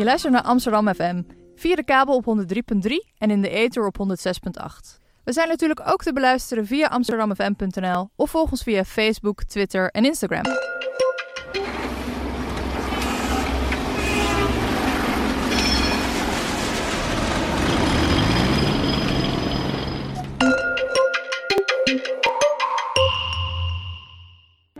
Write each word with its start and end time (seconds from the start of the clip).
Je 0.00 0.06
luistert 0.06 0.32
naar 0.32 0.42
Amsterdam 0.42 0.94
FM. 0.94 1.22
Via 1.54 1.74
de 1.74 1.84
kabel 1.84 2.14
op 2.14 2.24
103.3 2.24 2.90
en 3.18 3.30
in 3.30 3.42
de 3.42 3.48
ether 3.48 3.86
op 3.86 3.96
106.8. 3.98 4.98
We 5.24 5.32
zijn 5.32 5.48
natuurlijk 5.48 5.80
ook 5.84 6.02
te 6.02 6.12
beluisteren 6.12 6.66
via 6.66 6.86
amsterdamfm.nl 6.86 8.10
of 8.16 8.30
volg 8.30 8.50
ons 8.50 8.62
via 8.62 8.84
Facebook, 8.84 9.44
Twitter 9.44 9.90
en 9.90 10.04
Instagram. 10.04 10.42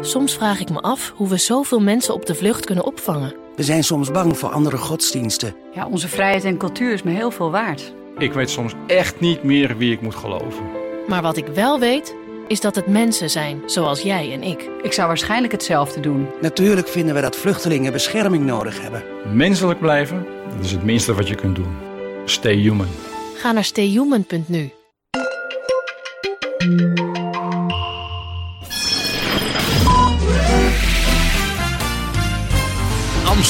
Soms 0.01 0.35
vraag 0.35 0.61
ik 0.61 0.71
me 0.71 0.81
af 0.81 1.13
hoe 1.17 1.29
we 1.29 1.37
zoveel 1.37 1.81
mensen 1.81 2.15
op 2.15 2.27
de 2.27 2.35
vlucht 2.35 2.65
kunnen 2.65 2.85
opvangen. 2.85 3.50
We 3.61 3.67
zijn 3.67 3.85
soms 3.85 4.11
bang 4.11 4.39
voor 4.39 4.49
andere 4.49 4.77
godsdiensten. 4.77 5.55
Ja, 5.75 5.87
onze 5.87 6.09
vrijheid 6.09 6.45
en 6.45 6.57
cultuur 6.57 6.93
is 6.93 7.03
me 7.03 7.11
heel 7.11 7.31
veel 7.31 7.51
waard. 7.51 7.95
Ik 8.19 8.33
weet 8.33 8.51
soms 8.51 8.73
echt 8.87 9.21
niet 9.21 9.43
meer 9.43 9.77
wie 9.77 9.93
ik 9.93 10.01
moet 10.01 10.15
geloven. 10.15 10.65
Maar 11.09 11.23
wat 11.23 11.37
ik 11.37 11.47
wel 11.47 11.79
weet, 11.79 12.15
is 12.49 12.61
dat 12.61 12.75
het 12.75 12.87
mensen 12.87 13.31
zijn, 13.31 13.63
zoals 13.67 14.03
jij 14.03 14.33
en 14.33 14.43
ik. 14.43 14.71
Ik 14.83 14.93
zou 14.93 15.07
waarschijnlijk 15.09 15.53
hetzelfde 15.53 16.01
doen. 16.01 16.29
Natuurlijk 16.41 16.89
vinden 16.89 17.15
we 17.15 17.21
dat 17.21 17.37
vluchtelingen 17.37 17.93
bescherming 17.93 18.45
nodig 18.45 18.83
hebben. 18.83 19.03
Menselijk 19.35 19.81
blijven, 19.81 20.27
dat 20.57 20.65
is 20.65 20.73
het 20.73 20.85
minste 20.85 21.15
wat 21.15 21.29
je 21.29 21.35
kunt 21.35 21.57
doen. 21.57 21.77
Stay 22.25 22.57
human. 22.57 22.89
Ga 23.37 23.53
naar 23.53 23.65
stayhuman.nu. 23.65 24.71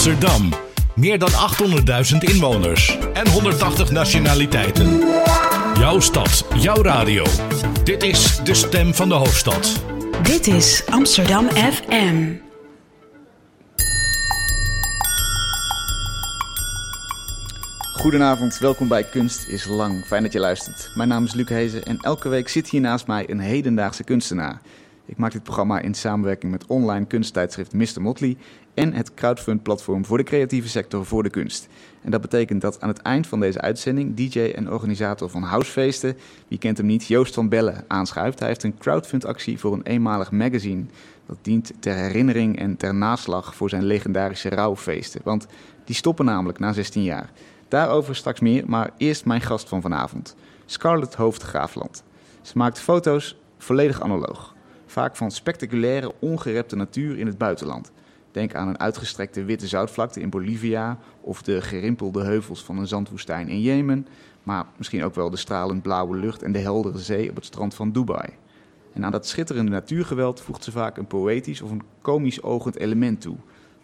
Amsterdam. 0.00 0.48
Meer 0.94 1.18
dan 1.18 1.28
800.000 1.28 2.18
inwoners 2.18 2.98
en 3.12 3.28
180 3.28 3.90
nationaliteiten. 3.90 4.98
Jouw 5.74 6.00
stad, 6.00 6.44
jouw 6.56 6.82
radio. 6.82 7.24
Dit 7.84 8.02
is 8.02 8.40
de 8.44 8.54
stem 8.54 8.94
van 8.94 9.08
de 9.08 9.14
hoofdstad. 9.14 9.82
Dit 10.22 10.46
is 10.46 10.82
Amsterdam 10.90 11.48
FM. 11.48 12.34
Goedenavond, 17.92 18.58
welkom 18.58 18.88
bij 18.88 19.04
Kunst 19.04 19.48
is 19.48 19.66
Lang. 19.66 20.04
Fijn 20.06 20.22
dat 20.22 20.32
je 20.32 20.40
luistert. 20.40 20.90
Mijn 20.94 21.08
naam 21.08 21.24
is 21.24 21.34
Luc 21.34 21.48
Hezen 21.48 21.82
en 21.82 21.98
elke 22.00 22.28
week 22.28 22.48
zit 22.48 22.68
hier 22.68 22.80
naast 22.80 23.06
mij 23.06 23.30
een 23.30 23.40
hedendaagse 23.40 24.04
kunstenaar. 24.04 24.60
Ik 25.10 25.16
maak 25.16 25.32
dit 25.32 25.42
programma 25.42 25.80
in 25.80 25.94
samenwerking 25.94 26.52
met 26.52 26.66
online 26.66 27.06
kunsttijdschrift 27.06 27.72
Mr. 27.72 28.00
Motley 28.00 28.36
en 28.74 28.92
het 28.92 29.14
crowdfund-platform 29.14 30.04
voor 30.04 30.18
de 30.18 30.24
creatieve 30.24 30.68
sector 30.68 31.06
voor 31.06 31.22
de 31.22 31.30
kunst. 31.30 31.68
En 32.02 32.10
dat 32.10 32.20
betekent 32.20 32.60
dat 32.60 32.80
aan 32.80 32.88
het 32.88 33.02
eind 33.02 33.26
van 33.26 33.40
deze 33.40 33.60
uitzending 33.60 34.16
DJ 34.16 34.40
en 34.40 34.72
organisator 34.72 35.30
van 35.30 35.42
Housefeesten, 35.42 36.16
wie 36.48 36.58
kent 36.58 36.76
hem 36.76 36.86
niet, 36.86 37.06
Joost 37.06 37.34
van 37.34 37.48
Bellen, 37.48 37.84
aanschuift. 37.88 38.38
Hij 38.38 38.48
heeft 38.48 38.62
een 38.62 38.78
crowdfund-actie 38.78 39.58
voor 39.58 39.72
een 39.72 39.82
eenmalig 39.82 40.30
magazine. 40.30 40.84
Dat 41.26 41.38
dient 41.42 41.72
ter 41.80 41.94
herinnering 41.94 42.58
en 42.58 42.76
ter 42.76 42.94
naslag 42.94 43.54
voor 43.54 43.68
zijn 43.68 43.84
legendarische 43.84 44.48
rouwfeesten. 44.48 45.20
Want 45.24 45.46
die 45.84 45.94
stoppen 45.94 46.24
namelijk 46.24 46.58
na 46.58 46.72
16 46.72 47.02
jaar. 47.02 47.30
Daarover 47.68 48.16
straks 48.16 48.40
meer, 48.40 48.64
maar 48.66 48.90
eerst 48.96 49.24
mijn 49.24 49.40
gast 49.40 49.68
van 49.68 49.80
vanavond, 49.80 50.36
Scarlett 50.66 51.14
Hoofdgraafland. 51.14 52.02
Ze 52.42 52.58
maakt 52.58 52.80
foto's 52.80 53.36
volledig 53.58 54.00
analoog. 54.00 54.54
Vaak 54.86 55.16
van 55.16 55.30
spectaculaire, 55.30 56.12
ongerepte 56.18 56.76
natuur 56.76 57.18
in 57.18 57.26
het 57.26 57.38
buitenland. 57.38 57.90
Denk 58.30 58.54
aan 58.54 58.68
een 58.68 58.80
uitgestrekte 58.80 59.44
witte 59.44 59.68
zoutvlakte 59.68 60.20
in 60.20 60.30
Bolivia 60.30 60.98
of 61.20 61.42
de 61.42 61.60
gerimpelde 61.60 62.22
heuvels 62.22 62.64
van 62.64 62.78
een 62.78 62.86
zandwoestijn 62.86 63.48
in 63.48 63.60
Jemen, 63.60 64.06
maar 64.42 64.66
misschien 64.76 65.04
ook 65.04 65.14
wel 65.14 65.30
de 65.30 65.36
stralend 65.36 65.82
blauwe 65.82 66.16
lucht 66.16 66.42
en 66.42 66.52
de 66.52 66.58
heldere 66.58 66.98
zee 66.98 67.30
op 67.30 67.36
het 67.36 67.44
strand 67.44 67.74
van 67.74 67.92
Dubai. 67.92 68.28
En 68.92 69.04
aan 69.04 69.12
dat 69.12 69.26
schitterende 69.26 69.70
natuurgeweld 69.70 70.40
voegt 70.40 70.64
ze 70.64 70.70
vaak 70.70 70.96
een 70.96 71.06
poëtisch 71.06 71.62
of 71.62 71.70
een 71.70 71.82
komisch 72.02 72.42
ogend 72.42 72.76
element 72.76 73.20
toe. 73.20 73.36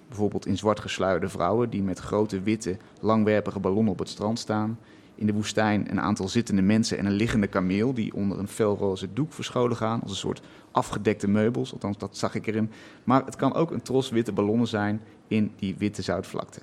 Bijvoorbeeld 0.08 0.46
in 0.46 0.58
zwart 0.58 0.80
gesluierde 0.80 1.28
vrouwen 1.28 1.70
die 1.70 1.82
met 1.82 1.98
grote 1.98 2.40
witte, 2.40 2.76
langwerpige 3.00 3.60
ballonnen 3.60 3.92
op 3.92 3.98
het 3.98 4.08
strand 4.08 4.38
staan. 4.38 4.78
In 5.16 5.26
de 5.26 5.32
woestijn 5.32 5.90
een 5.90 6.00
aantal 6.00 6.28
zittende 6.28 6.62
mensen 6.62 6.98
en 6.98 7.06
een 7.06 7.12
liggende 7.12 7.46
kameel 7.46 7.94
die 7.94 8.14
onder 8.14 8.38
een 8.38 8.48
felroze 8.48 9.12
doek 9.12 9.32
verscholen 9.32 9.76
gaan 9.76 10.00
als 10.02 10.10
een 10.10 10.16
soort 10.16 10.40
afgedekte 10.70 11.28
meubels, 11.28 11.72
althans 11.72 11.98
dat 11.98 12.16
zag 12.16 12.34
ik 12.34 12.46
erin. 12.46 12.70
Maar 13.04 13.24
het 13.24 13.36
kan 13.36 13.54
ook 13.54 13.70
een 13.70 13.82
tros 13.82 14.10
witte 14.10 14.32
ballonnen 14.32 14.68
zijn 14.68 15.00
in 15.28 15.52
die 15.56 15.74
witte 15.78 16.02
zoutvlakte. 16.02 16.60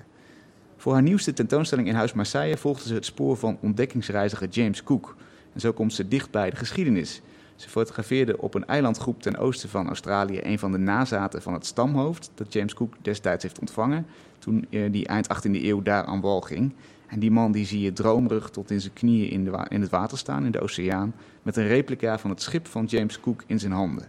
Voor 0.76 0.92
haar 0.92 1.02
nieuwste 1.02 1.32
tentoonstelling 1.32 1.88
in 1.88 1.94
Huis 1.94 2.12
Marseille 2.12 2.56
volgde 2.56 2.88
ze 2.88 2.94
het 2.94 3.04
spoor 3.04 3.36
van 3.36 3.58
ontdekkingsreiziger 3.60 4.48
James 4.48 4.82
Cook. 4.82 5.16
En 5.52 5.60
zo 5.60 5.72
komt 5.72 5.92
ze 5.92 6.08
dicht 6.08 6.30
bij 6.30 6.50
de 6.50 6.56
geschiedenis. 6.56 7.22
Ze 7.56 7.68
fotografeerde 7.68 8.38
op 8.38 8.54
een 8.54 8.66
eilandgroep 8.66 9.22
ten 9.22 9.36
oosten 9.36 9.68
van 9.68 9.86
Australië 9.86 10.40
een 10.42 10.58
van 10.58 10.72
de 10.72 10.78
nazaten 10.78 11.42
van 11.42 11.52
het 11.52 11.66
stamhoofd 11.66 12.30
dat 12.34 12.52
James 12.52 12.74
Cook 12.74 12.94
destijds 13.02 13.42
heeft 13.42 13.58
ontvangen 13.58 14.06
toen 14.38 14.66
eh, 14.70 14.92
die 14.92 15.06
eind 15.06 15.28
18e 15.28 15.50
eeuw 15.50 15.82
daar 15.82 16.04
aan 16.04 16.20
wal 16.20 16.40
ging. 16.40 16.72
En 17.14 17.20
die 17.20 17.30
man 17.30 17.52
die 17.52 17.66
zie 17.66 17.80
je 17.80 17.92
droomrug 17.92 18.50
tot 18.50 18.70
in 18.70 18.80
zijn 18.80 18.92
knieën 18.92 19.30
in, 19.30 19.44
de 19.44 19.66
in 19.68 19.80
het 19.80 19.90
water 19.90 20.18
staan, 20.18 20.44
in 20.44 20.50
de 20.50 20.60
oceaan, 20.60 21.14
met 21.42 21.56
een 21.56 21.66
replica 21.66 22.18
van 22.18 22.30
het 22.30 22.42
schip 22.42 22.66
van 22.66 22.84
James 22.84 23.20
Cook 23.20 23.42
in 23.46 23.58
zijn 23.58 23.72
handen. 23.72 24.08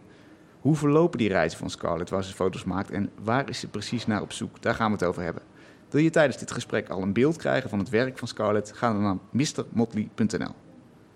Hoe 0.59 0.75
verlopen 0.75 1.17
die 1.17 1.27
reizen 1.27 1.59
van 1.59 1.69
Scarlett 1.69 2.09
waar 2.09 2.23
ze 2.23 2.33
foto's 2.33 2.63
maakt 2.63 2.91
en 2.91 3.09
waar 3.23 3.49
is 3.49 3.59
ze 3.59 3.67
precies 3.67 4.05
naar 4.05 4.21
op 4.21 4.31
zoek? 4.31 4.61
Daar 4.61 4.75
gaan 4.75 4.87
we 4.87 4.97
het 4.97 5.03
over 5.03 5.23
hebben. 5.23 5.43
Wil 5.89 6.01
je 6.01 6.09
tijdens 6.09 6.37
dit 6.37 6.51
gesprek 6.51 6.89
al 6.89 7.01
een 7.01 7.13
beeld 7.13 7.37
krijgen 7.37 7.69
van 7.69 7.79
het 7.79 7.89
werk 7.89 8.17
van 8.17 8.27
Scarlett? 8.27 8.71
Ga 8.75 8.91
dan 8.91 9.01
naar 9.01 9.17
mrmotley.nl. 9.31 10.55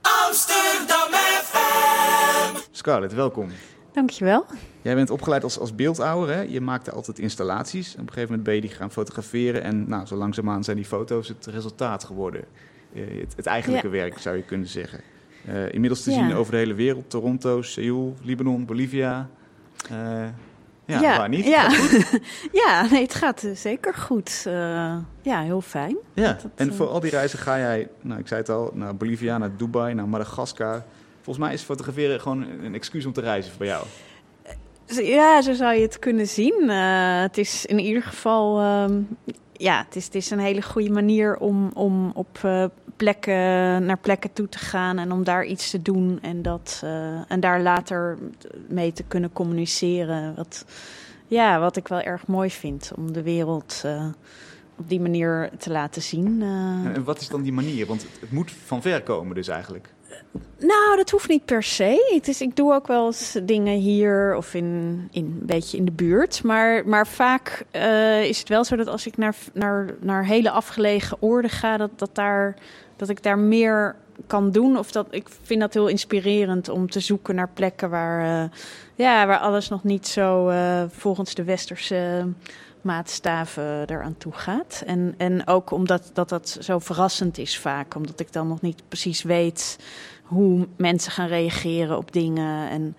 Amsterdam 0.01 1.11
FM. 1.43 2.57
Scarlett, 2.71 3.13
welkom. 3.13 3.49
Dankjewel. 3.93 4.45
Jij 4.81 4.95
bent 4.95 5.09
opgeleid 5.09 5.43
als, 5.43 5.59
als 5.59 5.75
beeldhouwer. 5.75 6.35
Hè? 6.35 6.41
Je 6.41 6.61
maakte 6.61 6.91
altijd 6.91 7.19
installaties. 7.19 7.91
Op 7.93 7.99
een 7.99 8.07
gegeven 8.07 8.27
moment 8.27 8.43
ben 8.43 8.55
je 8.55 8.61
die 8.61 8.69
gaan 8.69 8.91
fotograferen. 8.91 9.63
En 9.63 9.89
nou, 9.89 10.05
zo 10.05 10.15
langzaamaan 10.15 10.63
zijn 10.63 10.77
die 10.77 10.85
foto's 10.85 11.27
het 11.27 11.45
resultaat 11.45 12.03
geworden. 12.03 12.43
Uh, 12.93 13.21
het, 13.21 13.33
het, 13.35 13.45
eigenlijke 13.45 13.87
Ja. 13.87 13.93
werk, 13.93 14.17
zou 14.17 14.35
je 14.35 14.43
kunnen 14.43 14.67
zeggen. 14.67 14.99
Uh, 15.49 15.73
inmiddels 15.73 16.03
te 16.03 16.11
Ja. 16.11 16.15
zien 16.27 16.35
over 16.35 16.51
de 16.51 16.57
hele 16.57 16.73
wereld. 16.73 17.09
Toronto, 17.09 17.61
Seoul, 17.61 18.15
Libanon, 18.23 18.65
Bolivia. 18.65 19.29
Uh, 19.91 20.27
ja, 20.85 21.01
ja, 21.01 21.17
waar 21.17 21.29
niet? 21.29 21.45
Ja, 21.45 21.71
ja 22.63 22.87
nee, 22.91 23.01
het 23.01 23.13
gaat 23.15 23.43
eh, 23.43 23.55
zeker 23.55 23.93
goed. 23.93 24.43
Eh, 24.47 24.95
ja, 25.21 25.41
heel 25.41 25.61
fijn. 25.61 25.97
ja. 26.13 26.27
Dat, 26.33 26.45
En 26.55 26.69
eh, 26.69 26.75
voor 26.75 26.87
al 26.87 26.99
die 26.99 27.09
reizen 27.11 27.39
ga 27.39 27.57
jij, 27.57 27.87
nou, 28.01 28.19
ik 28.19 28.27
zei 28.27 28.39
het 28.39 28.49
al, 28.49 28.71
naar 28.73 28.95
Bolivia, 28.95 29.37
naar 29.37 29.57
Dubai, 29.57 29.93
naar 29.93 30.07
Madagaskar. 30.07 30.83
Volgens 31.21 31.45
mij 31.45 31.53
is 31.53 31.61
fotograferen 31.61 32.21
gewoon 32.21 32.45
een 32.63 32.73
excuus 32.73 33.05
om 33.05 33.13
te 33.13 33.21
reizen 33.21 33.51
voor 33.51 33.65
jou. 33.65 33.85
Ja, 34.97 35.41
zo 35.41 35.53
zou 35.53 35.73
je 35.75 35.81
het 35.81 35.99
kunnen 35.99 36.27
zien. 36.27 36.69
Eh, 36.69 37.21
het 37.21 37.37
is 37.37 37.65
in 37.65 37.79
ieder 37.79 38.03
geval. 38.03 38.59
ehm, 38.59 39.01
ja, 39.53 39.83
het 39.85 39.95
is, 39.95 40.05
het 40.05 40.15
is 40.15 40.29
een 40.29 40.39
hele 40.39 40.61
goede 40.61 40.89
manier 40.89 41.37
om, 41.37 41.71
om 41.73 42.11
op 42.13 42.39
eh, 42.41 42.65
plekken, 42.95 43.33
naar 43.85 43.97
plekken 44.01 44.33
toe 44.33 44.49
te 44.49 44.57
gaan 44.57 44.97
en 44.97 45.11
om 45.11 45.23
daar 45.23 45.45
iets 45.45 45.69
te 45.69 45.81
doen 45.81 46.19
en, 46.21 46.41
dat, 46.41 46.81
eh, 46.83 47.31
en 47.31 47.39
daar 47.39 47.61
later 47.61 48.17
mee 48.67 48.93
te 48.93 49.03
kunnen 49.03 49.33
communiceren. 49.33 50.35
Wat, 50.35 50.65
ja, 51.27 51.59
wat 51.59 51.75
ik 51.75 51.87
wel 51.87 52.01
erg 52.01 52.27
mooi 52.27 52.51
vind 52.51 52.91
om 52.95 53.13
de 53.13 53.23
wereld 53.23 53.83
op 54.77 54.89
die 54.89 54.99
manier 54.99 55.49
te 55.57 55.71
laten 55.71 56.01
zien. 56.01 56.41
En, 56.41 56.91
en 56.93 57.03
wat 57.03 57.21
is 57.21 57.27
dan 57.27 57.41
die 57.41 57.53
manier? 57.53 57.85
Want 57.85 58.01
het, 58.01 58.11
het 58.19 58.31
moet 58.31 58.51
van 58.65 58.81
ver 58.81 59.03
komen 59.03 59.35
dus 59.35 59.47
eigenlijk. 59.47 59.93
Nou, 60.59 60.95
dat 60.95 61.09
hoeft 61.09 61.29
niet 61.29 61.45
per 61.45 61.63
se. 61.63 62.13
Het 62.15 62.27
is, 62.27 62.41
ik 62.41 62.55
doe 62.55 62.73
ook 62.73 62.87
wel 62.87 63.05
eens 63.05 63.37
dingen 63.43 63.77
hier 63.77 64.35
of 64.35 64.53
in, 64.53 65.07
in 65.11 65.25
een 65.25 65.45
beetje 65.45 65.77
in 65.77 65.85
de 65.85 65.91
buurt. 65.91 66.43
Maar, 66.43 66.87
maar 66.87 67.07
vaak 67.07 67.65
eh, 67.71 68.23
is 68.23 68.39
het 68.39 68.49
wel 68.49 68.63
zo 68.63 68.75
dat 68.75 68.87
als 68.87 69.07
ik 69.07 69.17
naar, 69.17 69.35
naar, 69.53 69.85
naar 69.99 70.25
hele 70.25 70.51
afgelegen 70.51 71.17
oorden 71.19 71.51
ga, 71.51 71.77
dat, 71.77 71.91
dat, 71.95 72.15
daar, 72.15 72.55
dat 72.95 73.09
ik 73.09 73.23
daar 73.23 73.39
meer 73.39 73.95
kan 74.27 74.51
doen. 74.51 74.77
Of 74.77 74.91
dat 74.91 75.07
ik 75.09 75.27
vind 75.43 75.59
dat 75.59 75.73
heel 75.73 75.87
inspirerend 75.87 76.69
om 76.69 76.89
te 76.89 76.99
zoeken 76.99 77.35
naar 77.35 77.49
plekken 77.53 77.89
waar, 77.89 78.43
eh, 78.43 78.49
ja, 78.95 79.27
waar 79.27 79.39
alles 79.39 79.69
nog 79.69 79.83
niet 79.83 80.07
zo 80.07 80.47
eh, 80.47 80.83
volgens 80.89 81.33
de 81.33 81.43
westerse 81.43 82.27
maatstaven 82.81 83.89
eraan 83.89 84.17
toe 84.17 84.31
gaat. 84.33 84.83
En, 84.85 85.13
en 85.17 85.47
ook 85.47 85.71
omdat 85.71 86.09
dat, 86.13 86.29
dat 86.29 86.57
zo 86.61 86.79
verrassend 86.79 87.37
is 87.37 87.57
vaak. 87.57 87.95
Omdat 87.95 88.19
ik 88.19 88.33
dan 88.33 88.47
nog 88.47 88.61
niet 88.61 88.81
precies 88.87 89.21
weet 89.23 89.79
hoe 90.23 90.67
mensen 90.77 91.11
gaan 91.11 91.27
reageren 91.27 91.97
op 91.97 92.11
dingen. 92.11 92.69
En, 92.69 92.95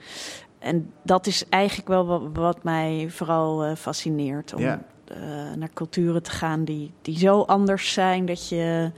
en 0.59 0.93
dat 1.03 1.27
is 1.27 1.45
eigenlijk 1.49 1.89
wel 1.89 2.07
wat, 2.07 2.23
wat 2.33 2.63
mij 2.63 3.07
vooral 3.11 3.65
eh, 3.65 3.77
fascineert. 3.77 4.55
Om 4.55 4.61
Ja. 4.61 4.83
eh, 5.05 5.17
naar 5.57 5.71
culturen 5.75 6.23
te 6.23 6.31
gaan 6.31 6.65
die, 6.65 6.93
die 7.03 7.19
zo 7.19 7.41
anders 7.43 7.93
zijn 7.93 8.27
dat 8.27 8.49
je, 8.49 8.91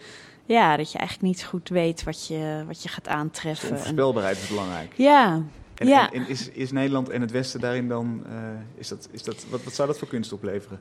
ja, 0.44 0.76
dat 0.76 0.92
je 0.92 0.98
eigenlijk 0.98 1.28
niet 1.28 1.44
goed 1.44 1.68
weet 1.68 2.04
wat 2.04 2.26
je, 2.26 2.64
wat 2.66 2.82
je 2.82 2.88
gaat 2.88 3.08
aantreffen. 3.08 3.68
En- 3.68 3.74
onvoorspelbaarheid 3.74 4.36
is 4.36 4.48
belangrijk. 4.48 4.92
ja, 4.96 5.42
En, 5.82 5.88
Ja. 5.88 6.10
en, 6.10 6.20
en 6.20 6.28
is, 6.28 6.48
is 6.48 6.72
Nederland 6.72 7.08
en 7.08 7.20
het 7.20 7.30
Westen 7.30 7.60
daarin 7.60 7.88
dan, 7.88 8.22
eh, 8.26 8.32
is 8.74 8.88
dat, 8.88 9.08
is 9.10 9.22
dat, 9.22 9.44
wat, 9.50 9.64
wat 9.64 9.74
zou 9.74 9.88
dat 9.88 9.98
voor 9.98 10.08
kunst 10.08 10.32
opleveren? 10.32 10.78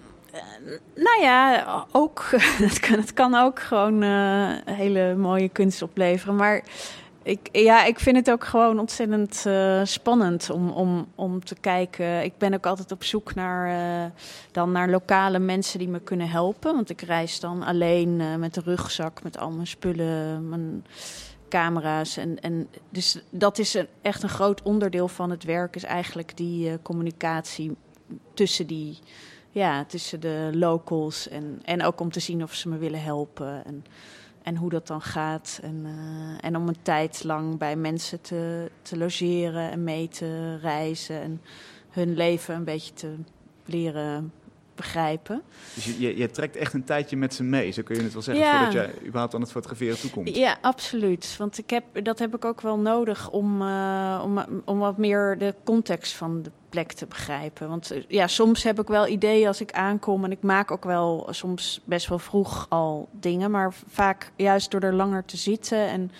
Nou 0.96 1.22
ja, 1.22 1.66
ook, 1.92 2.26
het, 2.68 2.80
kan, 2.80 3.00
het 3.00 3.14
kan 3.14 3.36
ook 3.36 3.60
gewoon 3.60 4.04
eh, 4.04 4.50
hele 4.66 5.16
mooie 5.16 5.50
kunst 5.50 5.82
opleveren. 5.82 6.36
Maar 6.36 6.64
ik, 7.24 7.50
ja, 7.52 7.86
ik 7.86 8.00
vind 8.00 8.16
het 8.16 8.32
ook 8.32 8.44
gewoon 8.44 8.80
ontzettend 8.80 9.44
eh, 9.46 9.82
spannend 9.84 10.50
om, 10.50 10.70
om, 10.70 11.08
om 11.16 11.44
te 11.44 11.56
kijken. 11.56 12.24
Ik 12.24 12.38
ben 12.38 12.54
ook 12.54 12.66
altijd 12.66 12.92
op 12.92 13.04
zoek 13.04 13.36
naar, 13.36 13.68
eh, 13.68 14.12
dan 14.52 14.72
naar 14.72 14.90
lokale 14.90 15.40
mensen 15.40 15.80
die 15.80 15.90
me 15.90 16.00
kunnen 16.00 16.30
helpen. 16.30 16.74
Want 16.76 16.90
ik 16.90 17.02
reis 17.02 17.40
dan 17.40 17.64
alleen 17.64 18.22
eh, 18.22 18.36
met 18.36 18.54
de 18.54 18.62
rugzak, 18.66 19.24
met 19.24 19.38
al 19.38 19.52
mijn 19.52 19.68
spullen, 19.68 20.50
mijn 20.50 20.86
camera's. 21.52 22.18
En, 22.18 22.40
en 22.40 22.68
dus 22.90 23.20
dat 23.30 23.58
is 23.58 23.74
een, 23.74 23.88
echt 24.02 24.24
een 24.24 24.30
groot 24.30 24.62
onderdeel 24.62 25.08
van 25.08 25.30
het 25.30 25.44
werk, 25.44 25.76
is 25.76 25.84
eigenlijk 25.84 26.38
die 26.38 26.70
eh, 26.70 26.76
communicatie 26.82 27.76
tussen 28.34 28.68
die 28.68 29.00
ja, 29.52 29.86
tussen 29.86 30.20
de 30.20 30.50
locals 30.54 31.28
en, 31.28 31.60
en 31.64 31.84
ook 31.84 32.00
om 32.00 32.12
te 32.12 32.20
zien 32.20 32.44
of 32.44 32.54
ze 32.54 32.70
me 32.70 32.78
willen 32.78 33.04
helpen 33.04 33.66
en, 33.66 33.86
en 34.44 34.56
hoe 34.56 34.70
dat 34.70 34.88
dan 34.88 35.02
gaat. 35.02 35.60
En, 35.64 35.82
eh, 35.86 36.48
en 36.48 36.56
om 36.56 36.68
een 36.68 36.82
tijd 36.82 37.24
lang 37.24 37.58
bij 37.58 37.76
mensen 37.76 38.22
te, 38.22 38.72
te 38.82 38.98
logeren 38.98 39.72
en 39.72 39.84
mee 39.84 40.08
te 40.08 40.58
reizen 40.58 41.22
en 41.22 41.42
hun 41.90 42.14
leven 42.14 42.56
een 42.56 42.64
beetje 42.64 42.94
te 42.94 43.16
leren 43.66 44.32
begrijpen. 44.76 45.42
Dus 45.74 45.86
je, 45.86 46.00
je, 46.00 46.18
je 46.18 46.30
trekt 46.30 46.56
echt 46.56 46.74
een 46.74 46.84
tijdje 46.84 47.18
met 47.18 47.34
ze 47.34 47.44
mee, 47.44 47.72
zo 47.72 47.82
kun 47.84 47.96
je 47.96 48.02
het 48.04 48.14
wel 48.14 48.22
zeggen, 48.22 48.44
Ja. 48.44 48.56
voordat 48.58 48.74
jij 48.74 48.94
überhaupt 49.06 49.34
aan 49.34 49.42
het 49.42 49.52
fotograferen 49.52 50.00
toekomt. 50.00 50.36
Ja, 50.36 50.58
absoluut. 50.62 51.36
Want 51.38 51.58
ik 51.58 51.70
heb, 51.70 51.84
dat 52.04 52.20
heb 52.20 52.36
ik 52.36 52.46
ook 52.46 52.62
wel 52.62 52.78
nodig 52.78 53.30
om, 53.30 53.62
eh, 53.62 54.22
om, 54.24 54.40
om 54.66 54.80
wat 54.80 54.98
meer 54.98 55.38
de 55.38 55.56
context 55.64 56.14
van 56.14 56.42
de 56.42 56.52
plek 56.70 56.92
te 56.92 57.06
begrijpen. 57.06 57.70
Want 57.70 57.92
eh, 57.92 58.04
ja, 58.08 58.28
soms 58.28 58.64
heb 58.64 58.80
ik 58.80 58.88
wel 58.88 59.08
ideeën 59.08 59.48
als 59.48 59.62
ik 59.62 59.72
aankom 59.72 60.24
en 60.24 60.32
ik 60.32 60.42
maak 60.42 60.72
ook 60.72 60.84
wel 60.84 61.28
soms 61.30 61.82
best 61.84 62.08
wel 62.08 62.20
vroeg 62.20 62.66
al 62.70 63.10
dingen. 63.12 63.52
Maar 63.52 63.74
vaak 63.88 64.32
juist 64.36 64.72
door 64.72 64.82
er 64.82 64.94
langer 64.94 65.26
te 65.26 65.38
zitten 65.38 65.88
en 65.88 66.12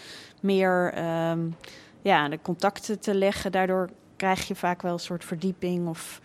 meer 0.42 0.92
ehm, 0.96 1.40
ja, 2.02 2.30
de 2.30 2.40
contacten 2.42 3.00
te 3.00 3.14
leggen, 3.16 3.52
daardoor 3.52 3.90
krijg 4.16 4.48
je 4.48 4.56
vaak 4.56 4.82
wel 4.82 4.94
een 4.94 5.00
soort 5.00 5.26
verdieping 5.26 5.88
of, 5.88 6.22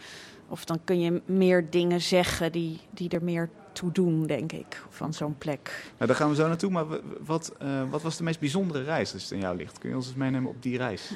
of 0.49 0.65
dan 0.65 0.81
kun 0.85 1.01
je 1.01 1.21
meer 1.25 1.71
dingen 1.71 2.01
zeggen 2.01 2.53
die, 2.53 2.81
die 2.91 3.09
er 3.09 3.23
meer 3.23 3.51
toe 3.73 3.93
doen, 3.93 4.27
denk 4.27 4.53
ik, 4.53 4.83
van 4.89 5.15
zo'n 5.15 5.39
plek. 5.39 5.91
Nou, 5.97 6.07
daar 6.07 6.17
gaan 6.17 6.29
we 6.29 6.35
zo 6.35 6.47
naartoe, 6.47 6.71
maar 6.71 6.85
wat, 7.25 7.53
eh, 7.59 7.83
wat 7.91 8.03
was 8.03 8.17
de 8.17 8.23
meest 8.23 8.41
bijzondere 8.41 8.85
reis 8.85 9.13
als 9.13 9.23
het 9.23 9.33
aan 9.33 9.39
jou 9.39 9.57
ligt? 9.57 9.79
Kun 9.79 9.89
je 9.89 9.97
ons 9.97 10.07
eens 10.07 10.17
meenemen 10.17 10.51
op 10.51 10.63
die 10.63 10.77
reis? 10.77 11.13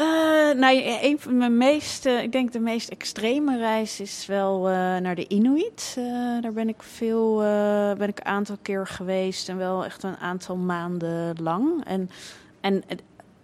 Eh, 0.00 0.56
nou, 0.56 0.82
een 1.02 1.20
van 1.20 1.36
mijn 1.36 1.56
meest, 1.56 2.06
eh, 2.06 2.22
ik 2.22 2.32
denk 2.32 2.52
de 2.52 2.60
meest 2.60 2.88
extreme 2.88 3.58
reis 3.58 4.00
is 4.00 4.26
wel 4.26 4.68
eh, 4.68 4.72
naar 4.96 5.14
de 5.14 5.28
Inuit. 5.28 5.98
Daar 6.40 6.52
ben 6.52 6.68
ik 6.68 6.82
veel, 6.82 7.36
ben 7.98 8.08
ik 8.08 8.18
een 8.18 8.24
aantal 8.24 8.56
keer 8.62 8.86
geweest 8.86 9.48
en 9.48 9.56
wel 9.56 9.84
echt 9.84 10.02
een 10.02 10.16
aantal 10.16 10.56
maanden 10.56 11.42
lang. 11.42 11.84
En, 11.84 12.10
en, 12.60 12.82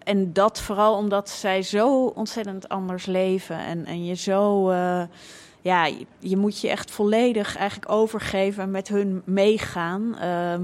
en 0.06 0.32
dat 0.32 0.60
vooral 0.60 0.94
omdat 0.94 1.30
zij 1.30 1.62
zo 1.62 2.06
ontzettend 2.06 2.68
anders 2.68 3.06
leven 3.06 3.58
en, 3.58 3.84
en 3.84 4.04
je 4.04 4.14
zo, 4.14 4.70
eh, 4.70 5.02
ja, 5.60 5.88
je, 6.18 6.36
moet 6.36 6.60
je 6.60 6.68
echt 6.68 6.90
volledig 6.90 7.56
eigenlijk 7.56 7.90
overgeven 7.90 8.62
en 8.62 8.70
met 8.70 8.88
hun 8.88 9.22
meegaan. 9.24 10.18
Ehm, 10.18 10.62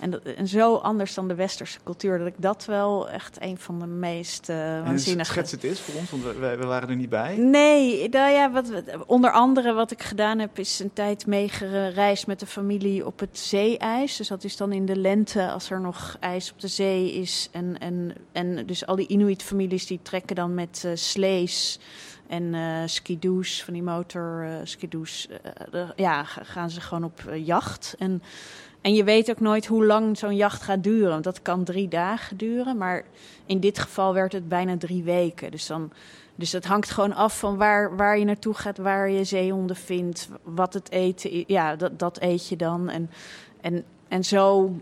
en, 0.00 0.10
dat, 0.10 0.22
en 0.22 0.46
zo 0.48 0.74
anders 0.74 1.14
dan 1.14 1.28
de 1.28 1.34
westerse 1.34 1.78
cultuur, 1.84 2.18
dat 2.18 2.26
ik 2.26 2.34
dat 2.36 2.64
wel 2.64 3.08
echt 3.10 3.36
een 3.42 3.58
van 3.58 3.78
de 3.78 3.86
meest 3.86 4.48
En 4.48 4.84
waanzinnige... 4.84 5.30
schets 5.30 5.50
het 5.52 5.62
eens 5.64 5.80
voor 5.80 5.94
ons, 6.00 6.10
want 6.10 6.22
we, 6.22 6.56
we- 6.56 6.66
waren 6.66 6.88
er 6.88 6.96
niet 6.96 7.08
bij. 7.08 7.36
Nee, 7.36 8.08
nou 8.08 8.30
ja, 8.32 8.50
wat, 8.52 8.70
onder 9.06 9.30
andere 9.30 9.72
wat 9.72 9.90
ik 9.90 10.02
gedaan 10.02 10.38
heb, 10.38 10.58
is 10.58 10.78
een 10.78 10.92
tijd 10.92 11.26
meegereisd 11.26 12.26
met 12.26 12.40
de 12.40 12.46
familie 12.46 13.06
op 13.06 13.20
het 13.20 13.38
zeeijs. 13.38 14.16
Dus 14.16 14.28
dat 14.28 14.44
is 14.44 14.56
dan 14.56 14.72
in 14.72 14.86
de 14.86 14.96
lente 14.96 15.50
als 15.50 15.70
er 15.70 15.80
nog 15.80 16.16
ijs 16.20 16.52
op 16.52 16.60
de 16.60 16.68
zee 16.68 17.12
is. 17.12 17.48
En, 17.52 17.78
en, 17.78 18.12
en 18.32 18.66
dus 18.66 18.86
al 18.86 18.96
die 18.96 19.06
Inuit-families 19.08 19.86
die 19.86 20.00
trekken 20.02 20.36
dan 20.36 20.54
met 20.54 20.82
eh 20.84 20.90
slees 20.94 21.78
en 22.28 22.54
eh 22.54 22.82
skidoos, 22.86 23.62
van 23.64 23.74
die 23.74 23.82
motor 23.82 24.46
skidoos. 24.64 25.28
eh, 25.42 25.50
de- 25.70 25.92
ja, 25.96 26.24
ga- 26.24 26.44
gaan 26.44 26.70
ze 26.70 26.80
gewoon 26.80 27.04
op 27.04 27.22
jacht. 27.34 27.94
En, 27.98 28.22
en 28.88 28.94
je 28.94 29.04
weet 29.04 29.30
ook 29.30 29.40
nooit 29.40 29.66
hoe 29.66 29.84
lang 29.84 30.18
zo'n 30.18 30.36
jacht 30.36 30.62
gaat 30.62 30.82
duren. 30.82 31.10
Want 31.10 31.24
dat 31.24 31.42
kan 31.42 31.64
drie 31.64 31.88
dagen 31.88 32.36
duren, 32.36 32.76
maar 32.76 33.04
in 33.46 33.60
dit 33.60 33.78
geval 33.78 34.14
werd 34.14 34.32
het 34.32 34.48
bijna 34.48 34.76
drie 34.76 35.02
weken. 35.02 35.50
Dus 35.50 35.66
dan... 35.66 35.90
Dus 36.34 36.50
dat 36.50 36.64
hangt 36.64 36.90
gewoon 36.90 37.14
af 37.14 37.38
van 37.38 37.56
waar, 37.56 37.96
waar 37.96 38.18
je 38.18 38.24
naartoe 38.24 38.54
gaat, 38.54 38.78
waar 38.78 39.10
je 39.10 39.24
zeehonden 39.24 39.76
vindt, 39.76 40.28
wat 40.42 40.74
het 40.74 40.90
eten 40.90 41.30
is. 41.30 41.44
Ja, 41.46 41.76
dat, 41.76 41.98
dat 41.98 42.20
eet 42.20 42.48
je 42.48 42.56
dan. 42.56 42.88
En, 42.88 43.10
en, 43.60 43.84
en 44.08 44.24
zo 44.24 44.72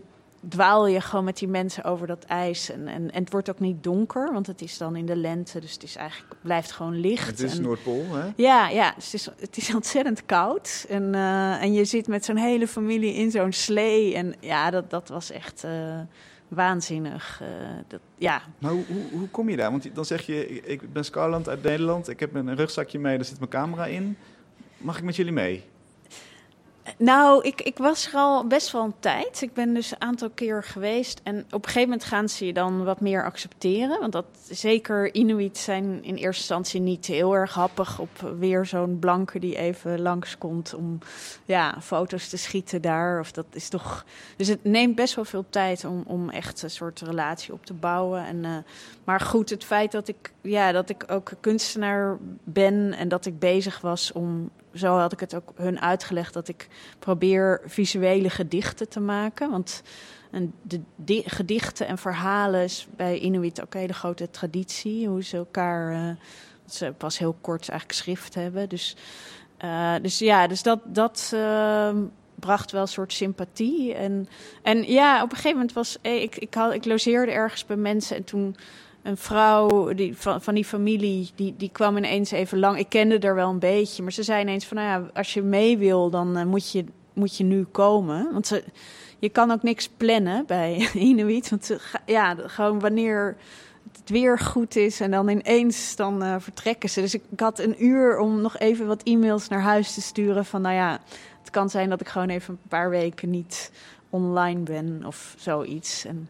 dwaal 0.49 0.87
je 0.87 1.01
gewoon 1.01 1.25
met 1.25 1.37
die 1.37 1.47
mensen 1.47 1.83
over 1.83 2.07
dat 2.07 2.23
ijs. 2.23 2.71
En, 2.71 2.87
en, 2.87 3.11
en 3.11 3.19
het 3.23 3.31
wordt 3.31 3.49
ook 3.49 3.59
niet 3.59 3.83
donker, 3.83 4.33
want 4.33 4.47
het 4.47 4.61
is 4.61 4.77
dan 4.77 4.95
in 4.95 5.05
de 5.05 5.15
lente. 5.15 5.59
Dus 5.59 5.73
het 5.73 5.83
is 5.83 5.95
eigenlijk, 5.95 6.35
blijft 6.41 6.71
gewoon 6.71 6.99
licht. 6.99 7.27
Het 7.27 7.39
is 7.39 7.57
En- 7.57 7.61
Noordpool, 7.63 8.05
hè? 8.15 8.29
ja, 8.35 8.69
ja 8.69 8.93
dus 8.95 9.05
het, 9.05 9.13
is, 9.13 9.29
het 9.39 9.57
is 9.57 9.73
ontzettend 9.75 10.25
koud. 10.25 10.85
En, 10.89 11.15
eh, 11.15 11.61
en 11.63 11.73
je 11.73 11.85
zit 11.85 12.07
met 12.07 12.25
zo'n 12.25 12.37
hele 12.37 12.67
familie 12.67 13.13
in 13.13 13.31
zo'n 13.31 13.51
slee. 13.53 14.15
En 14.15 14.33
ja, 14.39 14.69
dat, 14.69 14.89
dat 14.89 15.09
was 15.09 15.31
echt 15.31 15.63
eh, 15.63 15.99
waanzinnig. 16.47 17.41
Eh, 17.41 17.47
dat, 17.87 17.99
ja, 18.17 18.41
Maar 18.59 18.71
hoe, 18.71 18.83
hoe, 18.87 19.19
hoe 19.19 19.27
kom 19.29 19.49
je 19.49 19.55
daar? 19.57 19.71
Want 19.71 19.95
dan 19.95 20.05
zeg 20.05 20.25
je, 20.25 20.47
ik- 20.49 20.65
ik 20.65 20.93
ben 20.93 21.05
Scarland 21.05 21.49
uit 21.49 21.63
Nederland, 21.63 22.09
ik 22.09 22.19
heb 22.19 22.35
een 22.35 22.55
rugzakje 22.55 22.99
mee, 22.99 23.15
daar 23.15 23.25
zit 23.25 23.37
mijn 23.39 23.51
camera 23.51 23.85
in. 23.85 24.17
Mag 24.77 24.97
ik 24.97 25.03
met 25.03 25.15
jullie 25.15 25.31
mee? 25.31 25.63
Nou, 26.97 27.43
ik, 27.43 27.61
ik 27.61 27.77
was 27.77 28.07
er 28.07 28.13
al 28.13 28.47
best 28.47 28.71
wel 28.71 28.83
een 28.83 28.99
tijd. 28.99 29.41
Ik 29.41 29.53
ben 29.53 29.73
dus 29.73 29.91
een 29.91 30.01
aantal 30.01 30.29
keer 30.29 30.63
geweest. 30.63 31.21
En 31.23 31.45
op 31.45 31.53
een 31.53 31.63
gegeven 31.63 31.89
moment 31.89 32.03
gaan 32.03 32.29
ze 32.29 32.45
je 32.45 32.53
dan 32.53 32.83
wat 32.83 33.01
meer 33.01 33.23
accepteren. 33.23 33.99
Want 33.99 34.11
dat 34.11 34.25
zeker 34.49 35.13
Inuit 35.13 35.57
zijn 35.57 36.03
in 36.03 36.15
eerste 36.15 36.25
instantie 36.39 36.81
niet 36.81 37.05
heel 37.05 37.35
erg 37.35 37.53
happig 37.53 37.99
op 37.99 38.33
weer 38.39 38.65
zo'n 38.65 38.99
blanke 38.99 39.39
die 39.39 39.57
even 39.57 40.01
langskomt 40.01 40.73
om 40.73 40.97
ja, 41.45 41.81
foto's 41.81 42.29
te 42.29 42.37
schieten 42.37 42.81
daar. 42.81 43.19
Of 43.19 43.31
dat 43.31 43.45
is 43.51 43.69
toch. 43.69 44.05
Dus 44.35 44.47
het 44.47 44.63
neemt 44.63 44.95
best 44.95 45.15
wel 45.15 45.25
veel 45.25 45.45
tijd 45.49 45.85
om, 45.85 46.03
om 46.05 46.29
echt 46.29 46.61
een 46.61 46.69
soort 46.69 47.01
relatie 47.01 47.53
op 47.53 47.65
te 47.65 47.73
bouwen. 47.73 48.25
En, 48.25 48.45
eh, 48.45 48.51
maar 49.03 49.19
goed, 49.19 49.49
het 49.49 49.63
feit 49.63 49.91
dat 49.91 50.07
ik, 50.07 50.31
ja, 50.41 50.71
dat 50.71 50.89
ik 50.89 51.03
ook 51.07 51.31
kunstenaar 51.39 52.17
ben 52.43 52.93
en 52.93 53.07
dat 53.07 53.25
ik 53.25 53.39
bezig 53.39 53.81
was 53.81 54.11
om 54.11 54.49
zo 54.77 54.97
had 54.97 55.11
ik 55.11 55.19
het 55.19 55.35
ook 55.35 55.51
hun 55.55 55.81
uitgelegd 55.81 56.33
dat 56.33 56.47
ik 56.47 56.67
probeer 56.99 57.61
visuele 57.65 58.29
gedichten 58.29 58.89
te 58.89 58.99
maken. 58.99 59.49
Want 59.49 59.81
een, 60.31 60.53
de 60.61 60.81
di- 60.95 61.23
gedichten 61.25 61.87
en 61.87 61.97
verhalen 61.97 62.63
is 62.63 62.87
bij 62.95 63.19
Inuit 63.19 63.61
ook 63.61 63.73
een 63.73 63.79
hele 63.79 63.93
grote 63.93 64.29
traditie. 64.29 65.07
Hoe 65.07 65.23
ze 65.23 65.37
elkaar, 65.37 65.91
eh, 65.93 66.15
ze 66.69 66.93
pas 66.97 67.17
heel 67.17 67.37
kort 67.41 67.69
eigenlijk 67.69 67.99
schrift 67.99 68.35
hebben. 68.35 68.69
Dus, 68.69 68.95
eh, 69.57 69.95
dus 70.01 70.19
ja, 70.19 70.47
dus 70.47 70.63
dat, 70.63 70.79
dat 70.85 71.31
eh, 71.33 71.95
bracht 72.39 72.71
wel 72.71 72.81
een 72.81 72.87
soort 72.87 73.13
sympathie. 73.13 73.93
En, 73.93 74.27
en 74.63 74.83
ja, 74.91 75.15
op 75.23 75.29
een 75.29 75.35
gegeven 75.35 75.57
moment 75.57 75.73
was 75.73 75.97
eh, 76.01 76.21
ik, 76.21 76.35
ik, 76.35 76.53
had, 76.53 76.73
ik 76.73 76.85
logeerde 76.85 77.31
ergens 77.31 77.65
bij 77.65 77.75
mensen 77.75 78.15
en 78.15 78.23
toen 78.23 78.55
een 79.07 79.17
vrouw 79.17 79.93
die, 79.93 80.17
van, 80.17 80.41
van 80.41 80.53
die 80.53 80.65
familie, 80.65 81.29
die, 81.35 81.53
die 81.57 81.69
kwam 81.71 81.97
ineens 81.97 82.31
even 82.31 82.59
lang. 82.59 82.77
Ik 82.77 82.89
kende 82.89 83.19
er 83.19 83.35
wel 83.35 83.49
een 83.49 83.59
beetje, 83.59 84.03
maar 84.03 84.11
ze 84.11 84.23
zei 84.23 84.41
ineens 84.41 84.65
van, 84.65 84.77
nou 84.77 84.87
ja, 84.89 85.09
als 85.13 85.33
je 85.33 85.41
mee 85.41 85.77
wil, 85.77 86.09
dan 86.09 86.37
eh, 86.37 86.45
moet, 86.45 86.71
je, 86.71 86.85
moet 87.13 87.37
je 87.37 87.43
nu 87.43 87.63
komen. 87.63 88.31
Want 88.31 88.47
ze, 88.47 88.63
je 89.19 89.29
kan 89.29 89.51
ook 89.51 89.63
niks 89.63 89.89
plannen 89.97 90.45
bij 90.45 90.89
Inuit. 90.93 91.49
Want 91.49 91.65
ze, 91.65 91.79
ja, 92.05 92.35
gewoon 92.45 92.79
wanneer 92.79 93.37
het 93.91 94.09
weer 94.09 94.39
goed 94.39 94.75
is 94.75 94.99
en 94.99 95.11
dan 95.11 95.29
ineens 95.29 95.95
dan 95.95 96.23
eh, 96.23 96.35
vertrekken 96.39 96.89
ze. 96.89 97.01
Dus 97.01 97.13
ik, 97.13 97.23
ik 97.29 97.39
had 97.39 97.59
een 97.59 97.85
uur 97.85 98.19
om 98.19 98.41
nog 98.41 98.57
even 98.57 98.87
wat 98.87 99.03
e-mails 99.03 99.47
naar 99.47 99.61
huis 99.61 99.93
te 99.93 100.01
sturen 100.01 100.45
van, 100.45 100.61
nou 100.61 100.75
ja, 100.75 100.99
het 101.39 101.49
kan 101.49 101.69
zijn 101.69 101.89
dat 101.89 102.01
ik 102.01 102.07
gewoon 102.07 102.29
even 102.29 102.53
een 102.53 102.69
paar 102.69 102.89
weken 102.89 103.29
niet 103.29 103.71
online 104.09 104.59
ben 104.59 105.03
of 105.05 105.35
zoiets. 105.37 106.05
En 106.05 106.29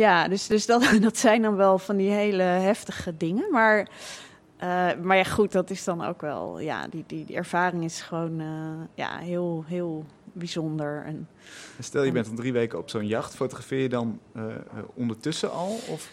ja, 0.00 0.28
dus, 0.28 0.46
dus 0.46 0.66
dat, 0.66 0.82
dat 1.00 1.16
zijn 1.16 1.42
dan 1.42 1.56
wel 1.56 1.78
van 1.78 1.96
die 1.96 2.10
hele 2.10 2.42
heftige 2.42 3.16
dingen. 3.16 3.50
Maar, 3.50 3.88
eh, 4.56 4.88
maar 5.02 5.16
ja, 5.16 5.24
goed, 5.24 5.52
dat 5.52 5.70
is 5.70 5.84
dan 5.84 6.04
ook 6.04 6.20
wel, 6.20 6.60
ja, 6.60 6.88
die, 6.88 7.04
die, 7.06 7.24
die 7.24 7.36
ervaring 7.36 7.84
is 7.84 8.00
gewoon 8.00 8.40
eh, 8.40 8.46
ja, 8.94 9.18
heel, 9.18 9.64
heel 9.66 10.04
bijzonder. 10.32 11.02
En, 11.06 11.28
Stel 11.78 12.02
je 12.02 12.12
bent 12.12 12.26
dan 12.26 12.34
drie 12.34 12.52
weken 12.52 12.78
op 12.78 12.90
zo'n 12.90 13.06
jacht, 13.06 13.34
fotografeer 13.34 13.80
je 13.80 13.88
dan 13.88 14.20
eh, 14.32 14.44
ondertussen 14.94 15.52
al? 15.52 15.78
Of 15.88 16.10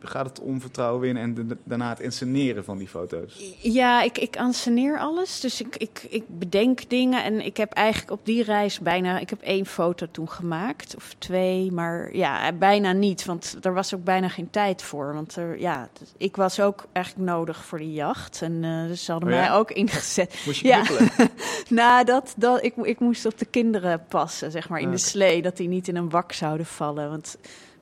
Gaat 0.00 0.26
het 0.26 0.40
om 0.40 0.60
vertrouwen 0.60 1.00
winnen 1.00 1.22
en 1.22 1.34
de- 1.48 1.56
daarna 1.64 1.88
het 1.88 2.00
insceneren 2.00 2.64
van 2.64 2.78
die 2.78 2.88
foto's? 2.88 3.54
Ja, 3.60 4.02
ik, 4.02 4.18
ik 4.18 4.36
anseneer 4.36 4.98
alles. 4.98 5.40
Dus 5.40 5.60
ik, 5.60 5.76
ik, 5.76 6.06
ik 6.08 6.24
bedenk 6.28 6.88
dingen. 6.90 7.24
En 7.24 7.44
ik 7.44 7.56
heb 7.56 7.72
eigenlijk 7.72 8.10
op 8.12 8.20
die 8.26 8.42
reis 8.42 8.78
bijna... 8.80 9.18
Ik 9.18 9.30
heb 9.30 9.40
één 9.40 9.66
foto 9.66 10.06
toen 10.10 10.30
gemaakt. 10.30 10.96
Of 10.96 11.14
twee. 11.18 11.72
Maar 11.72 12.16
ja, 12.16 12.52
bijna 12.52 12.92
niet. 12.92 13.24
Want 13.24 13.56
er 13.62 13.74
was 13.74 13.94
ook 13.94 14.04
bijna 14.04 14.28
geen 14.28 14.50
tijd 14.50 14.82
voor. 14.82 15.14
Want 15.14 15.36
er, 15.36 15.58
ja, 15.60 15.88
ik 16.16 16.36
was 16.36 16.60
ook 16.60 16.84
eigenlijk 16.92 17.30
nodig 17.30 17.64
voor 17.64 17.78
die 17.78 17.92
jacht. 17.92 18.42
En 18.42 18.64
eh, 18.64 18.86
dus 18.86 19.04
ze 19.04 19.10
hadden 19.12 19.28
Oh 19.30 19.34
ja? 19.34 19.40
mij 19.40 19.52
ook 19.52 19.70
ingezet. 19.70 20.38
Moest 20.46 20.60
je 20.60 20.68
Ja. 20.68 20.82
Nou, 21.68 22.04
dat, 22.04 22.34
dat, 22.36 22.64
ik, 22.64 22.74
ik 22.76 23.00
moest 23.00 23.26
op 23.26 23.38
de 23.38 23.44
kinderen 23.44 24.04
passen, 24.08 24.50
zeg 24.50 24.68
maar, 24.68 24.80
in 24.80 24.86
Ah, 24.86 24.92
de 24.92 24.98
slee. 24.98 25.42
Dat 25.42 25.56
die 25.56 25.68
niet 25.68 25.88
in 25.88 25.96
een 25.96 26.10
wak 26.10 26.32
zouden 26.32 26.66
vallen. 26.66 27.10
Want 27.10 27.36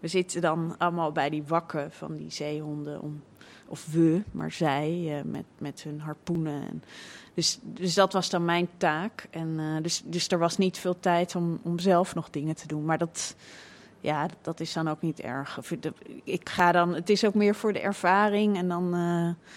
we 0.04 0.10
zitten 0.10 0.40
dan 0.40 0.74
allemaal 0.78 1.12
bij 1.12 1.30
die 1.30 1.42
wakken 1.46 1.92
van 1.92 2.16
die 2.16 2.30
zeehonden. 2.30 3.00
Om, 3.00 3.22
of 3.66 3.86
we, 3.92 4.22
maar 4.30 4.52
zij, 4.52 5.16
eh, 5.18 5.24
met, 5.24 5.44
met 5.58 5.82
hun 5.82 6.00
harpoenen. 6.00 6.68
En, 6.68 6.82
dus, 7.34 7.58
dus 7.62 7.94
dat 7.94 8.12
was 8.12 8.30
dan 8.30 8.44
mijn 8.44 8.68
taak. 8.76 9.26
En, 9.30 9.56
eh, 9.58 9.82
dus, 9.82 10.02
dus 10.04 10.28
er 10.28 10.38
was 10.38 10.56
niet 10.56 10.78
veel 10.78 11.00
tijd 11.00 11.34
om, 11.34 11.58
om 11.62 11.78
zelf 11.78 12.14
nog 12.14 12.30
dingen 12.30 12.54
te 12.54 12.66
doen. 12.66 12.84
Maar 12.84 12.98
dat, 12.98 13.36
ja, 14.00 14.28
dat 14.42 14.60
is 14.60 14.72
dan 14.72 14.88
ook 14.88 15.00
niet 15.00 15.20
erg. 15.20 15.60
Ik 16.24 16.48
ga 16.48 16.72
dan, 16.72 16.94
het 16.94 17.10
is 17.10 17.24
ook 17.24 17.34
meer 17.34 17.54
voor 17.54 17.72
de 17.72 17.80
ervaring. 17.80 18.56
En 18.56 18.68
dan, 18.68 18.94
eh, 18.94 19.52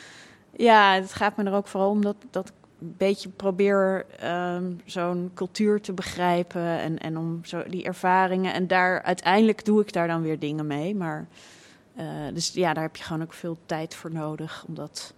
ja, 0.66 0.94
het 0.94 1.14
gaat 1.14 1.38
me 1.38 1.44
er 1.44 1.54
ook 1.54 1.68
vooral 1.68 1.90
om 1.90 2.02
dat, 2.02 2.18
dat 2.30 2.52
beetje 2.80 3.30
probeer 3.30 4.06
ehm, 4.20 4.72
zo'n 4.86 5.32
cultuur 5.34 5.82
te 5.82 5.94
begrijpen. 5.94 6.62
En, 6.62 6.98
en 6.98 7.18
om 7.18 7.40
zo 7.46 7.64
die 7.68 7.84
ervaringen. 7.84 8.54
En 8.54 8.68
daar 8.68 9.02
uiteindelijk 9.02 9.66
doe 9.66 9.82
ik 9.82 9.94
daar 9.94 10.08
dan 10.08 10.22
weer 10.22 10.40
dingen 10.40 10.68
mee. 10.68 10.96
Maar 10.96 11.28
eh, 11.96 12.06
dus 12.34 12.54
ja, 12.54 12.74
daar 12.74 12.84
heb 12.84 12.96
je 12.96 13.04
gewoon 13.04 13.22
ook 13.22 13.34
veel 13.34 13.58
tijd 13.66 13.96
voor 13.96 14.12
nodig. 14.12 14.66
Omdat, 14.68 15.14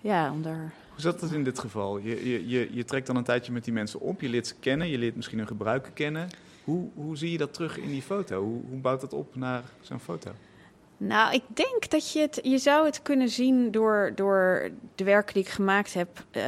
ja, 0.00 0.30
om 0.30 0.42
daar. 0.42 0.72
Hoe 0.90 1.00
zat 1.00 1.20
het 1.20 1.32
in 1.32 1.44
dit 1.44 1.58
geval? 1.58 1.98
Je, 1.98 2.30
je, 2.30 2.48
je, 2.48 2.68
je 2.72 2.84
trekt 2.84 3.06
dan 3.06 3.16
een 3.16 3.24
tijdje 3.24 3.52
met 3.52 3.64
die 3.64 3.72
mensen 3.72 4.00
op, 4.00 4.20
je 4.20 4.28
leert 4.28 4.46
ze 4.46 4.54
kennen, 4.60 4.88
je 4.88 4.98
leert 4.98 5.16
misschien 5.16 5.38
hun 5.38 5.46
gebruiken 5.46 5.92
kennen. 5.92 6.28
Hoe, 6.64 6.88
hoe 6.94 7.16
zie 7.16 7.30
je 7.30 7.38
dat 7.38 7.54
terug 7.54 7.78
in 7.78 7.88
die 7.88 8.02
foto? 8.02 8.42
Hoe, 8.42 8.60
hoe 8.68 8.78
bouwt 8.78 9.00
dat 9.00 9.12
op 9.12 9.36
naar 9.36 9.62
zo'n 9.80 10.00
foto? 10.00 10.30
Nou, 11.02 11.34
ik 11.34 11.42
denk 11.54 11.90
dat 11.90 12.12
je 12.12 12.20
het, 12.20 12.40
je 12.42 12.58
zou 12.58 12.86
het 12.86 13.02
kunnen 13.02 13.28
zien 13.28 13.70
door, 13.70 14.12
door 14.14 14.70
de 14.94 15.04
werken 15.04 15.34
die 15.34 15.42
ik 15.42 15.48
gemaakt 15.48 15.94
heb. 15.94 16.24
Eh, 16.30 16.42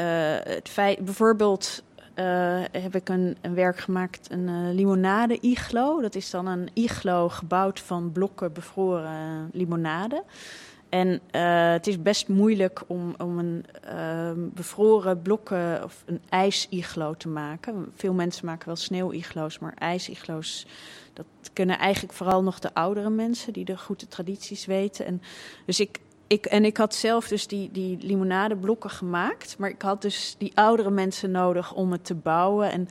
het 0.44 0.98
bijvoorbeeld 1.04 1.82
eh, 2.14 2.60
heb 2.72 2.94
ik 2.94 3.08
een, 3.08 3.36
een 3.40 3.54
werk 3.54 3.78
gemaakt, 3.78 4.30
een 4.30 4.48
eh, 4.48 4.74
limonade-iglo. 4.74 6.00
Dat 6.00 6.14
is 6.14 6.30
dan 6.30 6.46
een 6.46 6.68
iglo 6.72 7.28
gebouwd 7.28 7.80
van 7.80 8.12
blokken 8.12 8.52
bevroren 8.52 9.50
limonade. 9.52 10.22
En 10.88 11.20
het 11.74 11.86
is 11.86 12.02
best 12.02 12.28
moeilijk 12.28 12.82
om, 12.86 13.14
om 13.18 13.38
een 13.38 13.64
ehm, 13.82 14.38
bevroren 14.38 15.22
blokken 15.22 15.84
of 15.84 16.02
een 16.06 16.20
ijsiglo 16.28 17.14
te 17.14 17.28
maken. 17.28 17.92
Veel 17.94 18.12
mensen 18.12 18.46
maken 18.46 18.66
wel 18.66 18.76
sneeuwiglo's, 18.76 19.58
maar 19.58 19.74
ijsiglo's 19.78 20.66
dat 21.12 21.26
kunnen 21.52 21.78
eigenlijk 21.78 22.14
vooral 22.14 22.42
nog 22.42 22.58
de 22.58 22.74
oudere 22.74 23.10
mensen 23.10 23.52
die 23.52 23.64
de 23.64 23.78
goede 23.78 24.08
tradities 24.08 24.66
weten. 24.66 25.06
En, 25.06 25.22
dus 25.66 25.80
ik, 25.80 26.00
ik, 26.26 26.46
en 26.46 26.64
ik 26.64 26.76
had 26.76 26.94
zelf 26.94 27.28
dus 27.28 27.46
die, 27.46 27.70
die 27.72 27.98
limonadeblokken 28.00 28.90
gemaakt. 28.90 29.58
Maar 29.58 29.70
ik 29.70 29.82
had 29.82 30.02
dus 30.02 30.34
die 30.38 30.52
oudere 30.54 30.90
mensen 30.90 31.30
nodig 31.30 31.74
om 31.74 31.92
het 31.92 32.04
te 32.04 32.14
bouwen. 32.14 32.70
En, 32.70 32.88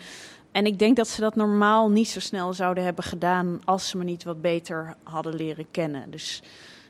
en 0.52 0.66
ik 0.66 0.80
denk 0.80 0.96
dat 0.96 1.08
ze 1.08 1.22
dat 1.22 1.36
normaal 1.36 1.90
niet 1.90 2.10
zo 2.10 2.20
snel 2.20 2.54
zouden 2.54 2.84
hebben 2.84 3.04
gedaan 3.04 3.62
als 3.66 3.90
ze 3.90 3.98
me 3.98 4.04
niet 4.04 4.24
wat 4.24 4.42
beter 4.42 4.96
hadden 5.04 5.36
leren 5.36 5.72
kennen. 5.72 6.12
Dus, 6.12 6.42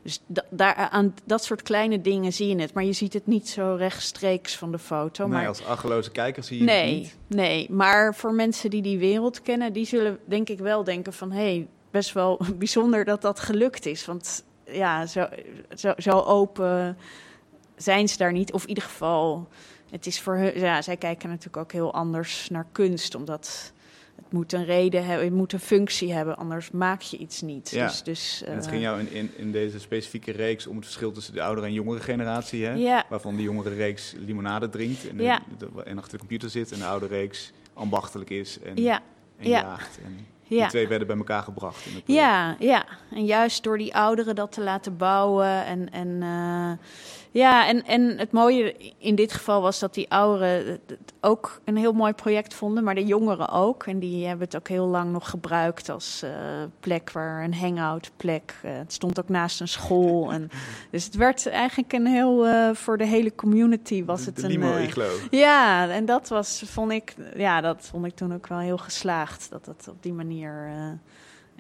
dus 0.03 0.21
da- 0.27 0.45
daar, 0.49 0.75
aan 0.75 1.13
dat 1.23 1.43
soort 1.43 1.61
kleine 1.61 2.01
dingen 2.01 2.33
zie 2.33 2.47
je 2.47 2.61
het. 2.61 2.73
Maar 2.73 2.83
je 2.83 2.93
ziet 2.93 3.13
het 3.13 3.27
niet 3.27 3.49
zo 3.49 3.75
rechtstreeks 3.77 4.57
van 4.57 4.71
de 4.71 4.79
foto. 4.79 5.27
nee, 5.27 5.37
maar 5.37 5.47
als 5.47 5.65
achteloze 5.65 6.11
kijker 6.11 6.43
zie 6.43 6.63
je 6.63 6.71
het 6.71 6.85
niet. 6.85 7.15
nee. 7.27 7.71
Maar 7.71 8.15
voor 8.15 8.33
mensen 8.33 8.69
die 8.69 8.81
die 8.81 8.97
wereld 8.97 9.41
kennen, 9.41 9.73
die 9.73 9.85
zullen 9.85 10.19
denk 10.25 10.49
ik 10.49 10.59
wel 10.59 10.83
denken 10.83 11.13
van... 11.13 11.31
hé, 11.31 11.41
hey, 11.41 11.67
best 11.91 12.13
wel 12.13 12.41
bijzonder 12.57 13.05
dat 13.05 13.21
dat 13.21 13.39
gelukt 13.39 13.85
is. 13.85 14.05
Want 14.05 14.43
ja, 14.65 15.05
zo, 15.05 15.27
zo, 15.75 15.93
zo 15.97 16.11
open 16.11 16.97
zijn 17.75 18.09
ze 18.09 18.17
daar 18.17 18.31
niet. 18.31 18.53
Of 18.53 18.61
in 18.61 18.69
ieder 18.69 18.83
geval, 18.83 19.47
het 19.89 20.05
is 20.05 20.21
voor 20.21 20.35
hun... 20.35 20.59
Ja, 20.59 20.81
zij 20.81 20.97
kijken 20.97 21.29
natuurlijk 21.29 21.57
ook 21.57 21.71
heel 21.71 21.93
anders 21.93 22.49
naar 22.49 22.65
kunst. 22.71 23.15
Omdat 23.15 23.71
moet 24.31 24.53
een 24.53 24.65
reden 24.65 25.05
hebben, 25.05 25.25
het 25.25 25.33
moet 25.35 25.53
een 25.53 25.59
functie 25.59 26.13
hebben. 26.13 26.37
Anders 26.37 26.71
maak 26.71 27.01
je 27.01 27.17
iets 27.17 27.41
niet. 27.41 27.69
Ja. 27.69 27.85
Dus, 27.87 28.03
dus, 28.03 28.43
En 28.45 28.55
het 28.55 28.63
eh, 28.65 28.69
ging 28.71 28.81
jou 28.83 28.99
in, 28.99 29.11
in, 29.11 29.31
in 29.35 29.51
deze 29.51 29.79
specifieke 29.79 30.31
reeks 30.31 30.67
om 30.67 30.75
het 30.75 30.85
verschil 30.85 31.11
tussen 31.11 31.33
de 31.33 31.41
oudere 31.41 31.67
en 31.67 31.73
jongere 31.73 31.99
generatie. 32.01 32.65
Hè? 32.65 32.73
Ja. 32.73 33.03
Waarvan 33.09 33.35
de 33.35 33.41
jongere 33.41 33.75
reeks 33.75 34.13
limonade 34.25 34.69
drinkt 34.69 35.09
en, 35.09 35.17
de- 35.17 35.23
Ja. 35.23 35.39
de- 35.57 35.83
en 35.83 35.97
achter 35.97 36.11
de 36.11 36.17
computer 36.17 36.49
zit. 36.49 36.71
En 36.71 36.79
de 36.79 36.85
oude 36.85 37.07
reeks 37.07 37.51
ambachtelijk 37.73 38.29
is 38.29 38.59
en, 38.59 38.81
Ja, 38.81 39.01
en 39.37 39.49
ja. 39.49 39.61
jaagt. 39.61 39.99
En 40.03 40.25
ja. 40.43 40.57
die 40.59 40.67
twee 40.67 40.87
werden 40.87 41.07
bij 41.07 41.17
elkaar 41.17 41.43
gebracht. 41.43 41.85
In 41.85 41.93
het. 41.95 42.03
Ja, 42.05 42.55
ja. 42.59 42.85
En 43.11 43.25
juist 43.25 43.63
door 43.63 43.77
die 43.77 43.95
ouderen 43.95 44.35
dat 44.35 44.51
te 44.51 44.61
laten 44.61 44.97
bouwen. 44.97 45.65
En, 45.65 45.91
en, 45.91 46.17
eh, 46.21 46.71
ja, 47.31 47.67
en, 47.67 47.85
en 47.85 48.17
het 48.17 48.31
mooie 48.31 48.75
in 48.97 49.15
dit 49.15 49.33
geval 49.33 49.61
was 49.61 49.79
dat 49.79 49.93
die 49.93 50.09
ouderen 50.09 50.67
het- 50.67 50.99
ook 51.21 51.61
een 51.65 51.77
heel 51.77 51.93
mooi 51.93 52.13
project 52.13 52.53
vonden, 52.53 52.83
maar 52.83 52.95
de 52.95 53.05
jongeren 53.05 53.49
ook. 53.49 53.83
En 53.85 53.99
die 53.99 54.27
hebben 54.27 54.45
het 54.45 54.55
ook 54.55 54.67
heel 54.67 54.85
lang 54.87 55.11
nog 55.11 55.29
gebruikt 55.29 55.89
als 55.89 56.21
eh, 56.23 56.31
plek 56.79 57.11
waar 57.11 57.43
een 57.43 57.53
hangout 57.53 58.11
plek. 58.17 58.55
Eh, 58.63 58.71
het 58.73 58.93
stond 58.93 59.19
ook 59.19 59.29
naast 59.29 59.59
een 59.61 59.67
school. 59.67 60.31
En, 60.31 60.49
dus 60.91 61.05
het 61.05 61.15
werd 61.15 61.47
eigenlijk 61.47 61.93
een 61.93 62.05
heel, 62.07 62.47
eh, 62.47 62.69
voor 62.73 62.97
de 62.97 63.05
hele 63.05 63.35
community 63.35 64.05
was 64.05 64.25
het 64.25 64.35
de 64.35 64.43
een... 64.43 64.49
limo 64.49 64.77
ja, 65.29 65.89
en 65.89 66.05
dat 66.05 66.27
was, 66.29 66.63
vond 66.65 66.91
ik, 66.91 67.15
ja, 67.35 67.61
dat 67.61 67.87
vond 67.91 68.05
ik 68.05 68.15
toen 68.15 68.33
ook 68.33 68.47
wel 68.47 68.59
heel 68.59 68.77
geslaagd. 68.77 69.47
Dat 69.49 69.65
het 69.65 69.87
op 69.89 70.03
die 70.03 70.13
manier, 70.13 70.71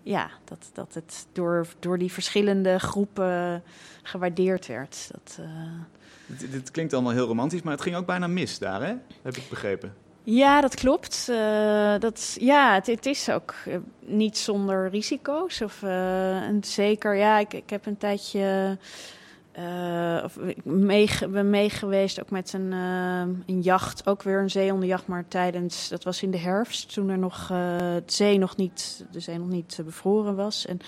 ja, 0.03 0.29
dat, 0.43 0.69
dat 0.73 0.93
het 0.93 1.27
door, 1.31 1.67
door 1.79 1.97
die 1.97 2.11
verschillende 2.11 2.79
groepen 2.79 3.63
gewaardeerd 4.03 4.67
werd. 4.67 5.09
Dat, 5.11 5.37
eh, 5.39 5.45
Dit, 6.25 6.51
dit 6.51 6.71
klinkt 6.71 6.93
allemaal 6.93 7.11
heel 7.11 7.27
romantisch, 7.27 7.61
maar 7.61 7.73
het 7.73 7.81
ging 7.81 7.95
ook 7.95 8.05
bijna 8.05 8.27
mis 8.27 8.59
daar, 8.59 8.81
hè? 8.81 8.93
Heb 9.21 9.37
ik 9.37 9.49
begrepen. 9.49 9.93
ja, 10.23 10.61
dat 10.61 10.75
klopt. 10.75 11.27
Eh, 11.29 11.95
dat, 11.99 12.35
ja, 12.39 12.73
het, 12.73 12.87
het 12.87 13.05
is 13.05 13.29
ook 13.29 13.53
eh, 13.65 13.77
niet 13.99 14.37
zonder 14.37 14.89
risico's. 14.89 15.61
Of, 15.61 15.83
en 15.83 16.59
zeker, 16.63 17.15
ja, 17.15 17.39
ik, 17.39 17.53
ik 17.53 17.69
heb 17.69 17.85
een 17.85 17.97
tijdje 17.97 18.77
eh, 19.51 20.23
ik 20.45 20.65
mee, 20.65 21.09
ben 21.29 21.49
meegeweest 21.49 22.21
ook 22.21 22.29
met 22.29 22.53
een, 22.53 22.73
eh, 22.73 23.55
een 23.55 23.61
jacht. 23.61 24.07
Ook 24.07 24.23
weer 24.23 24.39
een 24.39 24.49
zeehondenjacht, 24.49 25.07
maar 25.07 25.27
tijdens, 25.27 25.89
dat 25.89 26.03
was 26.03 26.23
in 26.23 26.31
de 26.31 26.37
herfst. 26.37 26.93
Toen 26.93 27.09
er 27.09 27.17
nog, 27.17 27.49
eh, 27.51 27.77
het 27.79 28.13
zee 28.13 28.37
nog 28.37 28.55
niet, 28.55 29.05
de 29.11 29.19
zee 29.19 29.37
nog 29.37 29.47
niet 29.47 29.75
eh, 29.79 29.85
bevroren 29.85 30.35
was. 30.35 30.65
En, 30.65 30.79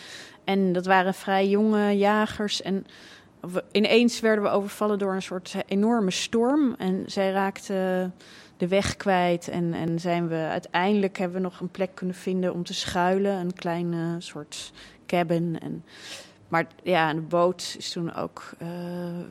en 0.43 0.74
dat 0.74 0.86
waren 0.86 1.13
vrij 1.13 1.48
jonge 1.48 1.98
jagers. 1.98 2.62
En 2.62 2.86
ineens 3.72 4.20
werden 4.20 4.43
we 4.43 4.50
overvallen 4.50 5.00
door 5.00 5.13
een 5.13 5.22
soort 5.22 5.55
enorme 5.67 6.12
storm. 6.12 6.75
En 6.77 7.03
zij 7.05 7.32
raakten 7.32 8.13
de 8.58 8.67
weg 8.67 8.96
kwijt. 8.96 9.48
En, 9.48 9.74
en 9.74 10.00
zijn 10.00 10.27
we 10.27 10.36
uiteindelijk 10.36 11.17
hebben 11.17 11.38
we 11.38 11.43
nog 11.43 11.60
een 11.60 11.72
plek 11.72 11.96
kunnen 11.96 12.15
vinden 12.15 12.53
om 12.53 12.63
te 12.63 12.74
schuilen. 12.74 13.39
Een 13.39 13.53
kleine 13.53 14.15
soort 14.20 14.72
cabin. 15.05 15.60
En, 15.60 15.84
maar 16.53 16.67
ja, 16.83 17.13
de 17.13 17.22
boot 17.22 17.75
is 17.77 17.91
toen 17.91 18.15
ook 18.15 18.51
eh, 18.57 18.67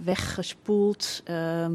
weggespoeld. 0.05 1.21
Ehm, 1.25 1.73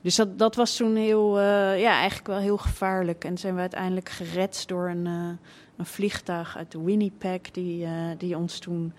dus 0.00 0.14
dat, 0.16 0.38
dat 0.38 0.54
was 0.54 0.76
toen 0.76 0.96
heel, 0.96 1.38
eh, 1.38 1.80
ja, 1.80 1.92
eigenlijk 1.92 2.26
wel 2.26 2.38
heel 2.38 2.56
gevaarlijk. 2.56 3.24
En 3.24 3.38
zijn 3.38 3.54
we 3.54 3.60
uiteindelijk 3.60 4.08
gered 4.08 4.62
door 4.66 4.88
een, 4.88 5.06
eh, 5.06 5.48
een 5.76 5.86
vliegtuig 5.86 6.56
uit 6.56 6.72
de 6.72 6.82
Winnipeg, 6.82 7.40
die, 7.40 7.86
die 8.18 8.36
ons 8.36 8.58
toen 8.58 8.92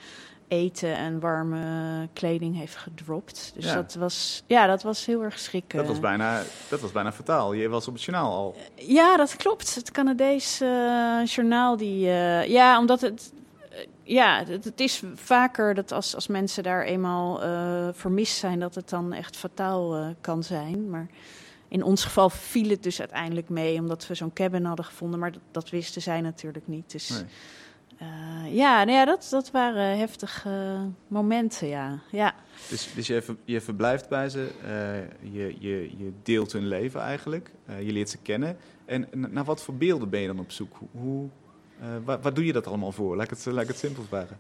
eten 0.47 0.95
en 0.95 1.19
warme 1.19 2.07
kleding 2.13 2.57
heeft 2.57 2.75
gedropt. 2.75 3.51
Dus 3.55 3.65
Ja. 3.65 3.75
dat 3.75 3.93
was, 3.93 4.43
ja, 4.45 4.67
dat 4.67 4.83
was 4.83 5.05
heel 5.05 5.23
erg 5.23 5.39
schrikken. 5.39 5.77
Dat 5.77 5.87
was, 5.87 5.99
bijna, 5.99 6.41
dat 6.69 6.79
was 6.81 6.91
bijna 6.91 7.11
fataal. 7.11 7.53
Je 7.53 7.69
was 7.69 7.87
op 7.87 7.93
het 7.93 8.03
journaal 8.03 8.33
al. 8.33 8.55
Ja, 8.75 9.17
dat 9.17 9.35
klopt. 9.35 9.75
Het 9.75 9.91
Canadees 9.91 10.57
journaal, 11.25 11.77
die, 11.77 11.99
ja, 12.47 12.79
omdat 12.79 13.01
het, 13.01 13.31
ja, 14.07 14.43
het, 14.45 14.63
het 14.63 14.79
is 14.79 15.03
vaker 15.13 15.73
dat 15.73 15.91
als, 15.91 16.15
als 16.15 16.27
mensen 16.27 16.63
daar 16.63 16.83
eenmaal 16.83 17.43
eh, 17.43 17.87
vermist 17.91 18.37
zijn, 18.37 18.59
dat 18.59 18.75
het 18.75 18.89
dan 18.89 19.13
echt 19.13 19.37
fataal 19.37 19.95
eh, 19.95 20.07
kan 20.21 20.43
zijn. 20.43 20.89
Maar 20.89 21.07
in 21.67 21.83
ons 21.83 22.03
geval 22.03 22.29
viel 22.29 22.69
het 22.69 22.83
dus 22.83 22.99
uiteindelijk 22.99 23.49
mee, 23.49 23.79
omdat 23.79 24.07
we 24.07 24.15
zo'n 24.15 24.33
cabin 24.33 24.65
hadden 24.65 24.85
gevonden, 24.85 25.19
maar 25.19 25.31
dat, 25.31 25.41
dat 25.51 25.69
wisten 25.69 26.01
zij 26.01 26.21
natuurlijk 26.21 26.67
niet. 26.67 26.91
Dus 26.91 27.09
Nee. 27.09 27.23
eh, 27.97 28.55
ja, 28.55 28.83
nou 28.83 28.97
ja 28.97 29.05
dat, 29.05 29.27
dat 29.29 29.51
waren 29.51 29.97
heftige 29.97 30.77
momenten, 31.07 31.67
ja. 31.67 31.99
ja. 32.11 32.35
Dus, 32.69 32.89
dus 32.95 33.07
je, 33.07 33.35
je 33.45 33.61
verblijft 33.61 34.09
bij 34.09 34.29
ze, 34.29 34.51
je, 35.31 35.55
je, 35.59 35.97
je 35.97 36.11
deelt 36.23 36.51
hun 36.51 36.67
leven 36.67 37.01
eigenlijk, 37.01 37.51
je 37.65 37.91
leert 37.91 38.09
ze 38.09 38.17
kennen. 38.17 38.57
En 38.85 39.07
naar 39.11 39.43
wat 39.43 39.63
voor 39.63 39.75
beelden 39.75 40.09
ben 40.09 40.19
je 40.19 40.27
dan 40.27 40.39
op 40.39 40.51
zoek? 40.51 40.77
Hoe, 40.91 41.29
hoe, 41.79 42.13
eh, 42.15 42.21
waar, 42.21 42.33
doe 42.33 42.45
je 42.45 42.53
dat 42.53 42.67
allemaal 42.67 42.91
voor? 42.91 43.15
Laat 43.15 43.31
ik 43.31 43.67
het, 43.67 43.77
simpel 43.77 44.03
vragen. 44.03 44.39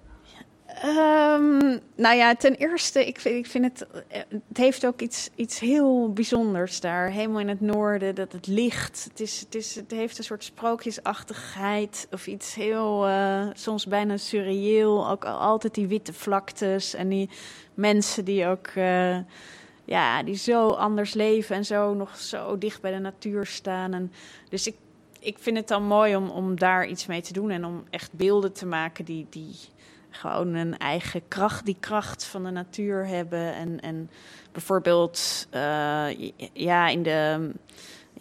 Ehm, 0.81 1.77
nou 1.95 2.15
ja, 2.15 2.35
ten 2.35 2.55
eerste, 2.55 3.07
ik 3.07 3.19
vind, 3.19 3.35
ik 3.35 3.51
vind 3.51 3.63
het. 3.65 3.87
eh, 4.07 4.21
Het 4.47 4.57
heeft 4.57 4.85
ook 4.85 5.01
iets, 5.01 5.29
iets 5.35 5.59
heel 5.59 6.13
bijzonders 6.13 6.79
daar. 6.79 7.09
Helemaal 7.09 7.39
in 7.39 7.47
het 7.47 7.61
noorden, 7.61 8.15
dat 8.15 8.31
het 8.31 8.47
licht. 8.47 9.03
Het, 9.09 9.19
is, 9.19 9.39
het, 9.39 9.55
is, 9.55 9.75
het 9.75 9.91
heeft 9.91 10.17
een 10.17 10.23
soort 10.23 10.43
sprookjesachtigheid. 10.43 12.07
Of 12.11 12.27
iets 12.27 12.55
heel. 12.55 13.07
eh, 13.07 13.47
soms 13.53 13.85
bijna 13.87 14.17
surreëel. 14.17 15.09
Ook 15.09 15.25
al- 15.25 15.37
altijd 15.39 15.73
die 15.75 15.87
witte 15.87 16.13
vlaktes. 16.13 16.93
En 16.93 17.09
die 17.09 17.29
mensen 17.73 18.25
die 18.25 18.45
ook. 18.47 18.67
ja, 19.85 20.23
die 20.23 20.35
zo 20.35 20.67
anders 20.69 21.13
leven. 21.13 21.55
En 21.55 21.65
zo 21.65 21.93
nog 21.93 22.17
zo 22.17 22.57
dicht 22.57 22.81
bij 22.81 22.91
de 22.91 22.99
natuur 22.99 23.45
staan. 23.45 23.93
En, 23.93 24.11
dus 24.49 24.67
ik, 24.67 24.75
ik 25.19 25.37
vind 25.39 25.57
het 25.57 25.67
dan 25.67 25.83
mooi 25.83 26.15
om, 26.15 26.29
om 26.29 26.59
daar 26.59 26.87
iets 26.87 27.05
mee 27.05 27.21
te 27.21 27.33
doen. 27.33 27.49
En 27.49 27.65
om 27.65 27.83
echt 27.89 28.13
beelden 28.13 28.53
te 28.53 28.65
maken 28.65 29.05
die. 29.05 29.27
die 29.29 29.55
gewoon 30.17 30.53
een 30.53 30.77
eigen 30.77 31.27
kracht, 31.27 31.65
die 31.65 31.77
kracht 31.79 32.23
van 32.23 32.43
de 32.43 32.49
natuur 32.49 33.07
hebben. 33.07 33.53
En, 33.53 33.79
en 33.79 34.09
bijvoorbeeld, 34.51 35.47
eh, 35.49 36.07
ja, 36.53 36.87
in 36.87 37.03
de. 37.03 37.51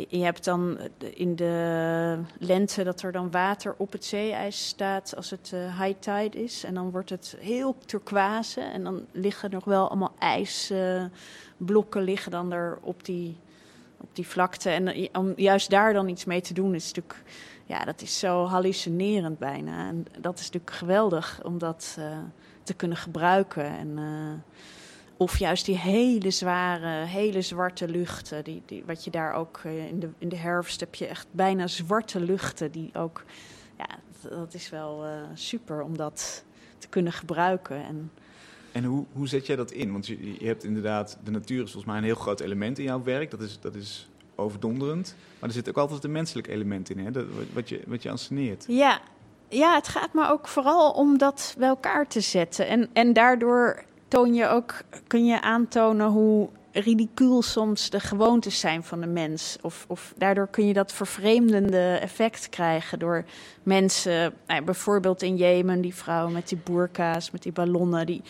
Je 0.08 0.18
hebt 0.18 0.44
dan 0.44 0.78
in 1.14 1.36
de 1.36 2.18
lente 2.38 2.84
dat 2.84 3.02
er 3.02 3.12
dan 3.12 3.30
water 3.30 3.74
op 3.78 3.92
het 3.92 4.04
zeeijs 4.04 4.66
staat 4.66 5.16
als 5.16 5.30
het 5.30 5.50
eh, 5.54 5.80
high 5.80 5.98
tide 5.98 6.42
is. 6.42 6.64
En 6.64 6.74
dan 6.74 6.90
wordt 6.90 7.10
het 7.10 7.36
heel 7.40 7.76
turquoise. 7.86 8.60
En 8.60 8.84
dan 8.84 9.06
liggen 9.12 9.50
nog 9.50 9.64
wel 9.64 9.88
allemaal 9.88 10.14
ijsblokken 10.18 12.02
liggen 12.02 12.30
dan 12.30 12.52
er 12.52 12.78
op 12.82 13.04
die, 13.04 13.36
op 14.08 14.16
die 14.16 14.26
vlakte. 14.26 14.70
En 14.70 14.88
eh, 14.88 15.08
om 15.12 15.32
juist 15.36 15.70
daar 15.70 15.92
dan 15.92 16.08
iets 16.08 16.24
mee 16.24 16.40
te 16.40 16.54
doen 16.54 16.74
is 16.74 16.86
natuurlijk 16.86 17.22
ja, 17.64 17.84
dat 17.84 18.02
is 18.02 18.18
zo 18.18 18.44
hallucinerend 18.44 19.38
bijna. 19.38 19.88
En 19.88 20.06
dat 20.18 20.38
is 20.38 20.44
natuurlijk 20.44 20.76
geweldig 20.76 21.40
om 21.44 21.58
dat 21.58 21.96
eh, 21.98 22.18
te 22.62 22.74
kunnen 22.74 22.96
gebruiken. 22.96 23.64
En, 23.64 23.98
eh, 23.98 24.54
of 25.16 25.38
juist 25.38 25.64
die 25.64 25.78
hele 25.78 26.30
zware, 26.30 27.04
hele 27.04 27.42
zwarte 27.42 27.88
luchten. 27.88 28.44
Die, 28.44 28.62
die, 28.66 28.84
wat 28.84 29.04
je 29.04 29.10
daar 29.10 29.32
ook 29.32 29.60
in, 29.64 30.00
de, 30.00 30.08
in 30.18 30.28
de 30.28 30.36
herfst 30.36 30.80
heb 30.80 30.94
je 30.94 31.06
echt 31.06 31.26
bijna 31.30 31.66
zwarte 31.66 32.20
luchten. 32.20 32.70
Die 32.70 32.90
ook, 32.94 33.24
ja, 33.78 33.88
dat, 34.30 34.54
is 34.54 34.70
wel 34.70 35.04
super 35.34 35.82
om 35.82 35.96
dat 35.96 36.44
te 36.78 36.88
kunnen 36.88 37.12
gebruiken. 37.12 37.84
En, 37.84 38.10
En 38.76 38.84
hoe, 38.84 39.04
hoe 39.12 39.28
zet 39.28 39.46
jij 39.46 39.56
dat 39.56 39.70
in? 39.70 39.92
Want 39.92 40.06
je, 40.06 40.38
je 40.38 40.46
hebt 40.46 40.64
inderdaad, 40.64 41.18
de 41.24 41.30
natuur 41.30 41.62
is 41.62 41.70
volgens 41.70 41.84
mij 41.84 41.96
een 41.96 42.04
heel 42.04 42.14
groot 42.14 42.40
element 42.40 42.78
in 42.78 42.84
jouw 42.84 43.02
werk. 43.02 43.30
Dat 43.30 43.40
is, 43.40 43.58
dat 43.60 43.74
is 43.74 44.08
overdonderend. 44.34 45.14
Maar 45.38 45.48
er 45.48 45.54
zit 45.54 45.68
ook 45.68 45.76
altijd 45.76 46.04
een 46.04 46.12
menselijk 46.12 46.46
element 46.46 46.90
in, 46.90 46.98
hè? 46.98 47.10
Dat, 47.10 47.24
wat, 47.52 47.68
je, 47.68 47.80
wat 47.86 48.02
je 48.02 48.10
anseneert. 48.10 48.64
Ja, 48.68 49.00
ja, 49.48 49.74
het 49.74 49.88
gaat 49.88 50.12
me 50.12 50.28
ook 50.28 50.48
vooral 50.48 50.90
om 50.90 51.18
dat 51.18 51.54
bij 51.58 51.68
elkaar 51.68 52.06
te 52.06 52.20
zetten. 52.20 52.68
En, 52.68 52.88
en 52.92 53.12
daardoor 53.12 53.84
toon 54.08 54.34
je 54.34 54.48
ook, 54.48 54.74
kun 55.06 55.24
je 55.24 55.40
aantonen 55.40 56.08
hoe 56.08 56.48
ridicuul 56.72 57.42
soms 57.42 57.90
de 57.90 58.00
gewoontes 58.00 58.60
zijn 58.60 58.84
van 58.84 59.00
de 59.00 59.06
mens. 59.06 59.56
Of, 59.62 59.84
of 59.88 60.14
daardoor 60.16 60.48
kun 60.48 60.66
je 60.66 60.72
dat 60.72 60.92
vervreemdende 60.92 61.98
effect 62.00 62.48
krijgen 62.48 62.98
door 62.98 63.24
mensen, 63.62 64.34
nou, 64.46 64.62
bijvoorbeeld 64.62 65.22
in 65.22 65.36
Jemen, 65.36 65.80
die 65.80 65.94
vrouwen 65.94 66.32
met 66.32 66.48
die 66.48 66.58
boerka's, 66.64 67.30
met 67.30 67.42
die 67.42 67.52
ballonnen, 67.52 68.06
die. 68.06 68.22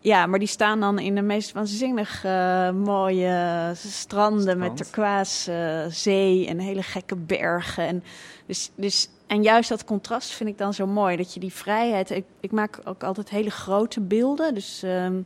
Ja, 0.00 0.26
maar 0.26 0.38
die 0.38 0.48
staan 0.48 0.80
dan 0.80 0.98
in 0.98 1.14
de 1.14 1.22
meest 1.22 1.52
waanzinnig 1.52 2.24
eh, 2.24 2.70
mooie 2.70 3.72
stranden 3.74 4.58
met 4.58 4.76
turquoise 4.76 5.52
eh, 5.52 5.92
zee 5.92 6.46
en 6.46 6.58
hele 6.58 6.82
gekke 6.82 7.16
bergen. 7.16 7.86
En, 7.86 8.02
dus, 8.46 8.70
dus, 8.74 9.08
en 9.26 9.42
juist 9.42 9.68
dat 9.68 9.84
contrast 9.84 10.30
vind 10.30 10.48
ik 10.48 10.58
dan 10.58 10.74
zo 10.74 10.86
mooi. 10.86 11.16
Dat 11.16 11.34
je 11.34 11.40
die 11.40 11.52
vrijheid. 11.52 12.10
Ik, 12.10 12.24
ik 12.40 12.52
maak 12.52 12.80
ook 12.84 13.02
altijd 13.02 13.30
hele 13.30 13.50
grote 13.50 14.00
beelden. 14.00 14.54
Dus 14.54 14.82
ehm, 14.82 15.22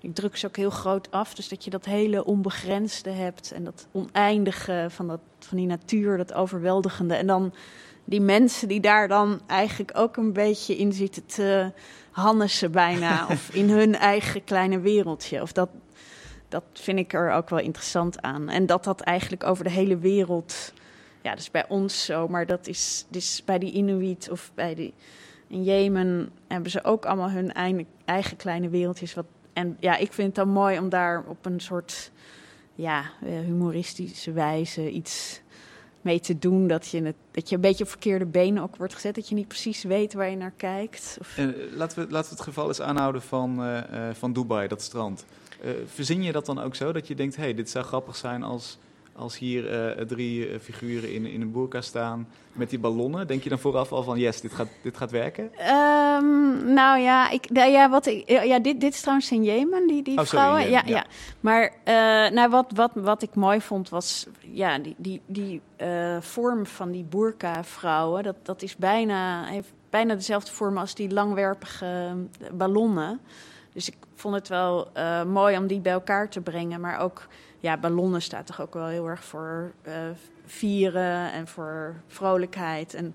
ik 0.00 0.14
druk 0.14 0.36
ze 0.36 0.46
ook 0.46 0.56
heel 0.56 0.70
groot 0.70 1.10
af. 1.10 1.34
Dus 1.34 1.48
dat 1.48 1.64
je 1.64 1.70
dat 1.70 1.84
hele 1.84 2.24
onbegrensde 2.24 3.10
hebt. 3.10 3.52
En 3.52 3.64
dat 3.64 3.86
oneindige 3.92 4.86
van, 4.88 5.06
dat, 5.06 5.20
van 5.38 5.56
die 5.56 5.66
natuur, 5.66 6.16
dat 6.16 6.32
overweldigende. 6.32 7.14
En 7.14 7.26
dan 7.26 7.52
die 8.04 8.20
mensen 8.20 8.68
die 8.68 8.80
daar 8.80 9.08
dan 9.08 9.40
eigenlijk 9.46 9.90
ook 9.94 10.16
een 10.16 10.32
beetje 10.32 10.76
in 10.76 10.92
zitten 10.92 11.26
te 11.26 11.72
hannessen 12.20 12.70
bijna. 12.72 13.26
of 13.30 13.54
in 13.54 13.70
hun 13.70 13.94
eigen 13.96 14.44
kleine 14.44 14.80
wereldje. 14.80 15.42
Of 15.42 15.52
dat, 15.52 15.68
dat 16.48 16.64
vind 16.72 16.98
ik 16.98 17.12
er 17.12 17.30
ook 17.30 17.48
wel 17.48 17.58
interessant 17.58 18.22
aan. 18.22 18.48
En 18.48 18.66
dat 18.66 18.84
dat 18.84 19.00
eigenlijk 19.00 19.44
over 19.44 19.64
de 19.64 19.70
hele 19.70 19.98
wereld... 19.98 20.72
Ja, 21.22 21.34
dus 21.34 21.50
bij 21.50 21.68
ons 21.68 22.04
zo, 22.04 22.28
maar 22.28 22.46
dat 22.46 22.66
is 22.66 23.06
dus 23.08 23.42
bij 23.44 23.58
die 23.58 23.72
Inuit 23.72 24.28
of 24.30 24.50
bij 24.54 24.74
die... 24.74 24.94
In 25.46 25.64
Jemen 25.64 26.30
hebben 26.48 26.70
ze 26.70 26.84
ook 26.84 27.04
allemaal 27.04 27.30
hun 27.30 27.52
eigen, 27.52 27.86
eigen 28.04 28.36
kleine 28.36 28.68
wereldjes. 28.68 29.14
Wat, 29.14 29.24
en 29.52 29.76
ja, 29.80 29.96
ik 29.96 30.12
vind 30.12 30.26
het 30.26 30.36
dan 30.36 30.48
mooi 30.48 30.78
om 30.78 30.88
daar 30.88 31.24
op 31.28 31.46
een 31.46 31.60
soort 31.60 32.10
ja, 32.74 33.04
eh, 33.22 33.38
humoristische 33.38 34.32
wijze 34.32 34.90
iets 34.90 35.40
mee 36.00 36.20
te 36.20 36.38
doen. 36.38 36.66
Dat 36.66 36.88
je, 36.88 37.02
het, 37.02 37.16
dat 37.30 37.48
je 37.48 37.54
een 37.54 37.60
beetje 37.60 37.84
op 37.84 37.90
verkeerde 37.90 38.26
benen 38.26 38.62
ook 38.62 38.76
wordt 38.76 38.94
gezet. 38.94 39.14
Dat 39.14 39.28
je 39.28 39.34
niet 39.34 39.48
precies 39.48 39.82
weet 39.82 40.12
waar 40.12 40.30
je 40.30 40.36
naar 40.36 40.52
kijkt. 40.56 41.16
Of, 41.20 41.38
eh, 41.38 41.46
laten, 41.74 41.98
we, 41.98 42.10
laten 42.10 42.30
we 42.30 42.36
het 42.36 42.44
geval 42.44 42.68
eens 42.68 42.80
aanhouden 42.80 43.22
van, 43.22 43.62
eh, 43.62 44.08
eh, 44.08 44.14
van 44.14 44.32
Dubai, 44.32 44.68
dat 44.68 44.82
strand. 44.82 45.24
Verzin 45.86 46.22
je 46.22 46.32
dat 46.32 46.46
dan 46.46 46.60
ook 46.60 46.74
zo? 46.74 46.92
Dat 46.92 47.06
je 47.06 47.14
denkt, 47.14 47.36
hey, 47.36 47.54
dit 47.54 47.70
zou 47.70 47.84
grappig 47.84 48.16
zijn 48.16 48.42
als, 48.42 48.78
als 49.20 49.38
hier 49.38 49.70
eh, 49.70 50.04
drie 50.06 50.48
eh, 50.48 50.58
figuren 50.58 51.12
in, 51.12 51.26
in 51.26 51.40
een 51.40 51.52
boerka 51.52 51.80
staan 51.80 52.28
met 52.52 52.70
die 52.70 52.78
ballonnen. 52.78 53.26
Denk 53.26 53.42
je 53.42 53.48
dan 53.48 53.58
vooraf 53.58 53.92
al 53.92 54.02
van, 54.02 54.18
yes, 54.18 54.40
dit 54.40 54.52
gaat, 54.52 54.68
dit 54.82 54.96
gaat 54.96 55.10
werken? 55.10 55.50
Ehm, 55.56 56.72
nou 56.72 57.00
ja, 57.00 57.30
ik, 57.30 57.50
nou 57.50 57.70
ja, 57.70 57.90
wat 57.90 58.06
ik, 58.06 58.28
ja, 58.28 58.58
dit, 58.58 58.80
dit 58.80 58.94
is 58.94 59.00
trouwens 59.00 59.30
in 59.30 59.44
Jemen, 59.44 59.86
die, 59.86 60.02
die 60.02 60.18
Oh, 60.18 60.24
vrouwen. 60.24 60.60
Jemen, 60.60 60.72
ja, 60.72 60.82
ja. 60.86 60.96
ja. 60.96 61.06
Maar 61.40 61.72
eh, 61.84 62.34
nou, 62.34 62.50
wat, 62.50 62.72
wat, 62.74 62.90
wat 62.94 63.22
ik 63.22 63.34
mooi 63.34 63.60
vond 63.60 63.88
was, 63.88 64.26
ja, 64.40 64.78
die, 64.78 64.94
die, 64.98 65.20
die 65.26 65.60
vorm 66.20 66.66
van 66.66 66.90
die 66.90 67.04
burka-vrouwen, 67.04 68.22
dat, 68.22 68.36
dat 68.42 68.62
is 68.62 68.76
bijna, 68.76 69.44
heeft 69.44 69.72
bijna 69.90 70.14
dezelfde 70.14 70.52
vorm 70.52 70.78
als 70.78 70.94
die 70.94 71.10
langwerpige 71.10 72.14
ballonnen. 72.52 73.20
Dus 73.72 73.88
ik 73.88 73.96
vond 74.14 74.34
het 74.34 74.48
wel 74.48 74.88
mooi 75.26 75.56
om 75.56 75.66
die 75.66 75.80
bij 75.80 75.92
elkaar 75.92 76.28
te 76.28 76.40
brengen. 76.40 76.80
Maar 76.80 76.98
ook, 76.98 77.26
ja, 77.60 77.76
ballonnen 77.76 78.22
staat 78.22 78.46
toch 78.46 78.60
ook 78.60 78.74
wel 78.74 78.86
heel 78.86 79.06
erg 79.06 79.24
voor 79.24 79.72
eh, 79.82 79.94
vieren 80.46 81.32
en 81.32 81.46
voor 81.46 82.02
vrolijkheid. 82.06 82.94
En, 82.94 83.14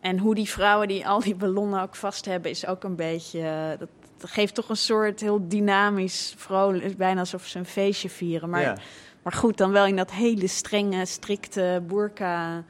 en 0.00 0.18
hoe 0.18 0.34
die 0.34 0.48
vrouwen 0.48 0.88
die 0.88 1.08
al 1.08 1.20
die 1.20 1.34
ballonnen 1.34 1.82
ook 1.82 1.96
vast 1.96 2.24
hebben, 2.24 2.50
is 2.50 2.66
ook 2.66 2.84
een 2.84 2.96
beetje. 2.96 3.40
eh, 3.40 3.78
dat, 3.78 3.88
dat 4.16 4.30
geeft 4.30 4.54
toch 4.54 4.68
een 4.68 4.76
soort 4.76 5.20
heel 5.20 5.48
dynamisch, 5.48 6.34
vrolijk. 6.36 6.82
Het 6.82 6.90
is 6.90 6.96
bijna 6.96 7.20
alsof 7.20 7.46
ze 7.46 7.58
een 7.58 7.66
feestje 7.66 8.10
vieren. 8.10 8.50
Maar, 8.50 8.60
ja. 8.60 8.76
maar 9.22 9.32
goed, 9.32 9.56
dan 9.56 9.72
wel 9.72 9.86
in 9.86 9.96
dat 9.96 10.10
hele 10.10 10.46
strenge, 10.46 11.04
strikte 11.04 11.82
burka 11.86 12.64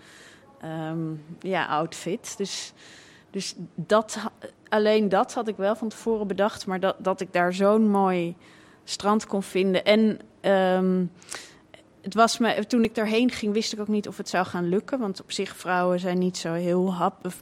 ehm, 0.61 1.15
ja, 1.41 1.67
outfit. 1.67 2.35
Dus, 2.37 2.73
dus 3.31 3.55
dat, 3.75 4.19
alleen 4.69 5.09
dat 5.09 5.35
had 5.35 5.49
ik 5.49 5.57
wel 5.57 5.77
van 5.77 5.89
tevoren 5.89 6.27
bedacht. 6.27 6.67
Maar 6.67 6.81
dat, 6.81 6.97
dat 6.99 7.21
ik 7.21 7.33
daar 7.33 7.53
zo'n 7.53 7.91
mooi 7.91 8.37
strand 8.89 9.27
kon 9.27 9.43
vinden. 9.43 9.85
En 9.85 10.19
ehm, 10.41 11.05
het 12.03 12.15
was 12.15 12.39
me, 12.39 12.67
toen 12.67 12.85
ik 12.85 12.95
daarheen 12.95 13.31
ging, 13.31 13.53
wist 13.53 13.73
ik 13.73 13.81
ook 13.81 13.89
niet 13.89 14.09
of 14.09 14.17
het 14.17 14.29
zou 14.29 14.47
gaan 14.47 14.69
lukken. 14.69 14.99
Want 14.99 15.23
op 15.23 15.33
zich, 15.33 15.57
vrouwen 15.57 16.01
zijn 16.01 16.19
niet 16.19 16.37
zo 16.37 16.53
heel 16.53 16.95
hap. 16.95 17.33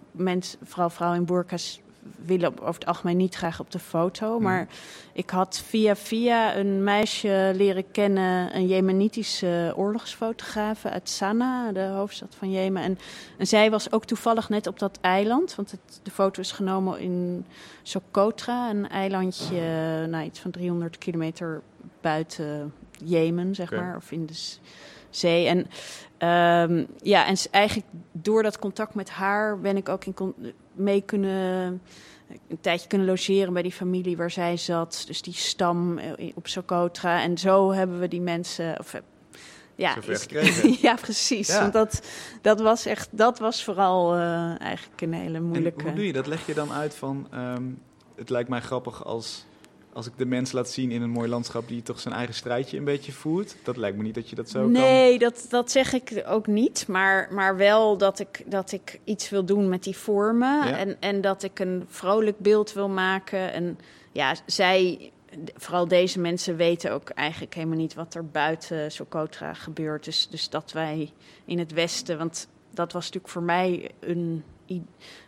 vooral 0.63 0.91
vrouwen 0.91 1.21
in 1.21 1.27
burka's 1.27 1.81
willen 2.25 2.49
op- 2.49 2.61
over 2.61 2.75
het 2.75 2.87
algemeen 2.87 3.17
niet 3.17 3.35
graag 3.35 3.61
op 3.61 3.71
de 3.71 3.79
foto. 3.79 4.41
Maar 4.41 4.69
ik 5.13 5.31
had 5.31 5.63
via 5.67 5.97
via 5.97 6.57
een 6.57 6.85
meisje 6.85 7.53
leren 7.55 7.91
kennen, 7.91 8.57
een 8.57 8.67
Jemenitische 8.67 9.73
oorlogsfotograaf 9.77 10.85
uit 10.85 11.09
Sanaa, 11.09 11.73
de 11.73 11.81
hoofdstad 11.81 12.35
van 12.39 12.51
Jemen. 12.51 12.83
En, 12.83 12.99
en 13.39 13.47
zij 13.47 13.71
was 13.71 13.93
ook 13.93 14.05
toevallig 14.05 14.49
net 14.49 14.67
op 14.67 14.79
dat 14.79 14.99
eiland, 15.01 15.55
want 15.55 15.71
het, 15.71 16.01
de 16.03 16.11
foto 16.11 16.41
is 16.41 16.53
genomen 16.53 17.01
in 17.01 17.47
Socotra, 17.83 18.71
een 18.71 18.89
eilandje, 18.89 19.61
nou, 20.07 20.25
iets 20.25 20.41
van 20.41 20.51
300 20.51 20.99
kilometer 20.99 21.63
buiten 22.01 22.73
Jemen, 23.05 23.55
zeg 23.55 23.71
maar, 23.71 23.97
of 23.97 24.11
in 24.13 24.27
de 24.27 24.35
zee. 25.11 25.47
En 25.47 25.67
ehm, 26.19 26.85
ja, 27.03 27.27
en 27.27 27.37
eigenlijk 27.51 27.89
door 28.13 28.43
dat 28.43 28.59
contact 28.59 28.95
met 28.95 29.11
haar 29.11 29.61
ben 29.61 29.77
ik 29.77 29.89
ook 29.89 30.05
in 30.05 30.15
mee 30.75 31.01
kunnen 31.01 31.81
een 32.49 32.61
tijdje 32.61 32.89
kunnen 32.89 33.07
logeren 33.07 33.53
bij 33.53 33.63
die 33.63 33.73
familie 33.73 34.17
waar 34.17 34.31
zij 34.31 34.57
zat. 34.57 35.05
Dus 35.07 35.23
die 35.23 35.35
stam 35.35 35.99
eh, 35.99 36.33
op 36.35 36.47
Socotra. 36.47 37.23
En 37.23 37.39
zo 37.39 37.73
hebben 37.73 38.01
we 38.01 38.09
die 38.09 38.21
mensen. 38.21 38.79
Of, 38.79 38.95
eh, 38.95 39.01
ja, 39.75 39.97
is- 40.09 40.27
ja, 40.81 40.95
precies. 40.95 41.49
Ja. 41.49 41.61
Want 41.61 41.73
dat, 41.73 42.03
dat 42.43 42.61
was 42.61 42.87
echt, 42.87 43.09
dat 43.11 43.39
was 43.39 43.65
vooral 43.65 44.15
eh, 44.15 44.61
eigenlijk 44.61 45.01
een 45.01 45.13
hele 45.13 45.37
En 45.37 45.43
moeilijke. 45.45 45.83
hoe 45.85 45.93
doe 45.95 46.07
je 46.07 46.13
dat? 46.13 46.27
Leg 46.27 46.47
je 46.47 46.55
dan 46.55 46.73
uit 46.73 46.95
van, 46.95 47.27
ehm, 47.31 47.65
het 48.17 48.31
lijkt 48.31 48.49
mij 48.49 48.61
grappig 48.61 49.05
als, 49.05 49.47
als 49.95 50.07
ik 50.07 50.13
de 50.17 50.27
mens 50.27 50.53
laat 50.53 50.71
zien 50.71 50.91
in 50.91 51.03
een 51.03 51.11
mooi 51.11 51.29
landschap 51.29 51.69
die 51.69 51.83
toch 51.83 52.01
zijn 52.01 52.15
eigen 52.15 52.35
strijdje 52.35 52.79
een 52.79 52.85
beetje 52.85 53.13
voert. 53.13 53.57
Dat 53.63 53.77
lijkt 53.77 53.97
me 53.97 54.03
niet 54.03 54.15
dat 54.15 54.29
je 54.29 54.37
dat 54.37 54.51
zo 54.51 54.61
kan. 54.61 54.73
Nee, 54.73 55.19
dat, 55.19 55.47
dat 55.49 55.71
zeg 55.71 55.93
ik 55.93 56.25
ook 56.27 56.47
niet. 56.47 56.85
Maar, 56.89 57.29
maar 57.33 57.57
wel 57.57 57.97
dat 57.97 58.19
ik, 58.19 58.43
dat 58.47 58.73
ik 58.73 59.01
iets 59.05 59.31
wil 59.31 59.45
doen 59.45 59.69
met 59.69 59.83
die 59.83 59.97
vormen. 59.97 60.69
Ja. 60.69 60.77
En, 60.77 60.97
en 61.01 61.21
dat 61.21 61.43
ik 61.43 61.59
een 61.59 61.85
vrolijk 61.89 62.39
beeld 62.39 62.73
wil 62.73 62.89
maken. 62.89 63.53
En 63.53 63.79
ja, 64.13 64.35
zij, 64.47 65.11
vooral 65.55 65.89
deze 65.89 66.21
mensen, 66.21 66.57
weten 66.57 66.93
ook 66.93 67.09
eigenlijk 67.09 67.55
helemaal 67.55 67.79
niet 67.79 67.95
wat 67.95 68.15
er 68.15 68.27
buiten 68.27 68.93
Socotra 68.93 69.55
gebeurt. 69.55 70.05
Dus, 70.05 70.29
dus 70.29 70.49
dat 70.49 70.73
wij 70.73 71.13
in 71.45 71.59
het 71.59 71.73
Westen, 71.73 72.19
want 72.19 72.49
dat 72.71 72.93
was 72.93 73.05
natuurlijk 73.05 73.33
voor 73.33 73.43
mij 73.43 73.91
een, 74.01 74.45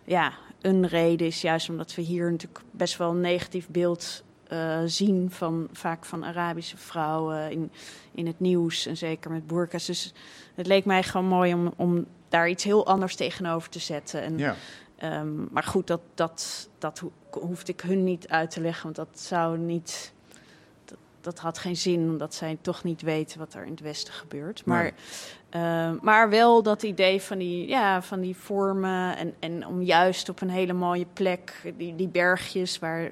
ja, 0.05 0.33
een 0.61 0.87
reden, 0.87 1.27
is 1.27 1.41
juist 1.41 1.69
omdat 1.69 1.95
we 1.95 2.03
hier 2.03 2.31
natuurlijk 2.31 2.61
best 2.71 2.97
wel 2.97 3.11
een 3.11 3.21
negatief 3.21 3.69
beeld 3.69 4.25
eh, 4.49 4.81
zien 4.85 5.31
van 5.31 5.69
vaak 5.73 6.05
van 6.05 6.25
Arabische 6.25 6.77
vrouwen 6.77 7.51
in, 7.51 7.71
in 8.15 8.27
het 8.27 8.41
nieuws 8.41 8.87
en 8.87 8.97
zeker 8.97 9.31
met 9.31 9.47
burka's. 9.47 9.87
Dus 9.87 10.13
het 10.55 10.67
leek 10.67 10.85
mij 10.85 11.03
gewoon 11.03 11.27
mooi 11.27 11.55
om, 11.55 11.73
om 11.77 12.07
daar 12.29 12.49
iets 12.49 12.65
heel 12.65 12.87
anders 12.87 13.15
tegenover 13.17 13.69
te 13.71 13.79
zetten. 13.79 14.23
En, 14.23 14.39
Ja. 14.39 14.55
ehm, 14.97 15.53
maar 15.53 15.63
goed, 15.63 15.87
dat, 15.87 16.01
dat, 16.15 16.69
dat 16.79 16.99
ho- 16.99 17.13
hoefde 17.41 17.73
ik 17.73 17.81
hun 17.81 18.05
niet 18.05 18.29
uit 18.29 18.51
te 18.51 18.61
leggen, 18.61 18.83
want 18.83 18.97
dat 18.97 19.21
zou 19.21 19.59
niet. 19.59 20.13
Dat, 20.85 20.99
dat 21.21 21.39
had 21.39 21.59
geen 21.59 21.77
zin, 21.77 22.01
omdat 22.11 22.35
zij 22.35 22.59
toch 22.61 22.85
niet 22.85 23.03
weten 23.03 23.39
wat 23.39 23.55
er 23.55 23.65
in 23.65 23.71
het 23.71 23.81
Westen 23.81 24.13
gebeurt. 24.15 24.65
Maar, 24.65 24.83
Nee. 24.83 24.93
ehm, 25.63 25.97
maar 26.03 26.31
wel 26.31 26.63
dat 26.63 26.83
idee 26.83 27.23
van 27.23 27.39
die, 27.39 27.69
ja, 27.69 28.03
van 28.03 28.21
die 28.21 28.37
vormen. 28.37 29.17
En, 29.17 29.35
en 29.39 29.67
om 29.67 29.83
juist 29.83 30.29
op 30.29 30.41
een 30.41 30.51
hele 30.51 30.73
mooie 30.73 31.07
plek, 31.13 31.73
die, 31.77 31.97
die 31.97 32.09
bergjes 32.09 32.79
waar. 32.79 33.11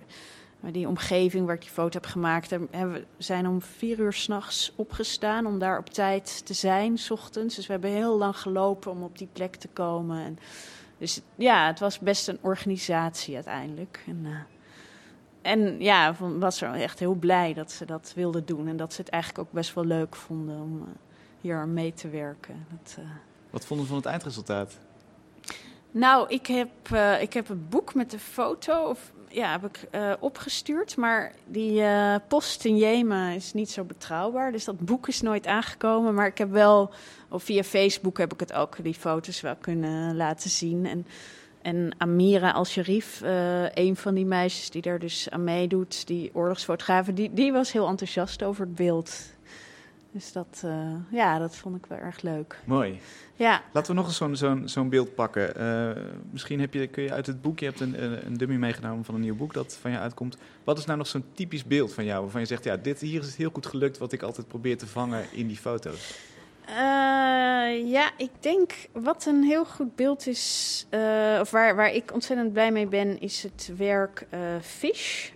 Maar 0.64 0.72
die 0.72 0.88
omgeving 0.88 1.46
waar 1.46 1.54
ik 1.54 1.60
die 1.60 1.70
foto 1.70 1.98
heb 2.00 2.06
gemaakt, 2.10 2.48
we 2.50 3.04
zijn 3.18 3.46
om 3.48 3.62
vier 3.62 3.98
uur 3.98 4.12
s'nachts 4.12 4.72
opgestaan 4.76 5.46
om 5.46 5.58
daar 5.58 5.78
op 5.78 5.90
tijd 5.90 6.46
te 6.46 6.54
zijn, 6.54 6.98
s 6.98 7.10
ochtends. 7.10 7.54
Dus 7.56 7.66
we 7.66 7.72
hebben 7.72 7.90
heel 7.90 8.18
lang 8.18 8.36
gelopen 8.38 8.90
om 8.90 9.02
op 9.02 9.18
die 9.18 9.28
plek 9.32 9.54
te 9.56 9.68
komen. 9.68 10.24
En 10.24 10.38
dus 10.98 11.20
ja, 11.34 11.66
het 11.66 11.80
was 11.80 11.98
best 11.98 12.28
een 12.28 12.38
organisatie 12.40 13.34
uiteindelijk. 13.34 14.02
En, 14.06 14.20
eh, 14.24 15.52
en 15.52 15.80
ja, 15.80 16.14
van- 16.14 16.38
was 16.40 16.60
er 16.60 16.72
echt 16.72 16.98
heel 16.98 17.14
blij 17.14 17.54
dat 17.54 17.72
ze 17.72 17.84
dat 17.84 18.12
wilden 18.14 18.46
doen. 18.46 18.68
En 18.68 18.76
dat 18.76 18.92
ze 18.94 19.00
het 19.00 19.10
eigenlijk 19.10 19.42
ook 19.48 19.52
best 19.54 19.74
wel 19.74 19.84
leuk 19.84 20.16
vonden 20.16 20.60
om 20.60 20.80
eh, 20.80 20.88
hier 21.40 21.56
aan 21.56 21.72
mee 21.72 21.92
te 21.92 22.08
werken. 22.08 22.66
Dat, 22.70 22.96
eh, 22.98 23.04
Wat 23.50 23.64
vonden 23.66 23.84
we 23.86 23.92
van 23.92 24.00
het 24.02 24.10
eindresultaat? 24.10 24.78
nou, 25.90 26.28
ik 26.28 26.46
heb, 26.46 26.68
eh, 26.92 27.22
ik 27.22 27.32
heb 27.32 27.48
een 27.48 27.66
boek 27.68 27.94
met 27.94 28.10
de 28.10 28.18
foto 28.18 28.88
of, 28.88 29.12
ja, 29.34 29.50
heb 29.50 29.64
ik, 29.64 29.86
eh, 29.90 30.12
opgestuurd. 30.20 30.96
Maar 30.96 31.32
die 31.46 31.82
eh, 31.82 32.14
post 32.28 32.64
in 32.64 32.76
Jemen 32.76 33.34
is 33.34 33.52
niet 33.52 33.70
zo 33.70 33.84
betrouwbaar. 33.84 34.52
Dus 34.52 34.64
dat 34.64 34.80
boek 34.80 35.08
is 35.08 35.20
nooit 35.20 35.46
aangekomen. 35.46 36.14
Maar 36.14 36.26
ik 36.26 36.38
heb 36.38 36.50
wel, 36.50 36.90
of 37.28 37.42
via 37.42 37.62
Facebook 37.62 38.18
heb 38.18 38.32
ik 38.32 38.40
het 38.40 38.52
ook, 38.52 38.76
die 38.82 38.94
foto's 38.94 39.40
wel 39.40 39.56
kunnen 39.56 40.16
laten 40.16 40.50
zien. 40.50 40.86
En, 40.86 41.06
en 41.62 41.94
Amira 41.98 42.50
Al-Sharif, 42.50 43.22
eh, 43.22 43.70
een 43.74 43.96
van 43.96 44.14
die 44.14 44.26
meisjes 44.26 44.70
die 44.70 44.82
daar 44.82 44.98
dus 44.98 45.30
aan 45.30 45.44
meedoet, 45.44 46.06
die 46.06 46.30
oorlogsfotografen, 46.34 47.14
die, 47.14 47.30
die 47.32 47.52
was 47.52 47.72
heel 47.72 47.88
enthousiast 47.88 48.42
over 48.42 48.64
het 48.64 48.74
beeld. 48.74 49.33
Dus 50.14 50.32
dat, 50.32 50.62
eh, 50.64 50.94
ja, 51.10 51.38
dat 51.38 51.56
vond 51.56 51.76
ik 51.76 51.86
wel 51.86 51.98
erg 51.98 52.20
leuk. 52.20 52.58
Mooi. 52.64 53.00
Ja. 53.36 53.62
Laten 53.72 53.90
we 53.90 53.96
nog 53.96 54.06
eens 54.06 54.16
zo'n 54.16 54.36
zo'n 54.36 54.68
zo'n 54.68 54.88
beeld 54.88 55.14
pakken. 55.14 55.56
Eh, 55.56 56.02
misschien 56.30 56.60
heb 56.60 56.74
je, 56.74 56.86
kun 56.86 57.02
je 57.02 57.12
uit 57.12 57.26
het 57.26 57.42
boek, 57.42 57.58
je 57.58 57.64
hebt 57.64 57.80
een, 57.80 58.26
een 58.26 58.36
dummy 58.36 58.56
meegenomen 58.56 59.04
van 59.04 59.14
een 59.14 59.20
nieuw 59.20 59.36
boek 59.36 59.54
dat 59.54 59.78
van 59.80 59.90
je 59.90 59.98
uitkomt. 59.98 60.36
Wat 60.64 60.78
is 60.78 60.84
nou 60.84 60.98
nog 60.98 61.06
zo'n 61.06 61.24
typisch 61.32 61.64
beeld 61.64 61.94
van 61.94 62.04
jou 62.04 62.22
waarvan 62.22 62.40
je 62.40 62.46
zegt, 62.46 62.64
ja, 62.64 62.76
dit 62.76 63.00
hier 63.00 63.20
is 63.20 63.26
het 63.26 63.36
heel 63.36 63.50
goed 63.52 63.66
gelukt 63.66 63.98
wat 63.98 64.12
ik 64.12 64.22
altijd 64.22 64.48
probeer 64.48 64.78
te 64.78 64.86
vangen 64.86 65.24
in 65.32 65.46
die 65.46 65.56
foto's? 65.56 66.18
Eh, 66.66 67.90
ja, 67.90 68.10
ik 68.16 68.30
denk 68.40 68.72
wat 68.92 69.26
een 69.26 69.42
heel 69.42 69.64
goed 69.64 69.96
beeld 69.96 70.26
is, 70.26 70.86
of 71.40 71.50
waar, 71.50 71.76
waar 71.76 71.92
ik 71.92 72.12
ontzettend 72.12 72.52
blij 72.52 72.72
mee 72.72 72.86
ben, 72.86 73.20
is 73.20 73.42
het 73.42 73.70
werk 73.76 74.26
Fish. 74.62 75.30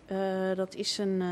Dat 0.55 0.75
is 0.75 0.99
een. 0.99 1.23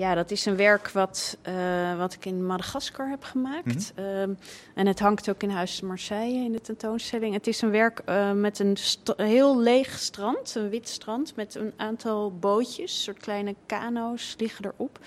Ja, 0.00 0.14
dat 0.14 0.30
is 0.30 0.46
een 0.46 0.56
werk 0.56 0.90
wat, 0.90 1.36
eh, 1.42 1.96
wat 1.98 2.12
ik 2.14 2.24
in 2.24 2.46
Madagaskar 2.46 3.08
heb 3.08 3.22
gemaakt. 3.22 3.92
Ehm, 3.94 4.34
en 4.74 4.86
het 4.86 5.00
hangt 5.00 5.30
ook 5.30 5.42
in 5.42 5.50
Huis 5.50 5.80
Marseille 5.80 6.44
in 6.44 6.52
de 6.52 6.60
tentoonstelling. 6.60 7.34
Het 7.34 7.46
is 7.46 7.62
een 7.62 7.70
werk 7.70 7.98
eh, 8.04 8.32
met 8.32 8.58
een 8.58 8.76
heel 9.16 9.60
leeg 9.60 9.98
strand, 9.98 10.54
een 10.54 10.68
wit 10.68 10.88
strand, 10.88 11.36
met 11.36 11.54
een 11.54 11.72
aantal 11.76 12.32
bootjes, 12.38 13.02
soort 13.02 13.18
kleine 13.18 13.54
kano's 13.66 14.34
liggen 14.38 14.64
erop. 14.64 14.98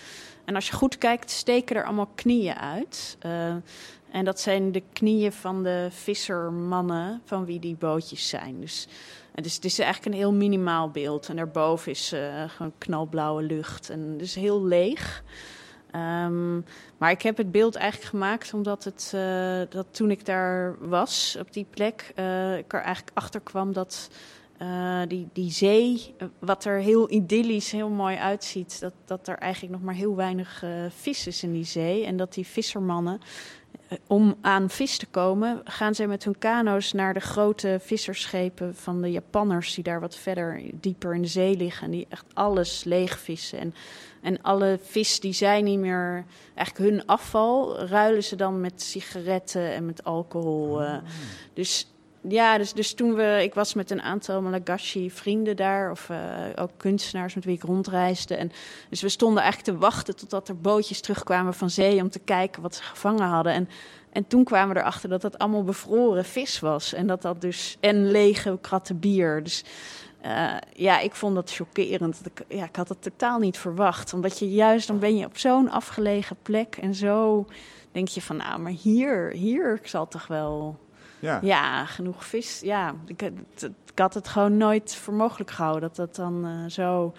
En 0.45 0.55
als 0.55 0.67
je 0.67 0.73
goed 0.73 0.97
kijkt, 0.97 1.31
steken 1.31 1.75
er 1.75 1.85
allemaal 1.85 2.09
knieën 2.15 2.55
uit. 2.55 3.17
Eh, 3.19 3.55
en 4.11 4.25
dat 4.25 4.39
zijn 4.39 4.71
de 4.71 4.83
knieën 4.93 5.31
van 5.31 5.63
de 5.63 5.87
vissermannen 5.91 7.21
van 7.25 7.45
wie 7.45 7.59
die 7.59 7.75
bootjes 7.75 8.29
zijn. 8.29 8.61
Dus 8.61 8.87
het 9.33 9.45
is, 9.45 9.55
het 9.55 9.65
is 9.65 9.79
eigenlijk 9.79 10.13
een 10.13 10.21
heel 10.21 10.33
minimaal 10.33 10.89
beeld. 10.89 11.29
En 11.29 11.35
daarboven 11.35 11.91
is 11.91 12.11
eh, 12.11 12.43
gewoon 12.49 12.73
knalblauwe 12.77 13.43
lucht. 13.43 13.89
En 13.89 14.17
dus 14.17 14.35
heel 14.35 14.65
leeg. 14.65 15.23
Ehm, 15.91 16.55
maar 16.97 17.11
ik 17.11 17.21
heb 17.21 17.37
het 17.37 17.51
beeld 17.51 17.75
eigenlijk 17.75 18.09
gemaakt 18.09 18.53
omdat 18.53 18.83
het, 18.83 19.11
eh, 19.15 19.61
dat 19.69 19.87
toen 19.91 20.11
ik 20.11 20.25
daar 20.25 20.75
was, 20.87 21.37
op 21.39 21.53
die 21.53 21.65
plek, 21.69 22.11
eh, 22.15 22.57
ik 22.57 22.73
er 22.73 22.81
eigenlijk 22.81 23.17
achter 23.17 23.41
kwam 23.41 23.73
dat 23.73 24.09
die, 25.07 25.27
die 25.33 25.51
zee, 25.51 26.15
wat 26.39 26.65
er 26.65 26.79
heel 26.79 27.11
idyllisch, 27.11 27.71
heel 27.71 27.89
mooi 27.89 28.17
uitziet, 28.17 28.79
dat, 28.79 28.93
dat 29.05 29.27
er 29.27 29.37
eigenlijk 29.37 29.73
nog 29.73 29.81
maar 29.81 29.93
heel 29.93 30.15
weinig 30.15 30.63
vis 30.89 31.27
is 31.27 31.43
in 31.43 31.51
die 31.51 31.65
zee. 31.65 32.05
En 32.05 32.17
dat 32.17 32.33
die 32.33 32.47
vissermannen, 32.47 33.19
om 34.07 34.35
aan 34.41 34.69
vis 34.69 34.97
te 34.97 35.05
komen, 35.05 35.61
gaan 35.63 35.95
zij 35.95 36.07
met 36.07 36.23
hun 36.23 36.37
kano's 36.37 36.93
naar 36.93 37.13
de 37.13 37.19
grote 37.19 37.79
visserschepen 37.81 38.75
van 38.75 39.01
de 39.01 39.11
Japanners, 39.11 39.73
die 39.73 39.83
daar 39.83 39.99
wat 39.99 40.15
verder 40.15 40.61
dieper 40.73 41.15
in 41.15 41.21
de 41.21 41.27
zee 41.27 41.57
liggen. 41.57 41.85
En 41.85 41.91
die 41.91 42.07
echt 42.09 42.25
alles 42.33 42.83
leegvissen. 42.83 43.59
En, 43.59 43.73
en 44.21 44.41
alle 44.41 44.79
vis 44.83 45.19
die 45.19 45.33
zij 45.33 45.61
niet 45.61 45.79
meer, 45.79 46.25
eigenlijk 46.53 46.89
hun 46.89 47.05
afval, 47.05 47.79
ruilen 47.79 48.23
ze 48.23 48.35
dan 48.35 48.61
met 48.61 48.81
sigaretten 48.81 49.73
en 49.73 49.85
met 49.85 50.03
alcohol. 50.03 50.81
eh. 50.81 50.97
Dus 51.53 51.92
ja, 52.27 52.57
dus, 52.57 52.73
dus 52.73 52.93
toen 52.93 53.13
we, 53.13 53.39
ik 53.43 53.53
was 53.53 53.73
met 53.73 53.91
een 53.91 54.01
aantal 54.01 54.41
Malagashi 54.41 55.11
vrienden 55.11 55.55
daar, 55.55 55.91
of 55.91 56.09
eh, 56.09 56.17
ook 56.55 56.71
kunstenaars 56.77 57.33
met 57.33 57.45
wie 57.45 57.55
ik 57.55 57.63
rondreisde. 57.63 58.35
En 58.35 58.51
dus 58.89 59.01
we 59.01 59.09
stonden 59.09 59.43
eigenlijk 59.43 59.73
te 59.73 59.85
wachten 59.85 60.15
totdat 60.15 60.47
er 60.47 60.57
bootjes 60.57 61.01
terugkwamen 61.01 61.53
van 61.53 61.69
zee 61.69 62.01
om 62.01 62.09
te 62.09 62.19
kijken 62.19 62.61
wat 62.61 62.75
ze 62.75 62.83
gevangen 62.83 63.27
hadden. 63.27 63.53
En, 63.53 63.69
en 64.11 64.27
toen 64.27 64.43
kwamen 64.43 64.75
we 64.75 64.81
erachter 64.81 65.09
dat 65.09 65.21
dat 65.21 65.37
allemaal 65.37 65.63
bevroren 65.63 66.25
vis 66.25 66.59
was. 66.59 66.93
En 66.93 67.07
dat 67.07 67.21
dat 67.21 67.41
dus, 67.41 67.77
en 67.79 68.11
lege 68.11 68.57
kratten 68.61 68.99
bier. 68.99 69.43
Dus 69.43 69.63
eh, 70.21 70.55
ja, 70.73 70.99
ik 70.99 71.15
vond 71.15 71.35
dat 71.35 71.53
chockerend. 71.53 72.21
Ja, 72.47 72.63
ik 72.63 72.75
had 72.75 72.89
het 72.89 73.01
totaal 73.01 73.39
niet 73.39 73.57
verwacht. 73.57 74.13
Omdat 74.13 74.39
je 74.39 74.51
juist, 74.51 74.87
dan 74.87 74.99
ben 74.99 75.17
je 75.17 75.25
op 75.25 75.37
zo'n 75.37 75.69
afgelegen 75.69 76.37
plek 76.41 76.77
en 76.77 76.95
zo 76.95 77.45
denk 77.91 78.07
je 78.07 78.21
van, 78.21 78.37
nou, 78.37 78.59
maar 78.59 78.71
hier, 78.71 79.31
hier 79.31 79.79
zal 79.83 80.07
toch 80.07 80.27
wel... 80.27 80.79
Ja. 81.23 81.39
Ja, 81.41 81.85
genoeg 81.85 82.25
vis. 82.25 82.59
Ja, 82.59 82.95
ik, 83.05 83.31
had 83.95 84.13
het 84.13 84.27
gewoon 84.27 84.57
nooit 84.57 84.95
voor 84.95 85.13
mogelijk 85.13 85.51
gehouden 85.51 85.81
dat 85.81 85.95
dat 85.95 86.15
dan 86.15 86.45
eh, 86.45 86.69
zo. 86.69 87.13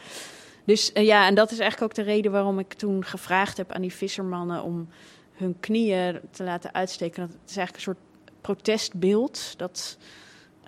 Dus 0.65 0.93
eh, 0.93 1.05
ja, 1.05 1.27
en 1.27 1.35
dat 1.35 1.51
is 1.51 1.59
eigenlijk 1.59 1.91
ook 1.91 2.05
de 2.05 2.13
reden 2.13 2.33
waarom 2.33 2.59
ik 2.59 2.73
toen 2.73 3.05
gevraagd 3.05 3.57
heb 3.57 3.73
aan 3.73 3.81
die 3.81 3.93
vissermannen 3.93 4.63
om 4.63 4.89
hun 5.33 5.57
knieën 5.61 6.21
te 6.31 6.45
laten 6.45 6.75
uitsteken. 6.75 7.21
Dat 7.21 7.37
het 7.41 7.51
is 7.51 7.57
eigenlijk 7.57 7.87
een 7.87 7.95
soort 7.95 8.31
protestbeeld. 8.41 9.55
Dat, 9.59 9.99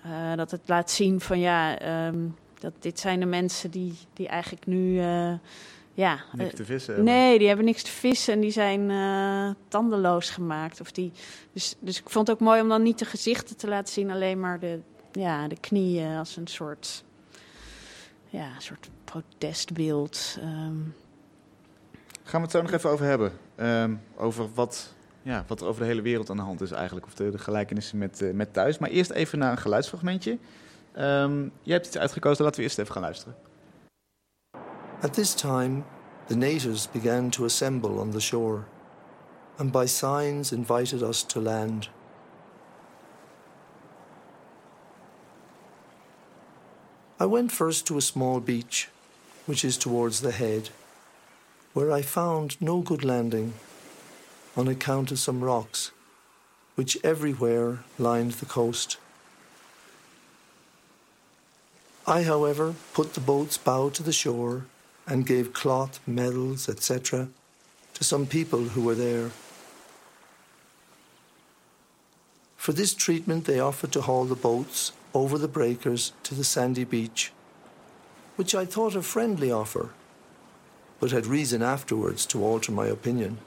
eh, 0.03 0.35
dat 0.35 0.51
het 0.51 0.61
laat 0.65 0.91
zien 0.91 1.19
van 1.19 1.39
ja, 1.39 1.79
ehm, 1.79 2.27
dat 2.59 2.73
dit 2.79 2.99
zijn 2.99 3.19
de 3.19 3.25
mensen 3.25 3.71
die, 3.71 3.93
die 4.13 4.27
eigenlijk 4.27 4.65
nu. 4.65 5.01
Ja, 5.97 6.23
Niks 6.31 6.49
eh, 6.49 6.55
te 6.55 6.65
vissen 6.65 6.93
hebben. 6.93 7.13
Nee, 7.13 7.37
die 7.39 7.47
hebben 7.47 7.65
niks 7.65 7.83
te 7.83 7.91
vissen 7.91 8.33
en 8.33 8.39
die 8.39 8.51
zijn 8.51 8.91
eh, 8.91 9.49
tandeloos 9.67 10.29
gemaakt. 10.29 10.81
Of 10.81 10.91
die, 10.91 11.11
dus, 11.53 11.75
dus 11.79 11.99
ik 11.99 12.09
vond 12.09 12.27
het 12.27 12.35
ook 12.37 12.47
mooi 12.47 12.61
om 12.61 12.69
dan 12.69 12.83
niet 12.83 12.99
de 12.99 13.05
gezichten 13.05 13.57
te 13.57 13.67
laten 13.67 13.93
zien, 13.93 14.11
alleen 14.11 14.39
maar 14.39 14.59
de, 14.59 14.79
ja, 15.11 15.47
de 15.47 15.59
knieën 15.59 16.17
als 16.17 16.35
een 16.35 16.47
soort, 16.47 17.03
ja, 18.29 18.45
een 18.55 18.61
soort 18.61 18.89
protestbeeld. 19.03 20.37
Ehm, 20.39 20.75
Gaan 22.23 22.39
we 22.41 22.47
het 22.47 22.51
zo 22.51 22.61
nog 22.61 22.71
even 22.71 22.89
over 22.89 23.05
hebben. 23.05 23.31
Ehm, 23.55 23.95
over 24.15 24.47
wat, 24.53 24.93
ja, 25.21 25.43
wat 25.47 25.61
er 25.61 25.67
over 25.67 25.81
de 25.81 25.87
hele 25.87 26.01
wereld 26.01 26.29
aan 26.29 26.37
de 26.37 26.43
hand 26.43 26.61
is 26.61 26.71
eigenlijk. 26.71 27.05
Of 27.05 27.13
de, 27.13 27.29
de 27.29 27.37
gelijkenissen 27.37 27.97
met, 27.97 28.21
eh, 28.21 28.33
met 28.33 28.53
thuis. 28.53 28.77
Maar 28.77 28.89
eerst 28.89 29.11
even 29.11 29.39
naar 29.39 29.51
een 29.51 29.57
geluidsfragmentje. 29.57 30.37
Ehm, 30.93 31.41
jij 31.61 31.73
hebt 31.73 31.87
iets 31.87 31.97
uitgekozen, 31.97 32.43
laten 32.43 32.59
we 32.59 32.65
eerst 32.65 32.79
even 32.79 32.93
gaan 32.93 33.01
luisteren. 33.01 33.35
At 35.03 35.13
this 35.13 35.35
time, 35.35 35.85
the 36.27 36.35
natives 36.35 36.87
began 36.87 37.29
to 37.31 37.45
assemble 37.45 37.99
on 37.99 38.11
the 38.11 38.19
shore, 38.19 38.65
and 39.59 39.71
by 39.71 39.85
signs 39.85 40.51
invited 40.51 41.03
us 41.03 41.21
to 41.23 41.39
land. 41.39 41.89
I 47.19 47.27
went 47.27 47.51
first 47.51 47.85
to 47.87 47.97
a 47.97 48.01
small 48.01 48.39
beach, 48.39 48.89
which 49.45 49.63
is 49.63 49.77
towards 49.77 50.21
the 50.21 50.31
head. 50.31 50.69
where 51.73 51.91
I 51.91 52.01
found 52.01 52.59
no 52.59 52.81
good 52.81 53.03
landing 53.03 53.53
on 54.55 54.67
account 54.67 55.11
of 55.11 55.19
some 55.19 55.43
rocks, 55.43 55.91
which 56.73 56.97
everywhere 57.03 57.83
lined 57.99 58.31
the 58.31 58.47
coast. 58.47 58.97
I, 62.07 62.23
however, 62.23 62.73
put 62.95 63.13
the 63.13 63.19
boat's 63.19 63.59
bow 63.59 63.91
to 63.91 64.01
the 64.01 64.11
shore 64.11 64.65
and 65.07 65.25
gave 65.25 65.53
cloth, 65.53 65.99
medals, 66.05 66.67
etc., 66.67 67.29
to 67.93 68.03
some 68.03 68.27
people 68.27 68.59
who 68.59 68.81
were 68.81 68.93
there. 68.93 69.31
For 72.57 72.73
this 72.73 72.93
treatment, 72.93 73.45
they 73.45 73.59
offered 73.59 73.93
to 73.93 74.01
haul 74.01 74.25
the 74.25 74.35
boats 74.35 74.91
over 75.13 75.37
the 75.37 75.47
breakers 75.47 76.11
to 76.23 76.35
the 76.35 76.43
sandy 76.43 76.83
beach, 76.83 77.31
which 78.35 78.53
I 78.53 78.65
thought 78.65 78.95
a 78.95 79.01
friendly 79.01 79.49
offer, 79.49 79.91
but 80.99 81.11
had 81.11 81.25
reason 81.25 81.63
afterwards 81.63 82.25
to 82.27 82.43
alter 82.43 82.73
my 82.73 82.87
opinion. 82.87 83.37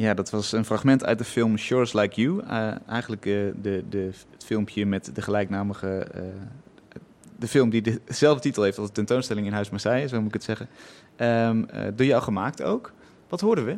Ja, 0.00 0.14
dat 0.14 0.30
was 0.30 0.52
een 0.52 0.64
fragment 0.64 1.04
uit 1.04 1.18
de 1.18 1.24
film 1.24 1.56
Shores 1.56 1.92
Like 1.92 2.20
You. 2.20 2.42
Uh, 2.42 2.88
eigenlijk 2.88 3.24
uh, 3.24 3.50
de, 3.62 3.84
de, 3.88 4.10
het 4.30 4.44
filmpje 4.44 4.86
met 4.86 5.10
de 5.14 5.22
gelijknamige. 5.22 6.06
Uh, 6.16 6.22
de 7.38 7.48
film 7.48 7.70
die 7.70 8.00
dezelfde 8.04 8.42
titel 8.42 8.62
heeft 8.62 8.78
als 8.78 8.86
de 8.86 8.92
tentoonstelling 8.92 9.46
in 9.46 9.52
Huis 9.52 9.70
Marseille, 9.70 10.08
zo 10.08 10.16
moet 10.16 10.26
ik 10.26 10.32
het 10.32 10.42
zeggen. 10.42 10.68
Um, 11.16 11.66
door 11.94 12.06
jou 12.06 12.22
gemaakt 12.22 12.62
ook. 12.62 12.92
Wat 13.28 13.40
hoorden 13.40 13.64
we? 13.64 13.76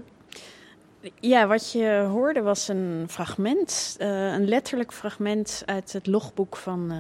Ja, 1.20 1.46
wat 1.46 1.72
je 1.72 2.06
hoorde 2.10 2.42
was 2.42 2.68
een 2.68 3.06
fragment, 3.08 3.96
een 3.98 4.48
letterlijk 4.48 4.92
fragment 4.92 5.62
uit 5.66 5.92
het 5.92 6.06
logboek 6.06 6.56
van 6.56 6.92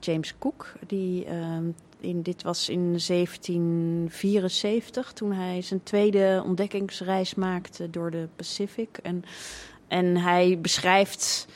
James 0.00 0.38
Cook. 0.38 0.72
Die 0.86 1.24
ehm, 1.24 1.64
in, 2.04 2.22
dit 2.22 2.42
was 2.42 2.68
in 2.68 2.98
1774, 3.06 5.12
toen 5.12 5.32
hij 5.32 5.62
zijn 5.62 5.82
tweede 5.82 6.42
ontdekkingsreis 6.46 7.34
maakte 7.34 7.90
door 7.90 8.10
de 8.10 8.28
Pacific. 8.36 8.98
En, 9.02 9.24
en 9.88 10.16
hij 10.16 10.58
beschrijft 10.60 11.46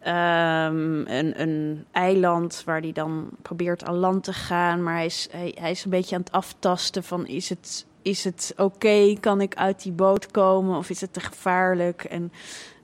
um, 0.00 1.06
een, 1.06 1.40
een, 1.40 1.84
eiland 1.90 2.62
waar 2.64 2.80
hij 2.80 2.92
dan 2.92 3.28
probeert 3.42 3.84
aan 3.84 3.94
land 3.94 4.24
te 4.24 4.32
gaan. 4.32 4.82
Maar 4.82 4.94
hij 4.94 5.06
is, 5.06 5.28
hij, 5.30 5.56
hij 5.60 5.70
is 5.70 5.84
een 5.84 5.90
beetje 5.90 6.14
aan 6.14 6.22
het 6.22 6.32
aftasten 6.32 7.04
van 7.04 7.26
is 7.26 7.48
het, 7.48 7.86
is 8.06 8.24
het 8.24 8.54
oké, 8.56 9.14
kan 9.20 9.40
ik 9.40 9.54
uit 9.54 9.82
die 9.82 9.92
boot 9.92 10.30
komen 10.30 10.76
of 10.76 10.90
is 10.90 11.00
het 11.00 11.12
te 11.12 11.20
gevaarlijk? 11.20 12.04
En, 12.04 12.32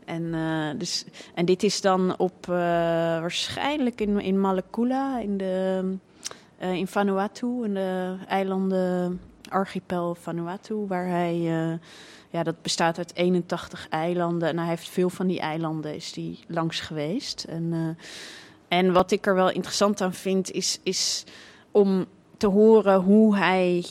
en, 0.04 0.22
uh, 0.22 0.68
dus, 0.78 1.04
en 1.34 1.44
dit 1.44 1.62
is 1.62 1.80
dan 1.80 2.18
op 2.18 2.46
uh, 2.46 2.54
waarschijnlijk 3.20 4.00
in, 4.00 4.20
in 4.20 4.40
Malekula, 4.40 5.18
in 5.18 5.36
de 5.36 5.84
uh, 6.62 6.72
in 6.72 6.86
Vanuatu, 6.86 7.64
in 7.64 7.74
de 7.74 8.16
eilanden 8.28 9.20
archipel 9.48 10.14
Vanuatu, 10.14 10.74
waar 10.74 11.06
hij, 11.06 11.38
ja, 12.30 12.42
dat 12.42 12.62
bestaat 12.62 12.98
uit 12.98 13.14
81 13.14 13.88
eilanden. 13.88 14.48
En 14.48 14.58
hij 14.58 14.68
heeft 14.68 14.88
veel 14.88 15.10
van 15.10 15.26
die 15.26 15.40
eilanden 15.40 15.94
is 15.94 16.12
die 16.12 16.38
langs 16.48 16.80
geweest. 16.80 17.44
En, 17.44 17.96
en 18.68 18.92
wat 18.92 19.10
ik 19.10 19.26
er 19.26 19.34
wel 19.34 19.50
interessant 19.50 20.00
aan 20.00 20.14
vind, 20.14 20.50
is, 20.50 20.80
is 20.82 21.24
om 21.70 22.06
te 22.36 22.46
horen 22.46 23.00
hoe 23.00 23.36
hij. 23.36 23.84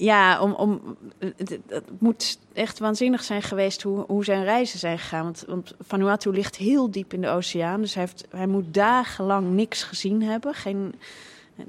Ja, 0.00 0.40
om, 0.40 0.52
om, 0.52 0.96
het, 1.18 1.58
het, 1.68 1.84
moet 1.98 2.38
echt 2.52 2.78
waanzinnig 2.78 3.22
zijn 3.22 3.42
geweest 3.42 3.82
hoe, 3.82 4.04
hoe 4.06 4.24
zijn 4.24 4.44
reizen 4.44 4.78
zijn 4.78 4.98
gegaan. 4.98 5.24
Want, 5.24 5.44
want 5.46 5.74
Vanuatu 5.80 6.30
ligt 6.30 6.56
heel 6.56 6.90
diep 6.90 7.12
in 7.12 7.20
de 7.20 7.28
oceaan. 7.28 7.80
Dus 7.80 7.94
hij, 7.94 8.02
heeft, 8.02 8.26
hij 8.30 8.46
moet 8.46 8.74
dagenlang 8.74 9.50
niks 9.50 9.82
gezien 9.82 10.22
hebben. 10.22 10.54
Geen, 10.54 10.94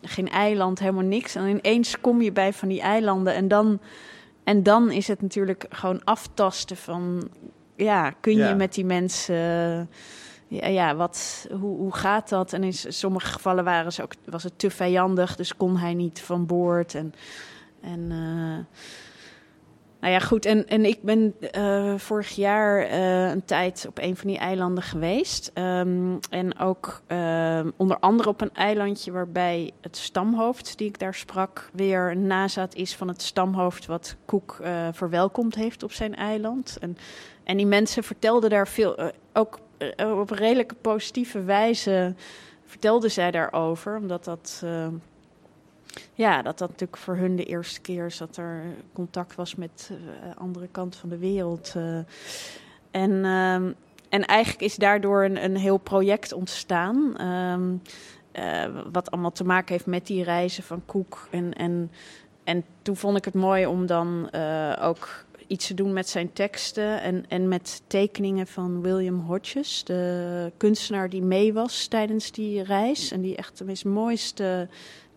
geen 0.01 0.29
eiland, 0.29 0.79
helemaal 0.79 1.03
niks. 1.03 1.35
En 1.35 1.47
ineens 1.47 1.99
kom 2.01 2.21
je 2.21 2.31
bij 2.31 2.53
van 2.53 2.67
die 2.67 2.81
eilanden 2.81 3.33
en 3.33 3.47
dan, 3.47 3.79
en 4.43 4.63
dan 4.63 4.91
is 4.91 5.07
het 5.07 5.21
natuurlijk 5.21 5.65
gewoon 5.69 6.03
aftasten 6.03 6.77
van, 6.77 7.29
ja, 7.75 8.11
kun 8.11 8.37
je 8.37 8.55
met 8.55 8.73
die 8.73 8.85
mensen, 8.85 9.35
ja, 10.47 10.67
ja 10.67 10.95
wat, 10.95 11.47
hoe, 11.49 11.77
hoe 11.77 11.95
gaat 11.95 12.29
dat? 12.29 12.53
En 12.53 12.63
in 12.63 12.73
sommige 12.73 13.31
gevallen 13.31 13.63
waren 13.63 13.93
ze 13.93 14.03
ook, 14.03 14.13
was 14.25 14.43
het 14.43 14.59
te 14.59 14.69
vijandig, 14.69 15.35
dus 15.35 15.57
kon 15.57 15.77
hij 15.77 15.93
niet 15.93 16.21
van 16.21 16.45
boord. 16.45 16.95
En, 16.95 17.13
en 17.81 17.99
uh, 17.99 18.57
nou 19.99 20.13
ja, 20.13 20.19
goed. 20.19 20.45
En, 20.45 20.67
en 20.67 20.85
ik 20.85 21.01
ben 21.01 21.35
uh, 21.55 21.97
vorig 21.97 22.29
jaar 22.29 22.89
uh, 22.91 23.29
een 23.29 23.45
tijd 23.45 23.85
op 23.87 23.97
een 23.99 24.17
van 24.17 24.27
die 24.27 24.37
eilanden 24.37 24.83
geweest. 24.83 25.51
Um, 25.53 26.19
en 26.29 26.59
ook 26.59 27.01
uh, 27.07 27.59
onder 27.75 27.99
andere 27.99 28.29
op 28.29 28.41
een 28.41 28.53
eilandje 28.53 29.11
waarbij 29.11 29.71
het 29.81 29.97
stamhoofd 29.97 30.77
die 30.77 30.87
ik 30.87 30.99
daar 30.99 31.13
sprak... 31.13 31.69
weer 31.73 32.11
een 32.11 32.27
nazaat 32.27 32.75
is 32.75 32.95
van 32.95 33.07
het 33.07 33.21
stamhoofd 33.21 33.85
wat 33.85 34.15
Cook 34.25 34.59
verwelkomd 34.91 35.55
heeft 35.55 35.83
op 35.83 35.91
zijn 35.91 36.15
eiland. 36.15 36.77
En, 36.79 36.97
en 37.43 37.57
die 37.57 37.65
mensen 37.65 38.03
vertelden 38.03 38.49
daar 38.49 38.67
veel, 38.67 39.11
ook 39.33 39.59
op 39.97 40.31
een 40.31 40.37
redelijke 40.37 40.75
positieve 40.75 41.43
wijze... 41.43 42.15
vertelden 42.65 43.11
zij 43.11 43.31
daarover, 43.31 43.97
omdat 43.97 44.23
dat 44.23 44.63
ja, 46.13 46.41
dat 46.41 46.57
dat 46.57 46.69
natuurlijk 46.69 47.01
voor 47.01 47.15
hun 47.15 47.35
de 47.35 47.45
eerste 47.45 47.81
keer 47.81 48.05
is 48.05 48.17
dat 48.17 48.37
er 48.37 48.63
contact 48.93 49.35
was 49.35 49.55
met 49.55 49.85
de 49.87 49.95
uh, 49.95 50.35
andere 50.37 50.67
kant 50.67 50.95
van 50.95 51.09
de 51.09 51.17
wereld. 51.17 51.73
Uh, 51.77 51.97
en, 52.91 53.11
uh, 53.11 53.53
en 54.09 54.25
eigenlijk 54.25 54.61
is 54.61 54.75
daardoor 54.75 55.23
een, 55.23 55.43
een 55.43 55.57
heel 55.57 55.77
project 55.77 56.33
ontstaan. 56.33 57.21
Um, 57.27 57.81
wat 58.91 59.11
allemaal 59.11 59.31
te 59.31 59.43
maken 59.43 59.73
heeft 59.73 59.85
met 59.85 60.07
die 60.07 60.23
reizen 60.23 60.63
van 60.63 60.85
Koek. 60.85 61.27
En, 61.31 61.53
en, 61.53 61.91
en 62.43 62.63
toen 62.81 62.95
vond 62.95 63.17
ik 63.17 63.25
het 63.25 63.33
mooi 63.33 63.65
om 63.65 63.85
dan 63.85 64.29
ook 64.79 65.25
iets 65.51 65.67
te 65.67 65.73
doen 65.73 65.93
met 65.93 66.09
zijn 66.09 66.33
teksten 66.33 67.01
en, 67.01 67.25
en 67.27 67.47
met 67.47 67.81
tekeningen 67.87 68.47
van 68.47 68.81
William 68.81 69.19
Hodges, 69.19 69.83
de 69.83 70.51
kunstenaar 70.57 71.09
die 71.09 71.21
mee 71.21 71.53
was 71.53 71.87
tijdens 71.87 72.31
die 72.31 72.63
reis. 72.63 73.11
En 73.11 73.21
die 73.21 73.35
echt 73.35 73.57
de 73.57 73.63
meest 73.63 73.85
mooiste 73.85 74.67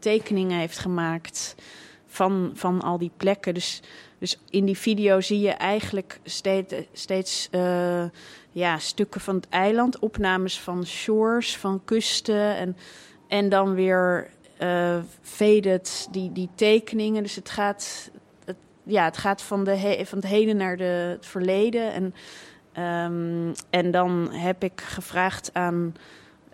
tekeningen 0.04 0.58
heeft 0.58 0.78
gemaakt 0.78 1.54
van, 2.06 2.50
van 2.54 2.82
al 2.82 2.98
die 2.98 3.10
plekken. 3.16 3.54
Dus, 3.54 3.80
dus 4.18 4.38
in 4.50 4.64
die 4.64 4.78
video 4.78 5.20
zie 5.20 5.40
je 5.40 5.50
eigenlijk 5.50 6.20
steeds, 6.24 6.74
steeds 6.92 7.48
uh, 7.50 8.04
ja, 8.50 8.78
stukken 8.78 9.20
van 9.20 9.34
het 9.34 9.48
eiland, 9.48 9.98
opnames 9.98 10.60
van 10.60 10.86
shores, 10.86 11.56
van 11.56 11.80
kusten 11.84 12.56
en, 12.56 12.76
en 13.28 13.48
dan 13.48 13.74
weer 13.74 14.30
uh, 14.62 14.98
faded 15.22 16.08
die, 16.10 16.32
die 16.32 16.48
tekeningen. 16.54 17.22
Dus 17.22 17.36
het 17.36 17.50
gaat, 17.50 18.10
het, 18.44 18.56
ja, 18.82 19.04
het 19.04 19.16
gaat 19.16 19.42
van, 19.42 19.64
de 19.64 20.02
van 20.04 20.18
het 20.18 20.26
heden 20.26 20.56
naar 20.56 20.76
de, 20.76 20.84
het 20.84 21.26
verleden. 21.26 21.92
En, 21.92 22.14
um, 22.84 23.52
en 23.70 23.90
dan 23.90 24.32
heb 24.32 24.64
ik 24.64 24.80
gevraagd 24.80 25.50
aan 25.52 25.94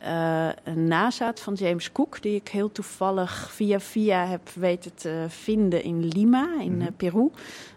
uh, 0.02 0.48
een 0.64 0.88
nazaat 0.88 1.40
van 1.40 1.54
James 1.54 1.92
Cook, 1.92 2.22
die 2.22 2.34
ik 2.34 2.48
heel 2.48 2.72
toevallig 2.72 3.50
via 3.52 3.80
via 3.80 4.26
heb 4.26 4.48
weten 4.48 4.94
te 4.94 5.24
vinden 5.28 5.82
in 5.82 6.08
Lima, 6.08 6.60
in 6.60 6.74
mm 6.74 6.80
-hmm. 6.80 6.96
Peru. 6.96 7.30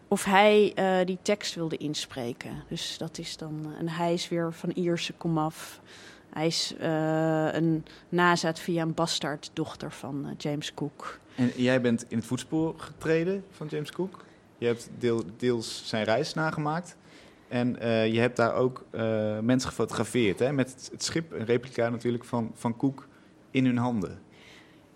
Of 0.07 0.23
hij 0.23 0.73
uh, 0.75 1.05
die 1.05 1.17
tekst 1.21 1.55
wilde 1.55 1.77
inspreken. 1.77 2.63
Dus 2.67 2.97
dat 2.97 3.17
is 3.17 3.37
dan. 3.37 3.73
En 3.79 3.89
hij 3.89 4.13
is 4.13 4.29
weer 4.29 4.53
van 4.53 4.69
Ierse 4.69 5.13
komaf. 5.13 5.81
Hij 6.29 6.47
is 6.47 6.73
uh, 6.81 7.53
een 7.53 7.85
nazaat 8.09 8.59
via 8.59 8.81
een 8.81 8.93
bastaarddochter 8.93 9.91
van 9.91 10.35
James 10.37 10.73
Cook. 10.73 11.19
En 11.35 11.51
jij 11.55 11.81
bent 11.81 12.05
in 12.07 12.17
het 12.17 12.25
voetspoor 12.25 12.73
getreden 12.77 13.43
van 13.51 13.67
James 13.67 13.91
Cook. 13.91 14.25
Je 14.57 14.65
hebt 14.65 14.89
deel, 14.99 15.23
deels 15.37 15.81
zijn 15.85 16.03
reis 16.03 16.33
nagemaakt. 16.33 16.95
En 17.53 17.75
uh, 17.81 18.13
je 18.13 18.19
hebt 18.19 18.35
daar 18.35 18.53
ook 18.53 18.85
uh, 18.91 19.01
mensen 19.39 19.69
gefotografeerd 19.69 20.39
hè? 20.39 20.51
met 20.51 20.71
het, 20.71 20.89
het, 20.91 21.03
schip, 21.03 21.31
een 21.31 21.45
replica 21.45 21.89
natuurlijk 21.89 22.23
van, 22.23 22.51
van 22.53 22.77
Koek, 22.77 23.07
in 23.51 23.65
hun 23.65 23.77
handen. 23.77 24.19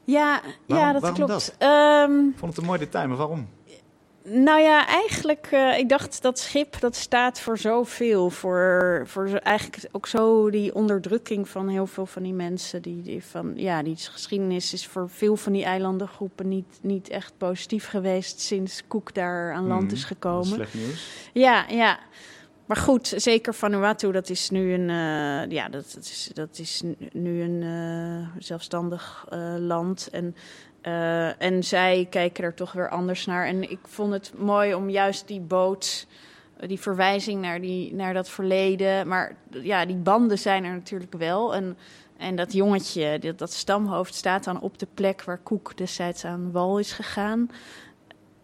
Ja, 0.04 0.42
waarom, 0.42 0.86
ja 0.86 0.92
dat 0.92 1.02
waarom 1.02 1.26
klopt. 1.26 1.56
Dat? 1.60 1.70
Um, 2.10 2.30
Ik 2.30 2.38
vond 2.38 2.52
het 2.52 2.62
een 2.62 2.68
mooi 2.68 2.80
detail, 2.80 3.08
maar 3.08 3.18
waarom? 3.18 3.48
Nou 4.24 4.62
ja, 4.62 4.88
eigenlijk, 4.88 5.50
uh, 5.54 5.78
ik 5.78 5.90
dacht 5.90 6.22
dat 6.22 6.40
schip 6.40 6.80
dat 6.80 6.96
staat 6.96 7.40
voor 7.40 7.58
zoveel. 7.58 8.30
Voor, 8.30 9.04
voor 9.06 9.28
eigenlijk 9.28 9.88
ook 9.92 10.08
zo 10.08 10.50
die 10.50 10.76
onderdrukking 10.76 11.50
van 11.50 11.68
heel 11.68 11.88
veel 11.88 12.06
van 12.06 12.24
die 12.24 12.34
mensen. 12.34 12.82
Die, 12.82 13.02
die 13.02 13.24
van, 13.24 13.54
ja, 13.56 13.84
die 13.84 13.96
geschiedenis 13.98 14.74
is 14.74 14.88
voor 14.88 15.10
veel 15.10 15.36
van 15.36 15.54
die 15.54 15.64
eilandengroepen 15.64 16.48
niet, 16.48 16.80
niet 16.82 17.10
echt 17.10 17.34
positief 17.38 17.88
geweest 17.88 18.40
sinds 18.40 18.84
Koek 18.88 19.14
daar 19.14 19.54
aan 19.54 19.68
land 19.68 19.82
Mm, 19.84 19.90
is 19.90 20.04
gekomen. 20.04 20.46
Slecht 20.46 20.74
nieuws. 20.74 21.30
Ja, 21.34 21.66
ja. 21.70 22.00
Maar 22.68 22.78
goed, 22.78 23.14
zeker 23.16 23.54
Vanuatu, 23.54 24.12
dat 24.12 24.30
is 24.30 24.50
nu 24.50 24.74
een, 24.74 24.90
uh, 24.90 25.52
ja, 25.52 25.70
dat, 25.70 25.98
is, 26.00 26.30
dat 26.34 26.60
is 26.60 26.84
nu 27.12 27.42
een 27.42 27.62
uh, 27.62 28.28
zelfstandig 28.40 29.26
uh, 29.34 29.56
land. 29.58 30.10
En, 30.12 30.36
en 31.38 31.64
zij 31.64 32.08
kijken 32.10 32.44
er 32.44 32.54
toch 32.54 32.72
weer 32.72 32.90
anders 32.90 33.26
naar. 33.26 33.46
En 33.46 33.70
ik 33.70 33.80
vond 33.84 34.14
het 34.14 34.32
mooi 34.38 34.74
om 34.74 34.90
juist 34.90 35.28
die 35.28 35.40
boot 35.40 36.08
die 36.66 36.80
verwijzing 36.80 37.42
naar, 37.42 37.62
die, 37.62 37.94
naar 37.94 38.14
dat 38.14 38.30
verleden. 38.30 39.08
Maar 39.08 39.36
ja, 39.50 39.86
die 39.86 39.96
banden 39.96 40.40
zijn 40.40 40.64
er 40.64 40.74
natuurlijk 40.74 41.14
wel. 41.14 41.56
En, 41.56 41.78
en 42.18 42.36
dat 42.36 42.54
jongetje, 42.54 43.20
dat, 43.20 43.38
dat 43.38 43.54
stamhoofd, 43.54 44.16
staat 44.16 44.44
dan 44.44 44.62
op 44.62 44.80
de 44.80 44.88
plek 44.94 45.24
waar 45.24 45.38
Koek 45.38 45.78
destijds 45.78 46.26
aan 46.26 46.52
wal 46.52 46.80
is 46.80 46.92
gegaan. 46.92 47.50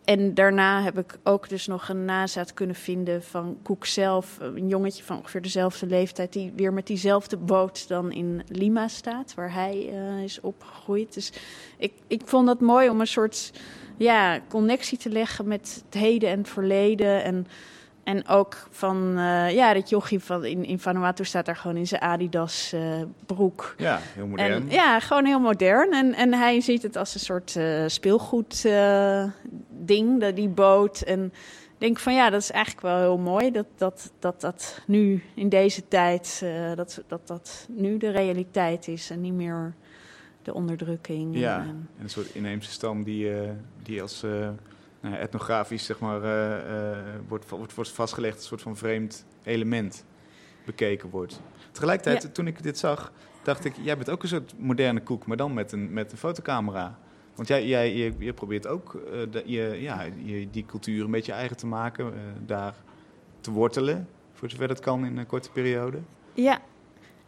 En 0.04 0.34
daarna 0.34 0.82
heb 0.82 0.98
ik 0.98 1.18
ook 1.24 1.50
dus 1.50 1.68
nog 1.68 1.90
een 1.90 2.06
nazaat 2.06 2.54
kunnen 2.54 2.76
vinden 2.76 3.24
van 3.24 3.58
Koek 3.62 3.86
zelf. 3.86 4.38
Een 4.40 4.68
jongetje 4.68 5.04
van 5.04 5.18
ongeveer 5.18 5.42
dezelfde 5.42 5.86
leeftijd, 5.86 6.34
die 6.34 6.52
weer 6.56 6.74
met 6.74 6.88
diezelfde 6.88 7.38
boot 7.38 7.88
dan 7.88 8.12
in 8.12 8.42
Lima 8.48 8.88
staat, 8.88 9.34
waar 9.34 9.54
hij 9.54 9.90
uh, 9.94 10.24
is 10.24 10.42
opgegroeid. 10.42 11.14
Dus 11.14 11.32
ik, 11.78 11.94
ik 12.08 12.22
vond 12.26 12.48
dat 12.48 12.60
mooi 12.60 12.90
om 12.90 13.00
een 13.00 13.08
soort 13.08 13.52
ja, 13.98 14.42
connectie 14.50 14.98
te 14.98 15.10
leggen 15.10 15.48
met 15.48 15.84
het 15.86 16.02
heden 16.02 16.30
en 16.30 16.38
het 16.38 16.50
verleden. 16.50 17.24
En 17.24 17.48
en 18.04 18.28
ook 18.28 18.68
van, 18.70 19.18
uh, 19.18 19.52
ja, 19.52 19.74
dat 19.74 19.90
jochie 19.90 20.20
van 20.20 20.46
in, 20.46 20.66
in 20.66 20.80
Vanuatu 20.80 21.26
staat 21.26 21.46
daar 21.46 21.56
gewoon 21.56 21.78
in 21.78 21.88
zijn 21.88 22.02
Adidas 22.02 22.72
uh, 22.74 22.82
broek. 23.26 23.76
Ja, 23.78 24.00
heel 24.02 24.28
modern. 24.28 24.52
En, 24.52 24.70
ja, 24.70 25.00
gewoon 25.00 25.26
heel 25.26 25.40
modern. 25.40 25.92
En, 25.92 26.14
en 26.14 26.34
hij 26.34 26.62
ziet 26.62 26.82
het 26.82 26.96
als 26.96 27.14
een 27.14 27.20
soort 27.20 27.56
uh, 27.56 27.84
speelgoed 27.88 28.68
ding, 29.70 30.26
die 30.26 30.50
boot. 30.50 31.02
En 31.02 31.26
ik 31.74 31.78
denk 31.78 32.00
van 32.00 32.14
ja, 32.14 32.30
dat 32.30 32.42
is 32.42 32.52
eigenlijk 32.52 32.86
wel 32.86 33.00
heel 33.00 33.18
mooi 33.18 33.52
dat 33.52 33.68
dat, 33.78 34.12
dat, 34.20 34.42
dat 34.42 34.82
nu 34.88 35.24
in 35.34 35.50
deze 35.50 35.88
tijd, 35.88 36.46
dat, 36.76 37.04
dat 37.08 37.28
dat 37.28 37.68
nu 37.70 37.98
de 37.98 38.10
realiteit 38.10 38.88
is 38.88 39.10
en 39.10 39.22
niet 39.22 39.34
meer 39.34 39.74
de 40.42 40.54
onderdrukking. 40.54 41.38
Ja, 41.38 41.60
en, 41.60 41.68
en 41.68 42.04
een 42.04 42.10
soort 42.10 42.36
inheemse 42.36 42.72
stam 42.72 43.04
die, 43.04 43.32
die 43.84 44.02
als 44.02 44.24
nou, 45.04 45.16
etnografisch 45.16 45.86
zeg 45.86 46.00
maar, 46.00 46.24
uh, 46.24 46.72
uh, 46.72 46.98
wordt, 47.28 47.50
wordt, 47.50 47.74
wordt 47.74 47.92
vastgelegd, 47.92 48.38
een 48.38 48.44
soort 48.44 48.62
van 48.62 48.78
vreemd 48.78 49.26
element 49.44 50.06
bekeken 50.66 51.10
wordt. 51.10 51.42
Tegelijkertijd, 51.72 52.24
ja. 52.24 52.30
toen 52.30 52.48
ik 52.48 52.64
dit 52.64 52.78
zag, 52.78 53.12
dacht 53.42 53.66
ik, 53.66 53.74
jij 53.82 53.98
bent 53.98 54.10
ook 54.10 54.24
een 54.24 54.30
soort 54.30 54.54
moderne 54.58 55.04
koek, 55.04 55.26
maar 55.26 55.38
dan 55.38 55.54
met 55.54 55.72
een, 55.72 55.94
met 55.94 56.12
een 56.12 56.18
fotocamera. 56.18 57.00
Want 57.36 57.48
jij, 57.48 57.68
jij 57.68 57.96
je, 57.96 58.14
je 58.18 58.34
probeert 58.34 58.68
ook 58.68 58.94
uh, 58.94 59.12
de, 59.32 59.44
je, 59.46 59.78
ja, 59.82 60.02
je, 60.24 60.50
die 60.50 60.66
cultuur 60.66 61.06
een 61.06 61.12
beetje 61.12 61.32
eigen 61.32 61.58
te 61.58 61.68
maken, 61.68 62.14
daar 62.46 62.76
te 63.42 63.52
wortelen, 63.52 64.08
voor 64.34 64.50
zover 64.50 64.68
dat 64.68 64.80
kan 64.80 65.06
in 65.06 65.18
een 65.18 65.26
korte 65.26 65.52
periode. 65.52 65.98
Ja, 66.34 66.62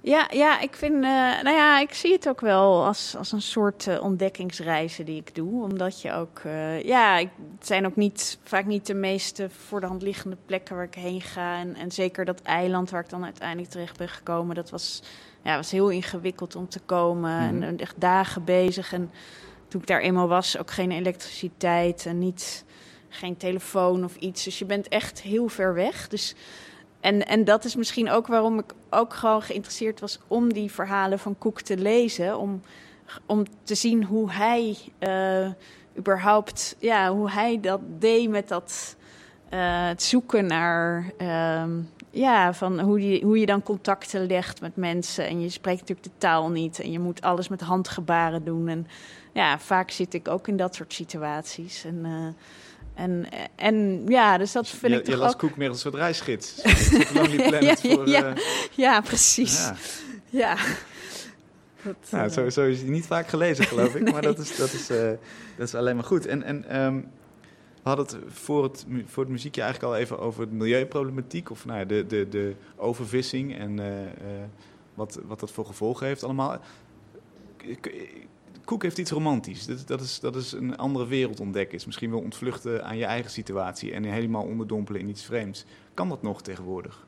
ja, 0.06 0.28
ja, 0.32 0.60
ik 0.60 0.76
vind, 0.76 0.94
uh, 0.94 1.02
nou 1.42 1.50
ja, 1.50 1.80
ik 1.80 1.94
zie 1.94 2.12
het 2.12 2.30
ook 2.30 2.42
wel 2.42 2.86
als, 2.86 3.16
als 3.18 3.32
een 3.32 3.42
soort 3.42 3.86
uh, 3.88 4.04
ontdekkingsreizen 4.04 5.06
die 5.06 5.20
ik 5.20 5.36
doe. 5.36 5.64
Omdat 5.64 6.02
je 6.02 6.12
ook, 6.12 6.42
uh, 6.46 6.84
ja, 6.84 7.18
ik, 7.18 7.30
het 7.58 7.68
zijn 7.68 7.86
ook 7.86 7.96
niet, 7.96 8.40
vaak 8.44 8.66
niet 8.66 8.86
de 8.86 8.94
meeste 8.94 9.50
voor 9.50 9.80
de 9.80 9.86
hand 9.88 10.02
liggende 10.02 10.38
plekken 10.46 10.76
waar 10.76 10.86
ik 10.86 10.94
heen 10.94 11.22
ga. 11.22 11.60
En, 11.60 11.76
en 11.76 11.92
zeker 11.92 12.26
dat 12.26 12.42
eiland 12.42 12.90
waar 12.90 13.02
ik 13.02 13.10
dan 13.10 13.24
uiteindelijk 13.24 13.70
terecht 13.70 13.98
ben 13.98 14.10
gekomen, 14.10 14.56
dat 14.56 14.70
was, 14.70 15.02
ja, 15.42 15.56
was 15.56 15.72
heel 15.72 15.90
ingewikkeld 15.90 16.56
om 16.56 16.70
te 16.70 16.80
komen. 16.80 17.42
Mm 17.42 17.50
-hmm. 17.50 17.62
En 17.62 17.78
echt 17.78 18.02
dagen 18.02 18.44
bezig. 18.44 18.94
En 18.94 19.12
toen 19.68 19.82
ik 19.82 19.88
daar 19.88 20.02
eenmaal 20.02 20.28
was, 20.28 20.58
ook 20.58 20.72
geen 20.72 20.92
elektriciteit 20.92 22.06
en 22.06 22.20
niet, 22.20 22.66
geen 23.10 23.38
telefoon 23.38 24.04
of 24.04 24.16
iets. 24.16 24.44
Dus 24.44 24.60
je 24.60 24.66
bent 24.66 24.88
echt 24.88 25.22
heel 25.22 25.48
ver 25.48 25.74
weg. 25.74 26.08
Dus 26.08 26.36
en, 27.06 27.26
en 27.28 27.44
dat 27.44 27.66
is 27.66 27.76
misschien 27.76 28.10
ook 28.10 28.28
waarom 28.28 28.60
ik 28.60 28.74
ook 28.90 29.14
gewoon 29.14 29.42
geïnteresseerd 29.42 30.00
was 30.00 30.20
om 30.28 30.54
die 30.54 30.72
verhalen 30.72 31.20
van 31.20 31.38
Koek 31.38 31.62
te 31.62 31.78
lezen. 31.78 32.38
Om, 32.38 32.62
om 33.26 33.44
te 33.64 33.76
zien 33.76 34.04
hoe 34.04 34.32
hij 34.32 34.78
uh, 35.00 35.48
überhaupt, 35.98 36.76
ja, 36.80 37.14
hoe 37.14 37.32
hij 37.32 37.60
dat 37.60 37.80
deed 38.00 38.30
met 38.30 38.48
dat 38.48 38.96
uh, 39.54 39.88
het 39.88 40.04
zoeken 40.04 40.46
naar, 40.46 41.12
uh, 41.22 41.64
ja, 42.10 42.54
van 42.54 42.80
hoe, 42.80 42.98
die, 43.00 43.24
hoe 43.24 43.40
je 43.40 43.46
dan 43.46 43.64
contacten 43.64 44.26
legt 44.26 44.62
met 44.62 44.76
mensen. 44.76 45.28
En 45.28 45.42
je 45.42 45.50
spreekt 45.50 45.80
natuurlijk 45.80 46.08
de 46.08 46.18
taal 46.18 46.50
niet 46.50 46.80
en 46.80 46.92
je 46.92 47.00
moet 47.00 47.22
alles 47.22 47.48
met 47.48 47.62
handgebaren 47.62 48.44
doen. 48.44 48.68
En 48.68 48.88
ja, 49.34 49.60
vaak 49.60 49.92
zit 49.92 50.14
ik 50.14 50.28
ook 50.28 50.48
in 50.48 50.58
dat 50.58 50.76
soort 50.76 50.94
situaties. 50.94 51.84
En 51.84 52.06
uh, 52.06 52.28
en, 52.96 53.26
en 53.56 54.04
ja, 54.08 54.38
dus 54.38 54.52
dat 54.52 54.68
vind 54.68 54.92
je, 54.92 54.98
ik 55.00 55.06
toch 55.06 55.14
Je 55.14 55.20
las 55.20 55.34
ook... 55.34 55.40
Koek 55.40 55.58
meer 55.58 55.70
als 55.70 55.78
een 55.84 55.92
soort 55.92 56.04
reisgids. 56.04 56.62
Lonely 57.14 57.48
Planet 57.48 57.82
ja, 57.82 57.96
voor... 57.96 58.08
ja, 58.08 58.30
uh... 58.30 58.36
ja, 58.72 59.02
precies. 59.02 59.58
Ja. 59.58 59.76
Ja. 60.30 60.58
Dat, 61.84 61.96
nou, 62.12 62.30
zo, 62.30 62.50
zo 62.50 62.66
is 62.66 62.82
hij 62.82 62.90
niet 62.90 63.06
vaak 63.06 63.28
gelezen, 63.28 63.66
geloof 63.66 63.96
ik. 63.96 64.12
Maar 64.12 64.22
dat 64.32 64.40
is, 64.40 64.56
dat 64.56 64.74
is, 64.74 64.92
uh, 64.92 64.98
dat 65.58 65.68
is 65.68 65.76
alleen 65.76 65.96
maar 65.96 66.06
goed. 66.06 66.26
En, 66.26 66.44
en 66.44 66.82
um, 66.82 67.02
we 67.84 67.90
hadden 67.90 68.06
het 68.06 68.18
voor, 68.28 68.64
het 68.64 68.86
voor 69.06 69.24
het 69.24 69.32
muziekje 69.32 69.62
eigenlijk 69.62 69.94
al 69.94 70.00
even 70.00 70.20
over 70.20 70.50
de 70.50 70.56
milieuproblematiek. 70.56 71.50
Of 71.50 71.66
nou 71.66 71.80
ja, 71.80 71.86
de, 71.86 72.06
de, 72.08 72.30
de 72.30 72.56
overvissing 72.76 73.58
en 73.58 73.78
uh, 73.78 73.86
wat, 74.94 75.20
wat 75.26 75.40
dat 75.40 75.52
voor 75.52 75.66
gevolgen 75.66 76.08
heeft 76.08 76.24
allemaal. 76.24 76.60
Koek 78.66 78.84
heeft 78.84 78.98
iets 78.98 79.12
romantisch. 79.12 79.66
Dat, 79.66 79.88
dat, 79.88 80.02
is, 80.02 80.20
dat 80.20 80.36
is 80.36 80.52
een 80.52 80.78
andere 80.78 81.08
wereld 81.08 81.40
ontdekken. 81.40 81.78
Is 81.78 81.86
misschien 81.86 82.12
wel 82.12 82.20
ontvluchten 82.20 82.86
aan 82.86 82.98
je 82.98 83.06
eigen 83.06 83.32
situatie 83.32 83.94
en 83.94 84.04
helemaal 84.04 84.44
onderdompelen 84.44 85.02
in 85.02 85.10
iets 85.10 85.24
vreemds. 85.24 85.66
Kan 85.94 86.10
dat 86.10 86.22
nog 86.22 86.42
tegenwoordig? 86.42 87.06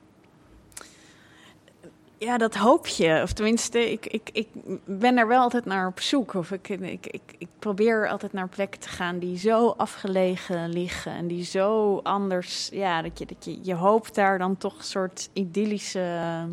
Ja, 2.17 2.38
dat 2.38 2.56
hoop 2.56 2.88
je. 2.88 3.20
Of 3.24 3.34
tenminste, 3.34 3.91
ik, 3.91 4.06
ik, 4.06 4.30
ik 4.34 4.48
ben 4.86 5.17
er 5.17 5.28
wel 5.28 5.41
altijd 5.41 5.65
naar 5.65 5.88
op 5.88 6.00
zoek. 6.00 6.34
Of 6.34 6.52
ik, 6.52 6.70
ik, 6.70 7.08
ik, 7.08 7.22
ik 7.38 7.48
probeer 7.60 8.10
altijd 8.10 8.34
naar 8.34 8.50
plekken 8.50 8.80
te 8.80 8.89
gaan 8.89 9.20
die 9.20 9.38
zo 9.38 9.70
afgelegen 9.70 10.70
liggen. 10.70 11.12
En 11.12 11.28
die 11.28 11.43
zo 11.43 11.98
anders. 11.98 12.70
Ja, 12.72 13.02
dat 13.02 13.20
je, 13.20 13.26
dat 13.26 13.46
je, 13.46 13.60
je 13.62 13.74
hoopt 13.74 14.15
daar 14.15 14.38
dan 14.38 14.58
toch 14.58 14.84
soort 14.84 15.30
idyllische 15.34 16.48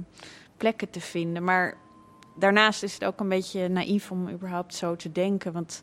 plekken 0.57 0.91
te 0.91 1.01
vinden. 1.01 1.45
Maar 1.45 1.77
daarnaast 2.35 2.83
is 2.83 2.95
het 2.95 3.05
ook 3.05 3.21
een 3.21 3.29
beetje 3.29 3.69
naïef 3.69 4.11
om 4.11 4.31
überhaupt 4.31 4.75
zo 4.75 4.97
te 4.97 5.13
denken. 5.13 5.53
Want 5.53 5.83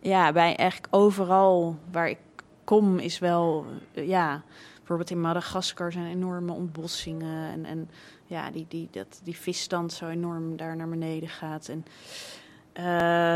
ja, 0.00 0.32
bij 0.32 0.56
eigenlijk 0.56 0.94
overal 0.94 1.76
waar 1.90 2.08
ik 2.08 2.18
kom 2.64 2.98
is 2.98 3.18
wel, 3.18 3.66
ja, 3.92 4.42
bijvoorbeeld 4.76 5.10
in 5.10 5.20
Madagaskar 5.20 5.92
zijn 5.92 6.06
enorme 6.06 6.52
ontbossingen. 6.52 7.52
En, 7.52 7.64
en 7.64 7.90
ja, 8.26 8.50
die, 8.50 8.66
die, 8.68 8.88
dat, 8.90 9.20
die 9.22 9.36
visstand 9.36 9.92
zo 9.92 10.08
enorm 10.08 10.56
daar 10.56 10.76
naar 10.76 10.88
beneden 10.88 11.28
gaat. 11.28 11.68
En 11.68 11.84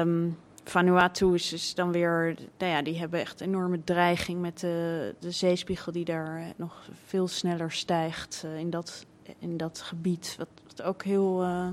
um, 0.01 0.37
Vanuatu 0.65 1.35
is 1.35 1.75
dan 1.75 1.93
weer, 1.93 2.37
nou 2.59 2.73
ja, 2.73 2.83
die 2.83 2.99
hebben 2.99 3.21
echt 3.21 3.41
enorme 3.41 3.85
dreiging 3.85 4.41
met 4.41 4.61
de, 4.61 5.15
de 5.19 5.31
zeespiegel 5.31 5.93
die 5.93 6.05
daar 6.05 6.53
nog 6.57 6.89
veel 7.05 7.29
sneller 7.29 7.73
stijgt 7.73 8.43
uh, 8.47 8.59
in, 8.59 8.71
dat, 8.71 9.07
in 9.39 9.57
dat 9.57 9.81
gebied. 9.81 10.37
Wat, 10.39 10.83
ook 10.83 11.05
heel, 11.05 11.43
uh, 11.43 11.69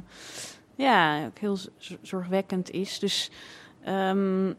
ja, 0.75 1.25
ook 1.25 1.37
heel 1.37 1.57
zorgwekkend 2.01 2.71
is. 2.71 2.99
Dus 2.99 3.31
um, 3.87 4.55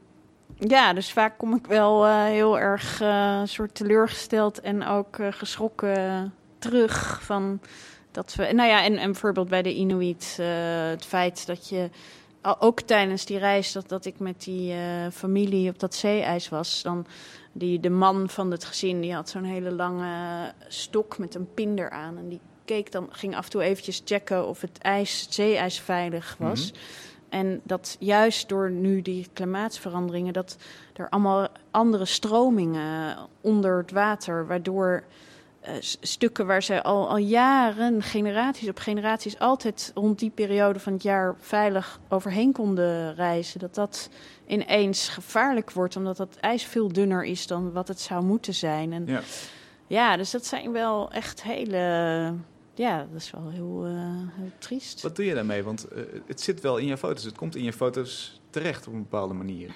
ja, 0.59 0.93
dus 0.93 1.13
vaak 1.13 1.39
kom 1.39 1.55
ik 1.55 1.67
wel 1.67 2.07
uh, 2.07 2.25
heel 2.25 2.59
erg 2.59 3.01
uh, 3.01 3.41
soort 3.45 3.75
teleurgesteld 3.75 4.61
en 4.61 4.87
ook 4.87 5.19
uh, 5.19 5.27
geschrokken 5.31 6.33
terug 6.59 7.23
van 7.23 7.61
dat 8.11 8.35
we. 8.35 8.53
Nou 8.53 8.69
ja, 8.69 8.83
en, 8.83 8.97
en 8.97 9.11
bijvoorbeeld 9.13 9.49
bij 9.49 9.63
de 9.63 9.75
Inuit, 9.75 10.37
het 10.91 11.05
feit 11.05 11.47
dat 11.47 11.69
je 11.69 11.91
ook 12.59 12.81
tijdens 12.81 13.25
die 13.25 13.39
reis 13.39 13.73
dat, 13.73 13.89
dat 13.89 14.05
ik 14.05 14.19
met 14.19 14.45
die 14.45 14.75
familie 15.13 15.71
op 15.71 15.79
dat 15.79 15.95
zeeijs 15.95 16.49
was, 16.49 16.83
dan 16.83 17.07
die 17.53 17.81
de 17.81 17.91
man 17.91 18.29
van 18.29 18.51
het 18.51 18.65
gezin 18.65 19.01
die 19.01 19.15
had 19.15 19.29
zo'n 19.29 19.45
hele 19.45 19.73
lange 19.73 20.53
stok 20.69 21.19
met 21.19 21.35
een 21.35 21.49
pinder 21.55 21.91
aan 21.91 22.19
en 22.19 22.29
die 22.29 22.41
keek 22.65 22.93
dan 22.93 23.09
ging 23.11 23.37
af 23.37 23.45
en 23.45 23.51
toe 23.51 23.63
eventjes 23.63 24.03
checken 24.05 24.47
of 24.47 24.61
het 24.61 24.79
ijs, 24.79 25.21
het 25.21 25.35
zeeijs 25.35 25.81
veilig 25.81 26.37
was. 26.39 26.71
Mm 26.71 26.79
-hmm. 26.79 27.13
En 27.35 27.61
dat 27.65 27.97
juist 27.99 28.49
door 28.49 28.71
nu 28.71 29.03
die 29.03 29.29
klimaatsveranderingen, 29.33 30.33
dat 30.33 30.57
er 30.93 31.09
allemaal 31.09 31.49
andere 31.71 32.05
stromingen 32.05 33.17
onder 33.41 33.77
het 33.77 33.91
water, 33.91 34.47
waardoor 34.47 35.05
uh, 35.69 35.71
stukken 36.01 36.47
waar 36.47 36.63
ze 36.63 36.83
al, 36.83 37.09
al 37.09 37.17
jaren, 37.17 38.03
generaties 38.03 38.69
op 38.69 38.79
generaties, 38.79 39.39
altijd 39.39 39.91
rond 39.95 40.19
die 40.19 40.31
periode 40.31 40.79
van 40.79 40.93
het 40.93 41.03
jaar 41.03 41.35
veilig 41.39 42.01
overheen 42.09 42.53
konden 42.53 43.15
reizen, 43.15 43.61
dat 43.61 43.75
dat 43.75 44.09
ineens 44.47 45.09
gevaarlijk 45.09 45.71
wordt, 45.71 45.97
omdat 45.97 46.17
dat 46.17 46.37
ijs 46.41 46.65
veel 46.65 46.93
dunner 46.93 47.25
is 47.25 47.47
dan 47.47 47.73
wat 47.73 47.89
het 47.89 48.01
zou 48.01 48.25
moeten 48.25 48.55
zijn. 48.55 48.93
En 48.93 49.07
ja. 49.07 49.21
ja, 49.87 50.17
dus 50.17 50.31
dat 50.31 50.47
zijn 50.47 50.73
wel 50.73 51.11
echt 51.13 51.43
hele 51.43 52.35
ja, 52.75 53.07
dat 53.13 53.21
is 53.21 53.31
wel 53.31 53.51
heel, 53.51 53.87
uh, 53.87 53.93
heel 54.37 54.51
triest. 54.59 55.03
Wat 55.03 55.17
doe 55.17 55.25
je 55.25 55.35
daarmee? 55.35 55.63
Want 55.63 55.87
uh, 55.93 56.03
het 56.27 56.41
zit 56.41 56.61
wel 56.61 56.77
in 56.77 56.87
je 56.87 56.97
foto's. 56.97 57.25
Het 57.25 57.37
komt 57.37 57.57
in 57.57 57.63
je 57.63 57.73
foto's 57.73 58.41
terecht 58.51 58.87
op 58.87 58.93
een 58.93 59.03
bepaalde 59.03 59.35
manier. 59.35 59.71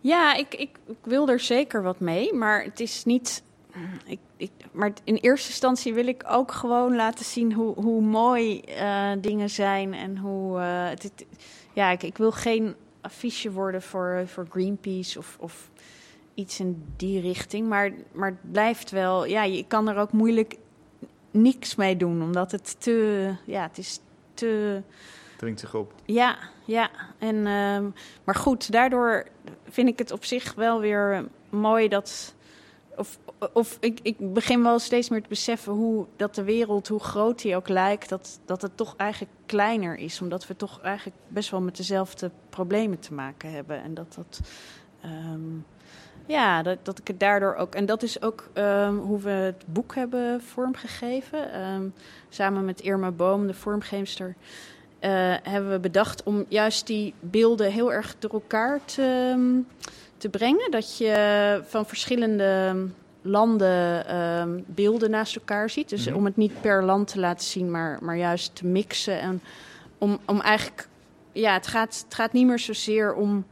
Ja, 0.00 0.34
ik, 0.34 0.54
ik, 0.54 0.78
ik 0.86 0.96
wil 1.02 1.28
er 1.28 1.40
zeker 1.40 1.82
wat 1.82 2.00
mee. 2.00 2.32
Maar 2.32 2.64
het 2.64 2.80
is 2.80 3.04
niet... 3.04 3.42
Ik, 4.06 4.18
ik, 4.36 4.50
maar 4.72 4.92
in 5.04 5.14
eerste 5.16 5.48
instantie 5.48 5.94
wil 5.94 6.06
ik 6.06 6.24
ook 6.28 6.52
gewoon 6.52 6.96
laten 6.96 7.24
zien 7.24 7.52
hoe, 7.52 7.74
hoe 7.74 8.02
mooi 8.02 8.62
uh, 8.68 9.12
dingen 9.18 9.50
zijn. 9.50 9.94
En 9.94 10.18
hoe... 10.18 10.58
Het, 10.58 11.02
het, 11.02 11.26
ja, 11.72 11.90
ik, 11.90 12.02
ik 12.02 12.16
wil 12.16 12.32
geen 12.32 12.74
affiche 13.00 13.52
worden 13.52 13.82
voor, 13.82 14.22
voor 14.26 14.46
Greenpeace 14.50 15.18
of... 15.18 15.36
of 15.40 15.70
iets 16.36 16.60
in 16.60 16.84
die 16.96 17.20
richting. 17.20 17.68
Maar, 17.68 17.92
maar 18.12 18.28
het 18.28 18.52
blijft 18.52 18.90
wel, 18.90 19.24
ja, 19.24 19.42
je 19.42 19.66
kan 19.66 19.88
er 19.88 19.96
ook 19.96 20.12
moeilijk 20.12 20.56
niks 21.34 21.74
mee 21.74 21.96
doen, 21.96 22.22
omdat 22.22 22.52
het 22.52 22.76
te, 22.80 23.30
ja, 23.44 23.62
het 23.62 23.78
is 23.78 24.00
te. 24.34 24.82
Dringt 25.36 25.60
zich 25.60 25.74
op. 25.74 25.92
Ja, 26.04 26.38
ja. 26.64 26.90
En, 27.18 27.46
ehm, 27.46 27.84
maar 28.24 28.34
goed, 28.34 28.72
daardoor 28.72 29.26
vind 29.68 29.88
ik 29.88 29.98
het 29.98 30.10
op 30.10 30.24
zich 30.24 30.54
wel 30.54 30.80
weer 30.80 31.28
mooi 31.50 31.88
dat. 31.88 32.34
Of, 32.96 33.18
of 33.52 33.76
ik, 33.80 34.00
ik 34.02 34.32
begin 34.32 34.62
wel 34.62 34.78
steeds 34.78 35.08
meer 35.08 35.22
te 35.22 35.28
beseffen 35.28 35.72
hoe 35.72 36.06
dat 36.16 36.34
de 36.34 36.44
wereld, 36.44 36.88
hoe 36.88 37.00
groot 37.00 37.42
die 37.42 37.56
ook 37.56 37.68
lijkt, 37.68 38.08
dat, 38.08 38.40
dat 38.44 38.62
het 38.62 38.76
toch 38.76 38.96
eigenlijk 38.96 39.32
kleiner 39.46 39.96
is. 39.96 40.20
Omdat 40.20 40.46
we 40.46 40.56
toch 40.56 40.80
eigenlijk 40.80 41.16
best 41.28 41.50
wel 41.50 41.60
met 41.60 41.76
dezelfde 41.76 42.30
problemen 42.50 42.98
te 42.98 43.14
maken 43.14 43.50
hebben. 43.50 43.82
En 43.82 43.94
dat 43.94 44.14
dat. 44.14 44.40
ehm, 45.00 45.40
ja, 46.26 46.62
dat, 46.62 46.78
dat 46.82 46.98
ik 46.98 47.06
het 47.08 47.20
daardoor 47.20 47.54
ook. 47.54 47.74
En 47.74 47.86
dat 47.86 48.02
is 48.02 48.22
ook 48.22 48.48
ehm, 48.52 48.94
hoe 48.96 49.20
we 49.20 49.30
het 49.30 49.64
boek 49.66 49.94
hebben 49.94 50.40
vormgegeven. 50.42 51.52
Ehm, 51.52 51.82
samen 52.28 52.64
met 52.64 52.80
Irma 52.80 53.10
Boom, 53.10 53.46
de 53.46 53.54
vormgeefster. 53.54 54.34
eh, 54.98 55.10
hebben 55.42 55.70
we 55.70 55.78
bedacht 55.78 56.22
om 56.22 56.44
juist 56.48 56.86
die 56.86 57.14
beelden 57.20 57.72
heel 57.72 57.92
erg 57.92 58.14
door 58.18 58.30
elkaar 58.32 58.80
te, 58.84 59.30
ehm, 59.32 59.60
te 60.16 60.28
brengen. 60.28 60.70
Dat 60.70 60.98
je 60.98 61.60
van 61.66 61.86
verschillende 61.86 62.74
landen 63.22 64.04
beelden 64.66 65.10
naast 65.10 65.36
elkaar 65.36 65.70
ziet. 65.70 65.88
Dus 65.88 66.06
Mhm. 66.06 66.16
om 66.16 66.24
het 66.24 66.36
niet 66.36 66.60
per 66.60 66.84
land 66.84 67.08
te 67.08 67.20
laten 67.20 67.46
zien, 67.46 67.70
maar, 67.70 67.98
maar 68.02 68.16
juist 68.16 68.54
te 68.54 68.66
mixen. 68.66 69.20
En 69.20 69.40
om, 69.98 70.18
om 70.24 70.40
eigenlijk, 70.40 70.88
ja, 71.32 71.52
het 71.52 71.66
gaat, 71.66 72.02
het 72.04 72.14
gaat 72.14 72.32
niet 72.32 72.46
meer 72.46 72.58
zozeer 72.58 73.14
om, 73.14 73.44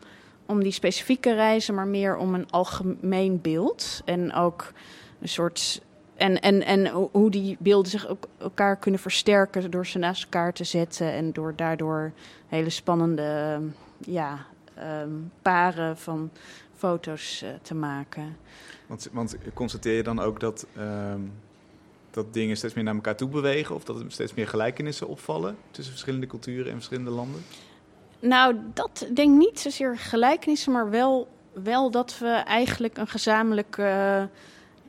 om 0.52 0.62
die 0.62 0.72
specifieke 0.72 1.34
reizen, 1.34 1.74
maar 1.74 1.86
meer 1.86 2.16
om 2.16 2.34
een 2.34 2.50
algemeen 2.50 3.40
beeld. 3.40 4.02
En 4.04 4.32
ook 4.32 4.72
een 5.20 5.28
soort. 5.28 5.82
En, 6.14 6.40
en, 6.40 6.62
en 6.64 6.86
ho- 6.86 7.08
hoe 7.12 7.30
die 7.30 7.56
beelden 7.60 7.90
zich 7.90 8.08
ook 8.08 8.24
elkaar 8.38 8.76
kunnen 8.76 9.00
versterken 9.00 9.70
door 9.70 9.86
ze 9.86 9.98
naast 9.98 10.22
elkaar 10.22 10.52
te 10.52 10.64
zetten. 10.64 11.12
En 11.12 11.32
door 11.32 11.52
daardoor 11.56 12.12
hele 12.46 12.70
spannende 12.70 13.60
ja, 13.98 14.46
ehm, 14.74 15.10
paren 15.42 15.96
van 15.98 16.30
foto's 16.76 17.42
eh, 17.42 17.50
te 17.62 17.74
maken. 17.74 18.36
Want, 18.86 19.08
want 19.12 19.36
constateer 19.54 19.96
je 19.96 20.02
dan 20.02 20.20
ook 20.20 20.40
dat, 20.40 20.66
ehm, 20.76 21.20
dat 22.10 22.34
dingen 22.34 22.56
steeds 22.56 22.74
meer 22.74 22.84
naar 22.84 22.94
elkaar 22.94 23.16
toe 23.16 23.28
bewegen? 23.28 23.74
Of 23.74 23.84
dat 23.84 24.00
er 24.00 24.04
steeds 24.08 24.34
meer 24.34 24.48
gelijkenissen 24.48 25.08
opvallen 25.08 25.56
tussen 25.70 25.92
verschillende 25.92 26.26
culturen 26.26 26.66
en 26.66 26.74
verschillende 26.74 27.10
landen? 27.10 27.42
Nou, 28.22 28.56
dat 28.74 29.06
denk 29.14 29.32
ik 29.32 29.38
niet 29.38 29.60
zozeer 29.60 29.98
gelijkenissen, 29.98 30.72
maar 30.72 30.90
wel, 30.90 31.28
wel 31.52 31.90
dat 31.90 32.18
we 32.18 32.28
eigenlijk 32.28 32.96
een 32.96 33.08
gezamenlijk. 33.08 33.78
eh, 33.78 34.22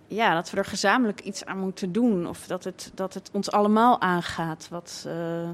ja, 0.07 0.33
dat 0.33 0.49
we 0.49 0.57
er 0.57 0.65
gezamenlijk 0.65 1.19
iets 1.19 1.45
aan 1.45 1.57
moeten 1.57 1.91
doen. 1.91 2.27
Of 2.27 2.47
dat 2.47 2.63
het, 2.63 2.91
dat 2.93 3.13
het 3.13 3.29
ons 3.33 3.51
allemaal 3.51 4.01
aangaat. 4.01 4.67
Wat, 4.69 5.03
eh, 5.07 5.49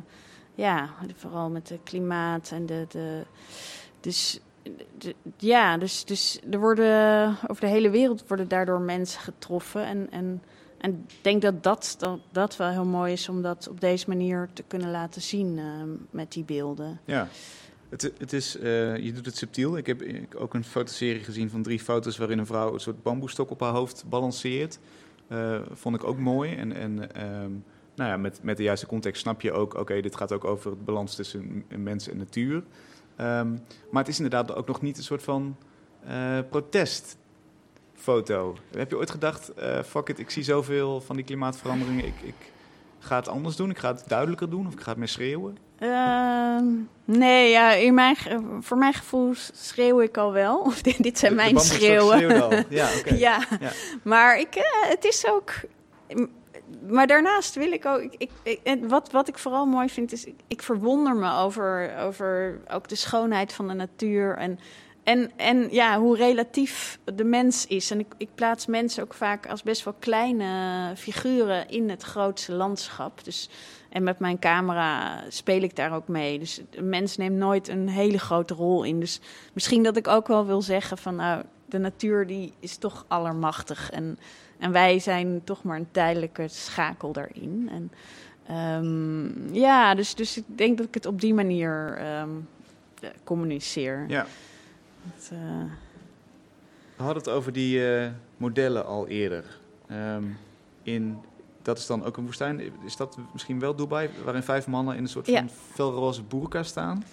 ja, 0.55 0.89
vooral 1.15 1.49
met 1.49 1.69
het 1.69 1.79
klimaat 1.83 2.51
en 2.51 2.65
de. 2.65 2.85
de 2.89 3.23
dus. 3.99 4.39
ja, 5.37 5.77
dus, 5.77 6.05
dus 6.05 6.39
er 6.51 6.59
worden 6.59 7.35
over 7.47 7.61
de 7.61 7.71
hele 7.71 7.89
wereld 7.89 8.27
worden 8.27 8.47
daardoor 8.47 8.79
mensen 8.79 9.21
getroffen. 9.21 9.85
En, 9.85 10.07
en, 10.11 10.43
en 10.77 11.05
ik 11.07 11.23
denk 11.23 11.41
dat 11.41 11.63
dat, 11.63 11.95
dat 11.99 12.19
dat 12.31 12.57
wel 12.57 12.69
heel 12.69 12.85
mooi 12.85 13.13
is 13.13 13.29
om 13.29 13.41
dat 13.41 13.67
op 13.69 13.81
deze 13.81 14.05
manier 14.07 14.49
te 14.53 14.63
kunnen 14.67 14.91
laten 14.91 15.21
zien 15.21 15.57
eh, 15.57 15.65
met 16.09 16.31
die 16.31 16.43
beelden. 16.43 16.99
Ja. 17.05 17.27
Het, 17.89 18.11
het 18.17 18.33
is, 18.33 18.57
eh, 18.57 18.97
je 18.97 19.13
doet 19.13 19.25
het 19.25 19.37
subtiel. 19.37 19.77
Ik 19.77 19.85
heb 19.85 20.03
ook 20.35 20.53
een 20.53 20.63
fotoserie 20.63 21.23
gezien 21.23 21.49
van 21.49 21.61
drie 21.61 21.79
foto's 21.79 22.17
waarin 22.17 22.37
een 22.37 22.45
vrouw 22.45 22.73
een 22.73 22.79
soort 22.79 23.03
bamboestok 23.03 23.49
op 23.49 23.59
haar 23.59 23.73
hoofd 23.73 24.03
balanceert. 24.09 24.79
Eh, 25.27 25.59
vond 25.71 25.95
ik 25.95 26.03
ook 26.03 26.17
mooi. 26.17 26.55
En, 26.55 26.73
en 26.73 27.15
ehm, 27.15 27.51
nou 27.95 28.09
ja, 28.09 28.17
met, 28.17 28.39
met 28.43 28.57
de 28.57 28.63
juiste 28.63 28.85
context 28.85 29.21
snap 29.21 29.41
je 29.41 29.51
ook, 29.51 29.73
oké, 29.73 30.01
dit 30.01 30.15
gaat 30.15 30.31
ook 30.31 30.43
over 30.43 30.71
het 30.71 30.85
balans 30.85 31.15
tussen 31.15 31.65
mens 31.77 32.09
en 32.09 32.17
natuur. 32.17 32.63
Ehm, 33.15 33.51
maar 33.91 34.03
het 34.03 34.07
is 34.07 34.19
inderdaad 34.19 34.55
ook 34.55 34.67
nog 34.67 34.81
niet 34.81 34.97
een 34.97 35.03
soort 35.03 35.23
van 35.23 35.57
eh, 36.05 36.39
protestfoto. 36.49 38.55
Heb 38.71 38.89
je 38.89 38.97
ooit 38.97 39.11
gedacht, 39.11 39.51
fuck 39.85 40.07
it, 40.07 40.19
ik 40.19 40.29
zie 40.29 40.43
zoveel 40.43 41.01
van 41.01 41.15
die 41.15 41.25
klimaatveranderingen, 41.25 42.05
ik, 42.05 42.21
ik 42.21 42.51
ga 42.99 43.15
het 43.15 43.27
anders 43.27 43.55
doen, 43.55 43.69
ik 43.69 43.77
ga 43.77 43.93
het 43.93 44.03
duidelijker 44.07 44.49
doen 44.49 44.67
of 44.67 44.73
ik 44.73 44.81
ga 44.81 44.89
het 44.89 44.99
meer 44.99 45.07
schreeuwen? 45.07 45.57
Ehm, 45.79 46.65
nee, 47.05 47.49
ja, 47.49 47.71
in 47.71 47.93
mijn, 47.93 48.15
voor 48.61 48.77
mijn 48.77 48.93
gevoel 48.93 49.33
schreeuw 49.53 50.01
ik 50.01 50.17
al 50.17 50.31
wel. 50.31 50.59
Of 50.69 50.81
dit, 50.81 51.03
dit 51.03 51.17
zijn 51.19 51.31
De- 51.31 51.37
mijn 51.37 51.59
schreeuwen. 51.59 52.41
al. 52.41 52.53
Ja, 52.69 52.89
ja. 53.15 53.39
Ja. 53.59 53.71
maar 54.03 54.39
ik, 54.39 54.55
eh, 54.55 54.89
het 54.89 55.05
is 55.05 55.27
ook... 55.27 55.51
Maar 56.87 57.07
daarnaast 57.07 57.55
wil 57.55 57.71
ik 57.71 57.85
ook... 57.85 58.01
Ik, 58.17 58.29
ik, 58.43 58.79
wat, 58.87 59.11
wat 59.11 59.27
ik 59.27 59.37
vooral 59.37 59.65
mooi 59.65 59.89
vind 59.89 60.11
is... 60.11 60.25
Ik, 60.25 60.35
ik 60.47 60.61
verwonder 60.61 61.15
me 61.15 61.33
over, 61.33 61.97
over 61.99 62.59
ook 62.71 62.87
de 62.87 62.95
schoonheid 62.95 63.53
van 63.53 63.67
de 63.67 63.73
natuur. 63.73 64.37
En, 64.37 64.59
en, 65.03 65.31
en 65.35 65.67
ja, 65.71 65.99
hoe 65.99 66.15
relatief 66.15 66.99
de 67.15 67.23
mens 67.23 67.65
is. 67.67 67.91
En 67.91 67.99
ik, 67.99 68.13
ik 68.17 68.29
plaats 68.35 68.65
mensen 68.65 69.03
ook 69.03 69.13
vaak 69.13 69.47
als 69.47 69.63
best 69.63 69.83
wel 69.83 69.95
kleine 69.99 70.93
figuren 70.95 71.69
in 71.69 71.89
het 71.89 72.03
grootste 72.03 72.51
landschap. 72.53 73.23
Dus, 73.23 73.49
en 73.89 74.03
met 74.03 74.19
mijn 74.19 74.39
camera 74.39 75.23
speel 75.29 75.61
ik 75.61 75.75
daar 75.75 75.93
ook 75.93 76.07
mee. 76.07 76.39
Dus 76.39 76.61
een 76.71 76.89
mens 76.89 77.17
neemt 77.17 77.35
nooit 77.35 77.67
een 77.67 77.89
hele 77.89 78.19
grote 78.19 78.53
rol 78.53 78.83
in. 78.83 78.99
Dus 78.99 79.19
misschien 79.53 79.83
dat 79.83 79.97
ik 79.97 80.07
ook 80.07 80.27
wel 80.27 80.45
wil 80.45 80.61
zeggen 80.61 80.97
van 80.97 81.15
nou, 81.15 81.43
de 81.65 81.77
natuur 81.77 82.27
die 82.27 82.53
is 82.59 82.77
toch 82.77 83.05
allermachtig. 83.07 83.91
En, 83.91 84.19
en 84.57 84.71
wij 84.71 84.99
zijn 84.99 85.41
toch 85.43 85.63
maar 85.63 85.77
een 85.77 85.91
tijdelijke 85.91 86.47
schakel 86.47 87.11
daarin. 87.11 87.69
En 87.71 87.91
ehm, 88.47 89.53
ja, 89.53 89.95
dus, 89.95 90.15
dus 90.15 90.37
ik 90.37 90.45
denk 90.45 90.77
dat 90.77 90.87
ik 90.87 90.93
het 90.93 91.05
op 91.05 91.21
die 91.21 91.33
manier 91.33 91.95
ehm, 91.97 92.29
eh, 93.01 93.09
communiceer. 93.23 94.05
Ja. 94.07 94.25
Het, 95.13 95.29
eh, 95.33 95.39
We 96.95 97.03
hadden 97.03 97.23
het 97.23 97.31
over 97.31 97.53
die 97.53 97.93
eh, 97.93 98.11
modellen 98.37 98.85
al 98.85 99.07
eerder. 99.07 99.45
Ehm, 99.87 100.23
in, 100.83 101.17
dat 101.69 101.77
is 101.77 101.85
dan 101.87 102.05
ook 102.05 102.17
een 102.17 102.23
woestijn. 102.25 102.61
Is 102.85 102.95
dat 102.95 103.17
misschien 103.33 103.59
wel 103.59 103.75
Dubai, 103.75 104.09
waarin 104.23 104.43
vijf 104.43 104.67
mannen 104.67 104.95
in 104.95 105.01
een 105.03 105.09
soort 105.09 105.25
van 105.25 105.33
Ja. 105.33 105.45
felroze 105.73 106.23
burka 106.23 106.63
staan? 106.63 107.03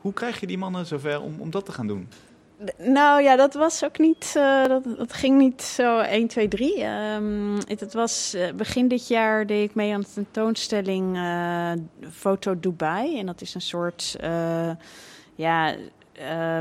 Hoe 0.00 0.12
krijg 0.12 0.40
je 0.40 0.46
die 0.46 0.58
mannen 0.58 0.86
zover 0.86 1.20
om, 1.20 1.34
om 1.38 1.50
dat 1.50 1.64
te 1.64 1.72
gaan 1.72 1.86
doen? 1.86 2.08
Nou 2.78 3.22
ja, 3.22 3.36
dat 3.36 3.54
was 3.54 3.84
ook 3.84 3.98
niet. 3.98 4.34
eh, 4.36 4.64
dat, 4.66 4.84
dat 4.96 5.12
ging 5.12 5.38
niet 5.38 5.62
zo 5.62 5.98
1, 5.98 6.26
2, 6.28 6.48
3. 6.48 6.82
Ehm, 6.82 7.54
het, 7.66 7.80
het 7.80 7.92
was 7.92 8.34
eh, 8.34 8.52
begin 8.52 8.88
dit 8.88 9.08
jaar 9.08 9.46
deed 9.46 9.68
ik 9.68 9.74
mee 9.74 9.94
aan 9.94 10.00
de 10.00 10.06
tentoonstelling 10.14 11.16
eh, 11.16 11.72
Foto 12.10 12.60
Dubai. 12.60 13.18
En 13.18 13.26
dat 13.26 13.40
is 13.40 13.54
een 13.54 13.60
soort. 13.60 14.16
ja. 15.34 15.74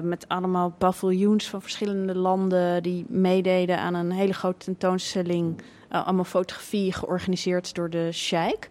met 0.03 0.25
allemaal 0.27 0.73
paviljoens 0.77 1.49
van 1.49 1.61
verschillende 1.61 2.15
landen 2.15 2.83
die 2.83 3.05
meededen 3.07 3.77
aan 3.79 3.93
een 3.93 4.11
hele 4.11 4.33
grote 4.33 4.65
tentoonstelling. 4.65 5.61
Eh, 5.95 6.05
allemaal 6.05 6.23
fotografie 6.23 6.93
georganiseerd 6.93 7.75
door 7.75 7.89
de 7.89 8.11
Sheikh. 8.11 8.67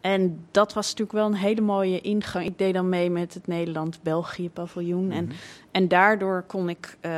En 0.00 0.46
dat 0.50 0.72
was 0.72 0.86
natuurlijk 0.86 1.18
wel 1.18 1.26
een 1.26 1.34
hele 1.34 1.60
mooie 1.60 2.00
ingang. 2.00 2.46
Ik 2.46 2.58
deed 2.58 2.74
dan 2.74 2.88
mee 2.88 3.10
met 3.10 3.34
het 3.34 3.46
Nederland-België 3.46 4.50
paviljoen. 4.50 5.10
En, 5.10 5.30
en 5.70 5.88
daardoor 5.88 6.42
kon 6.46 6.68
ik 6.68 6.96
eh, 7.00 7.10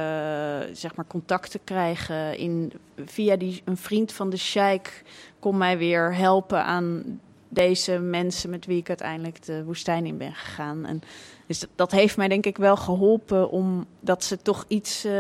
zeg 0.73 0.95
maar 0.95 1.07
contacten 1.07 1.61
krijgen. 1.65 2.39
In, 2.39 2.73
via 3.05 3.37
die, 3.37 3.63
een 3.65 3.77
vriend 3.77 4.13
van 4.13 4.31
de 4.31 4.37
Sheikh 4.37 4.91
kon 5.39 5.57
mij 5.57 5.79
weer 5.79 6.15
helpen 6.15 6.65
aan 6.65 7.21
deze 7.49 7.99
mensen 7.99 8.51
met 8.51 8.67
wie 8.67 8.79
ik 8.79 8.89
uiteindelijk 8.89 9.45
de 9.45 9.65
woestijn 9.65 10.07
in 10.07 10.17
ben 10.17 10.33
gegaan. 10.33 10.87
En 10.87 11.03
dus 11.47 11.61
dat, 11.61 11.69
dat 11.75 11.91
heeft 11.91 12.17
mij 12.17 12.29
denk 12.29 12.47
ik 12.47 12.57
wel 12.57 12.77
geholpen 12.77 13.51
omdat 13.51 14.25
ze 14.25 14.37
toch 14.37 14.65
iets 14.69 15.05
eh 15.05 15.13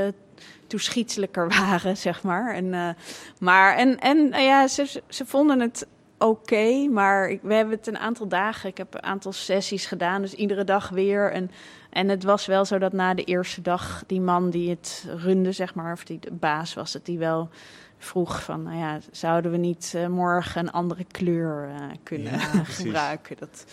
toeschietelijker 0.72 1.48
waren, 1.58 1.96
zeg 1.96 2.22
maar. 2.22 2.54
En, 2.54 2.74
eh, 2.74 2.88
maar 3.38 3.76
en, 3.76 3.98
en 3.98 4.28
nou 4.28 4.42
ja, 4.42 4.68
ze, 4.68 5.02
ze 5.08 5.26
vonden 5.26 5.60
het 5.60 5.86
oké, 6.18 6.88
maar 6.88 7.28
ik, 7.28 7.40
we 7.42 7.54
hebben 7.54 7.76
het 7.76 7.86
een 7.86 7.98
aantal 7.98 8.28
dagen, 8.28 8.68
ik 8.68 8.76
heb 8.76 8.94
een 8.94 9.02
aantal 9.02 9.32
sessies 9.32 9.86
gedaan, 9.86 10.22
dus 10.22 10.34
iedere 10.34 10.64
dag 10.64 10.88
weer. 10.88 11.32
En, 11.32 11.50
en 11.90 12.08
het 12.08 12.24
was 12.24 12.46
wel 12.46 12.64
zo 12.64 12.78
dat 12.78 12.92
na 12.92 13.14
de 13.14 13.24
eerste 13.24 13.62
dag 13.62 14.04
die 14.06 14.20
man 14.20 14.50
die 14.50 14.70
het 14.70 15.06
runde, 15.16 15.52
zeg 15.52 15.74
maar, 15.74 15.92
of 15.92 16.04
die 16.04 16.18
de 16.18 16.32
baas 16.32 16.74
was, 16.74 16.92
dat 16.92 17.06
die 17.06 17.18
wel 17.18 17.48
vroeg 17.98 18.42
van, 18.42 18.62
nou 18.62 18.76
ja, 18.76 18.98
zouden 19.10 19.50
we 19.50 19.56
niet 19.56 19.92
eh, 19.96 20.06
morgen 20.06 20.60
een 20.60 20.72
andere 20.72 21.04
kleur 21.04 21.68
eh, 21.68 21.86
kunnen 22.02 22.32
Ja, 22.32 22.64
gebruiken? 22.80 23.36
Dat, 23.38 23.64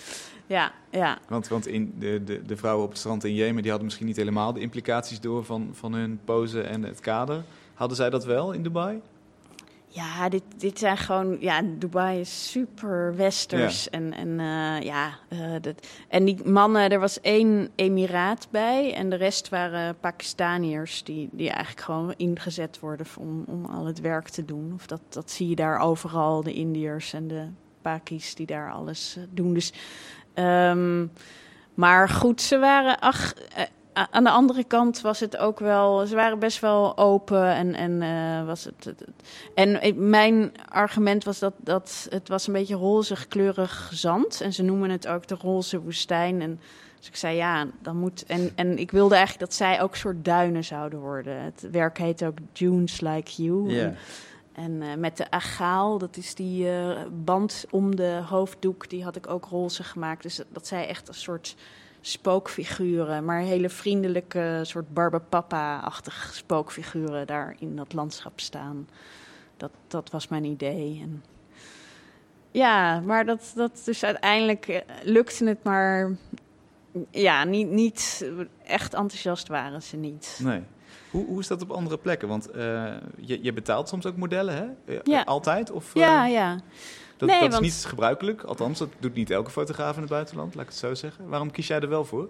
ja, 0.50 0.72
ja. 0.92 1.18
Want, 1.28 1.48
want 1.48 1.68
in 1.68 1.94
de, 2.00 2.24
de, 2.24 2.42
de 2.42 2.58
vrouwen 2.58 2.84
op 2.84 2.90
het 2.90 3.00
strand 3.00 3.24
in 3.24 3.34
Jemen... 3.34 3.62
die 3.62 3.70
hadden 3.70 3.86
misschien 3.86 4.08
niet 4.08 4.16
helemaal 4.16 4.54
de 4.54 4.60
implicaties 4.60 5.20
door 5.20 5.46
van, 5.46 5.70
van 5.74 5.94
hun 5.94 6.20
pose 6.26 6.62
en 6.62 6.84
het 6.84 7.00
kader. 7.00 7.44
Hadden 7.74 7.98
zij 7.98 8.10
dat 8.10 8.26
wel 8.26 8.52
in 8.52 8.64
Dubai? 8.64 9.02
Ja, 9.88 10.30
dit, 10.30 10.44
dit 10.58 10.80
zijn 10.80 10.98
gewoon. 10.98 11.38
Ja, 11.40 11.62
Dubai 11.62 12.20
is 12.20 12.52
super 12.52 13.16
westers. 13.16 13.90
En, 13.90 14.14
en 14.14 14.40
eh, 14.40 14.82
ja, 14.82 15.18
eh, 15.28 15.56
dat, 15.62 15.88
en 16.08 16.26
die 16.26 16.46
mannen, 16.46 16.90
er 16.90 17.00
was 17.00 17.22
één 17.22 17.70
Emiraat 17.76 18.48
bij. 18.52 18.94
En 18.94 19.10
de 19.10 19.16
rest 19.16 19.50
waren 19.50 19.98
Pakistaniërs 20.00 21.04
die, 21.04 21.30
die 21.32 21.50
eigenlijk 21.50 21.86
gewoon 21.86 22.14
ingezet 22.18 22.80
worden 22.80 23.06
om, 23.18 23.44
om 23.48 23.66
al 23.66 23.86
het 23.86 24.00
werk 24.00 24.30
te 24.30 24.46
doen. 24.46 24.72
Of 24.74 24.88
dat, 24.88 25.02
dat 25.10 25.32
zie 25.32 25.50
je 25.50 25.56
daar 25.56 25.80
overal, 25.80 26.44
de 26.44 26.54
Indiërs 26.54 27.14
en 27.14 27.28
de 27.28 27.48
Pakis 27.82 28.36
die 28.36 28.46
daar 28.46 28.72
alles 28.72 29.16
eh, 29.18 29.24
doen. 29.30 29.54
Dus, 29.54 29.74
ehm, 30.44 31.08
maar 31.74 32.10
goed, 32.10 32.42
ze 32.42 32.60
waren. 32.60 33.00
Ach, 33.00 33.34
eh, 33.34 33.64
aan 34.12 34.24
de 34.24 34.30
andere 34.30 34.64
kant 34.64 35.02
was 35.02 35.20
het 35.20 35.38
ook 35.38 35.60
wel. 35.60 36.06
Ze 36.06 36.16
waren 36.16 36.40
best 36.40 36.60
wel 36.60 36.98
open. 36.98 37.46
En, 37.46 37.76
en, 37.76 38.02
eh, 38.02 38.46
was 38.46 38.64
het, 38.64 38.94
en 39.56 39.80
mijn 40.10 40.52
argument 40.70 41.24
was 41.24 41.40
dat, 41.40 41.54
dat 41.58 42.08
het 42.10 42.28
was 42.28 42.48
een 42.48 42.54
beetje 42.54 42.76
rozig 42.76 43.28
kleurig 43.28 43.90
zand. 43.94 44.42
En 44.42 44.54
ze 44.54 44.64
noemen 44.64 44.90
het 44.90 45.08
ook 45.08 45.28
de 45.28 45.36
roze 45.36 45.82
woestijn. 45.82 46.42
En 46.42 46.60
dus 47.00 47.08
ik 47.08 47.16
zei 47.16 47.36
ja, 47.36 47.68
dan 47.82 47.98
moet. 47.98 48.26
En, 48.26 48.52
en 48.56 48.78
ik 48.78 48.92
wilde 48.92 49.16
eigenlijk 49.16 49.46
dat 49.46 49.54
zij 49.54 49.82
ook 49.82 49.96
soort 49.96 50.26
duinen 50.26 50.64
zouden 50.64 51.00
worden. 51.00 51.42
Het 51.42 51.68
werk 51.72 51.98
heet 51.98 52.24
ook 52.24 52.38
Dunes 52.54 53.02
Like 53.02 53.44
You. 53.44 53.70
Ja. 53.70 53.94
En 54.60 54.82
eh, 54.82 54.96
met 54.96 55.18
de 55.18 55.32
agaal, 55.32 55.98
dat 55.98 56.18
is 56.18 56.36
die 56.36 56.70
eh, 56.70 57.02
band 57.12 57.66
om 57.70 57.96
de 57.96 58.22
hoofddoek, 58.26 58.90
die 58.90 59.04
had 59.04 59.16
ik 59.16 59.30
ook 59.30 59.46
roze 59.46 59.84
gemaakt. 59.84 60.24
Dus 60.24 60.42
dat, 60.50 60.68
zij 60.68 60.88
echt 60.88 61.08
een 61.08 61.14
soort 61.14 61.56
spookfiguren, 62.02 63.26
maar 63.26 63.40
hele 63.40 63.70
vriendelijke, 63.70 64.60
soort 64.64 64.94
Barbapapa-achtig 64.94 66.32
spookfiguren 66.34 67.28
daar 67.28 67.56
in 67.60 67.76
dat 67.76 67.94
landschap 67.94 68.40
staan. 68.40 68.88
Dat, 69.58 69.72
dat 69.88 70.10
was 70.10 70.28
mijn 70.28 70.44
idee. 70.44 71.00
En 71.02 71.24
ja, 72.52 73.00
maar 73.00 73.26
dat, 73.26 73.52
dat 73.56 73.82
dus 73.86 74.04
uiteindelijk 74.04 74.68
eh, 74.68 74.82
lukte 75.04 75.46
het, 75.46 75.64
maar 75.64 76.16
ja, 77.12 77.44
niet, 77.44 77.70
niet 77.70 78.30
echt 78.64 78.94
enthousiast 78.94 79.48
waren 79.48 79.82
ze 79.82 79.98
niet. 79.98 80.40
Nee. 80.44 80.64
Hoe, 81.12 81.26
hoe 81.26 81.40
is 81.40 81.48
dat 81.48 81.62
op 81.62 81.72
andere 81.72 81.98
plekken? 81.98 82.28
Want 82.28 82.50
eh, 82.50 82.86
je, 83.18 83.40
je 83.44 83.54
betaalt 83.54 83.90
soms 83.90 84.06
ook 84.06 84.18
modellen, 84.18 84.56
hè? 84.56 84.94
Eh, 84.94 85.00
Ja. 85.04 85.22
Altijd? 85.22 85.72
Of, 85.72 85.94
Ja, 85.94 86.26
ja. 86.26 86.60
Dat, 87.18 87.30
Nee, 87.30 87.40
dat 87.50 87.54
is 87.54 87.60
niet 87.60 87.86
gebruikelijk. 87.86 88.44
Althans, 88.44 88.80
dat 88.80 88.90
doet 89.00 89.14
niet 89.14 89.30
elke 89.32 89.52
fotograaf 89.52 89.96
in 89.96 90.02
het 90.02 90.10
buitenland, 90.10 90.56
laat 90.56 90.64
ik 90.64 90.70
het 90.70 90.80
zo 90.80 90.94
zeggen. 90.96 91.30
Waarom 91.30 91.52
kies 91.52 91.68
jij 91.68 91.80
er 91.80 91.90
wel 91.90 92.06
voor? 92.06 92.30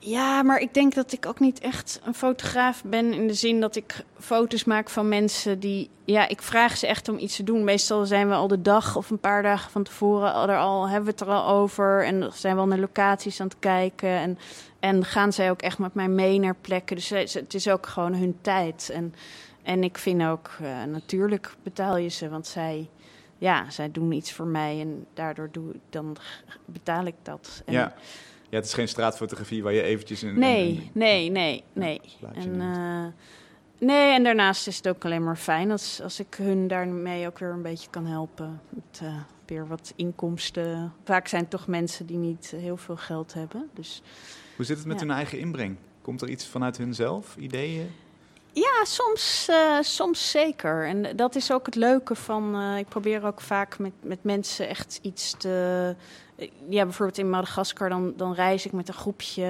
Ja, 0.00 0.42
maar 0.42 0.58
ik 0.58 0.74
denk 0.74 0.94
dat 0.94 1.12
ik 1.12 1.26
ook 1.26 1.40
niet 1.40 1.58
echt 1.58 2.00
een 2.04 2.14
fotograaf 2.14 2.82
ben 2.84 3.12
in 3.12 3.26
de 3.26 3.34
zin 3.34 3.60
dat 3.60 3.76
ik 3.76 4.04
foto's 4.18 4.64
maak 4.64 4.90
van 4.90 5.08
mensen 5.08 5.60
die. 5.60 5.90
Ja, 6.04 6.28
ik 6.28 6.42
vraag 6.42 6.76
ze 6.76 6.86
echt 6.86 7.08
om 7.08 7.18
iets 7.18 7.36
te 7.36 7.42
doen. 7.44 7.64
Meestal 7.64 8.06
zijn 8.06 8.28
we 8.28 8.34
al 8.34 8.48
de 8.48 8.62
dag 8.62 8.96
of 8.96 9.10
een 9.10 9.18
paar 9.18 9.42
dagen 9.42 9.70
van 9.70 9.82
tevoren 9.82 10.32
al, 10.32 10.48
er 10.48 10.58
al 10.58 10.88
hebben 10.88 11.04
we 11.04 11.10
het 11.10 11.20
er 11.20 11.28
al 11.28 11.48
over 11.48 12.04
en 12.04 12.30
zijn 12.32 12.54
we 12.54 12.60
al 12.60 12.66
naar 12.66 12.78
locaties 12.78 13.40
aan 13.40 13.46
het 13.48 13.58
kijken 13.58 14.08
en 14.08 14.38
en 14.80 15.04
gaan 15.04 15.32
zij 15.32 15.50
ook 15.50 15.62
echt 15.62 15.78
met 15.78 15.94
mij 15.94 16.08
mee 16.08 16.38
naar 16.38 16.56
plekken. 16.60 16.96
Dus 16.96 17.10
het 17.10 17.54
is 17.54 17.68
ook 17.68 17.86
gewoon 17.86 18.14
hun 18.14 18.38
tijd 18.40 18.90
en 18.92 19.14
en 19.62 19.82
ik 19.84 19.98
vind 19.98 20.22
ook 20.22 20.50
eh, 20.62 20.84
natuurlijk 20.84 21.54
betaal 21.62 21.96
je 21.96 22.08
ze, 22.08 22.28
want 22.28 22.46
zij 22.46 22.88
ja, 23.38 23.70
zij 23.70 23.90
doen 23.90 24.12
iets 24.12 24.32
voor 24.32 24.46
mij 24.46 24.80
en 24.80 25.06
daardoor 25.14 25.48
doe 25.52 25.74
dan 25.90 26.16
betaal 26.64 27.04
ik 27.04 27.14
dat. 27.22 27.62
Ja. 27.66 27.94
Ja, 28.48 28.56
het 28.56 28.64
is 28.64 28.74
geen 28.74 28.88
straatfotografie 28.88 29.62
waar 29.62 29.72
je 29.72 29.82
eventjes 29.82 30.22
een... 30.22 30.38
Nee, 30.38 30.68
een- 30.68 30.90
nee, 30.92 31.30
nee, 31.30 31.64
nee. 31.72 32.00
En, 32.34 32.60
eh, 32.60 33.06
nee, 33.78 34.12
en 34.14 34.24
daarnaast 34.24 34.66
is 34.66 34.76
het 34.76 34.88
ook 34.88 35.04
alleen 35.04 35.24
maar 35.24 35.36
fijn 35.36 35.70
als, 35.70 36.00
als 36.02 36.20
ik 36.20 36.34
hun 36.34 36.68
daarmee 36.68 37.26
ook 37.26 37.38
weer 37.38 37.50
een 37.50 37.62
beetje 37.62 37.90
kan 37.90 38.06
helpen. 38.06 38.60
Met 38.68 39.00
eh, 39.02 39.16
weer 39.46 39.66
wat 39.66 39.92
inkomsten. 39.96 40.92
Vaak 41.04 41.28
zijn 41.28 41.42
het 41.42 41.50
toch 41.50 41.66
mensen 41.66 42.06
die 42.06 42.16
niet 42.18 42.52
heel 42.56 42.76
veel 42.76 42.96
geld 42.96 43.34
hebben. 43.34 43.68
Dus 43.74 44.02
Hoe 44.56 44.64
zit 44.64 44.76
het 44.78 44.86
met 44.86 45.00
Ja. 45.00 45.06
hun 45.06 45.14
eigen 45.16 45.38
inbreng? 45.38 45.76
Komt 46.02 46.22
er 46.22 46.28
iets 46.28 46.46
vanuit 46.46 46.76
hunzelf, 46.76 47.36
ideeën? 47.36 47.90
Ja, 48.52 48.84
soms, 48.84 49.46
eh, 49.50 49.78
soms 49.80 50.30
zeker. 50.30 50.86
En 50.86 51.16
dat 51.16 51.34
is 51.34 51.52
ook 51.52 51.66
het 51.66 51.74
leuke 51.74 52.14
van. 52.14 52.54
eh, 52.54 52.78
ik 52.78 52.88
probeer 52.88 53.24
ook 53.26 53.40
vaak 53.40 53.78
met, 53.78 53.92
met 54.02 54.18
mensen 54.24 54.68
echt 54.68 54.98
iets 55.02 55.34
te. 55.38 55.94
eh, 56.36 56.48
Ja, 56.68 56.84
bijvoorbeeld 56.84 57.18
in 57.18 57.30
Madagaskar, 57.30 57.88
dan, 57.88 58.12
dan 58.16 58.34
reis 58.34 58.66
ik 58.66 58.72
met 58.72 58.88
een 58.88 58.94
groepje 58.94 59.44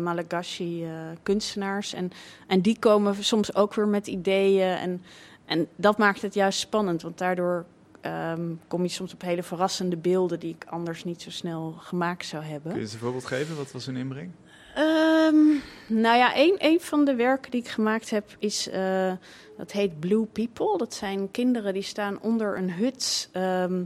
Malagashi 0.00 0.86
kunstenaars. 1.22 1.92
En, 1.94 2.10
en 2.46 2.60
die 2.60 2.78
komen 2.78 3.24
soms 3.24 3.54
ook 3.54 3.74
weer 3.74 3.88
met 3.88 4.06
ideeën. 4.06 4.76
En, 4.76 5.02
en 5.44 5.68
dat 5.76 5.98
maakt 5.98 6.22
het 6.22 6.34
juist 6.34 6.58
spannend, 6.58 7.02
want 7.02 7.18
daardoor 7.18 7.64
ehm, 8.00 8.50
kom 8.68 8.82
je 8.82 8.88
soms 8.88 9.12
op 9.14 9.22
hele 9.22 9.42
verrassende 9.42 9.96
beelden 9.96 10.40
die 10.40 10.54
ik 10.58 10.64
anders 10.70 11.04
niet 11.04 11.22
zo 11.22 11.30
snel 11.30 11.74
gemaakt 11.78 12.26
zou 12.26 12.42
hebben. 12.44 12.70
Kun 12.70 12.74
je 12.80 12.84
eens 12.86 12.92
een 12.92 12.98
voorbeeld 12.98 13.24
geven? 13.26 13.56
Wat 13.56 13.72
was 13.72 13.86
hun 13.86 13.96
inbreng? 13.96 14.30
Ehm, 14.74 15.44
nou 15.86 16.16
ja, 16.16 16.32
een, 16.36 16.80
van 16.80 17.04
de 17.04 17.14
werken 17.14 17.50
die 17.50 17.60
ik 17.60 17.68
gemaakt 17.68 18.10
heb 18.10 18.36
is, 18.38 18.68
eh, 18.68 19.12
dat 19.56 19.72
heet 19.72 20.00
Blue 20.00 20.24
People. 20.24 20.78
Dat 20.78 20.94
zijn 20.94 21.30
kinderen 21.30 21.72
die 21.74 21.82
staan 21.82 22.20
onder 22.20 22.56
een 22.56 22.72
hut 22.72 23.28
ehm, 23.32 23.84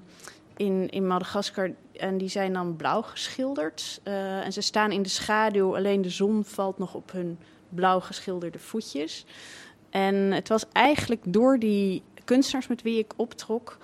in, 0.57 0.89
in 0.91 1.07
Madagaskar 1.07 1.70
en 1.93 2.18
die 2.18 2.28
zijn 2.28 2.53
dan 2.53 2.76
blauw 2.76 3.03
geschilderd. 3.03 4.01
Eh, 4.03 4.45
en 4.45 4.53
ze 4.53 4.61
staan 4.61 4.93
in 4.93 5.03
de 5.03 5.09
schaduw, 5.09 5.76
alleen 5.76 6.03
de 6.03 6.11
zon 6.11 6.45
valt 6.45 6.78
nog 6.78 6.95
op 6.95 7.12
hun 7.12 7.39
blauw 7.68 8.01
geschilderde 8.01 8.59
voetjes. 8.59 9.24
En 9.91 10.14
het 10.14 10.49
was 10.49 10.64
eigenlijk 10.72 11.22
door 11.24 11.59
die 11.59 12.03
kunstenaars 12.24 12.66
met 12.66 12.82
wie 12.82 12.99
ik 12.99 13.12
optrok 13.16 13.78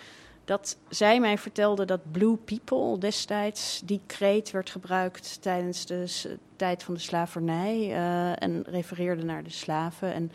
dat 0.45 0.77
zij 0.89 1.21
mij 1.21 1.39
vertelde 1.39 1.85
dat 1.85 2.13
Blue 2.13 2.37
People 2.37 2.99
destijds, 2.99 3.83
die 3.85 4.01
kreet 4.07 4.51
werd 4.51 4.71
gebruikt 4.71 5.43
tijdens 5.43 5.87
de 5.87 6.39
tijd 6.57 6.83
van 6.83 6.95
de 6.95 7.01
slavernij 7.01 7.91
eh, 7.91 8.43
en 8.43 8.65
refereerde 8.67 9.25
naar 9.25 9.43
de 9.43 9.51
slaven. 9.51 10.13
En, 10.15 10.33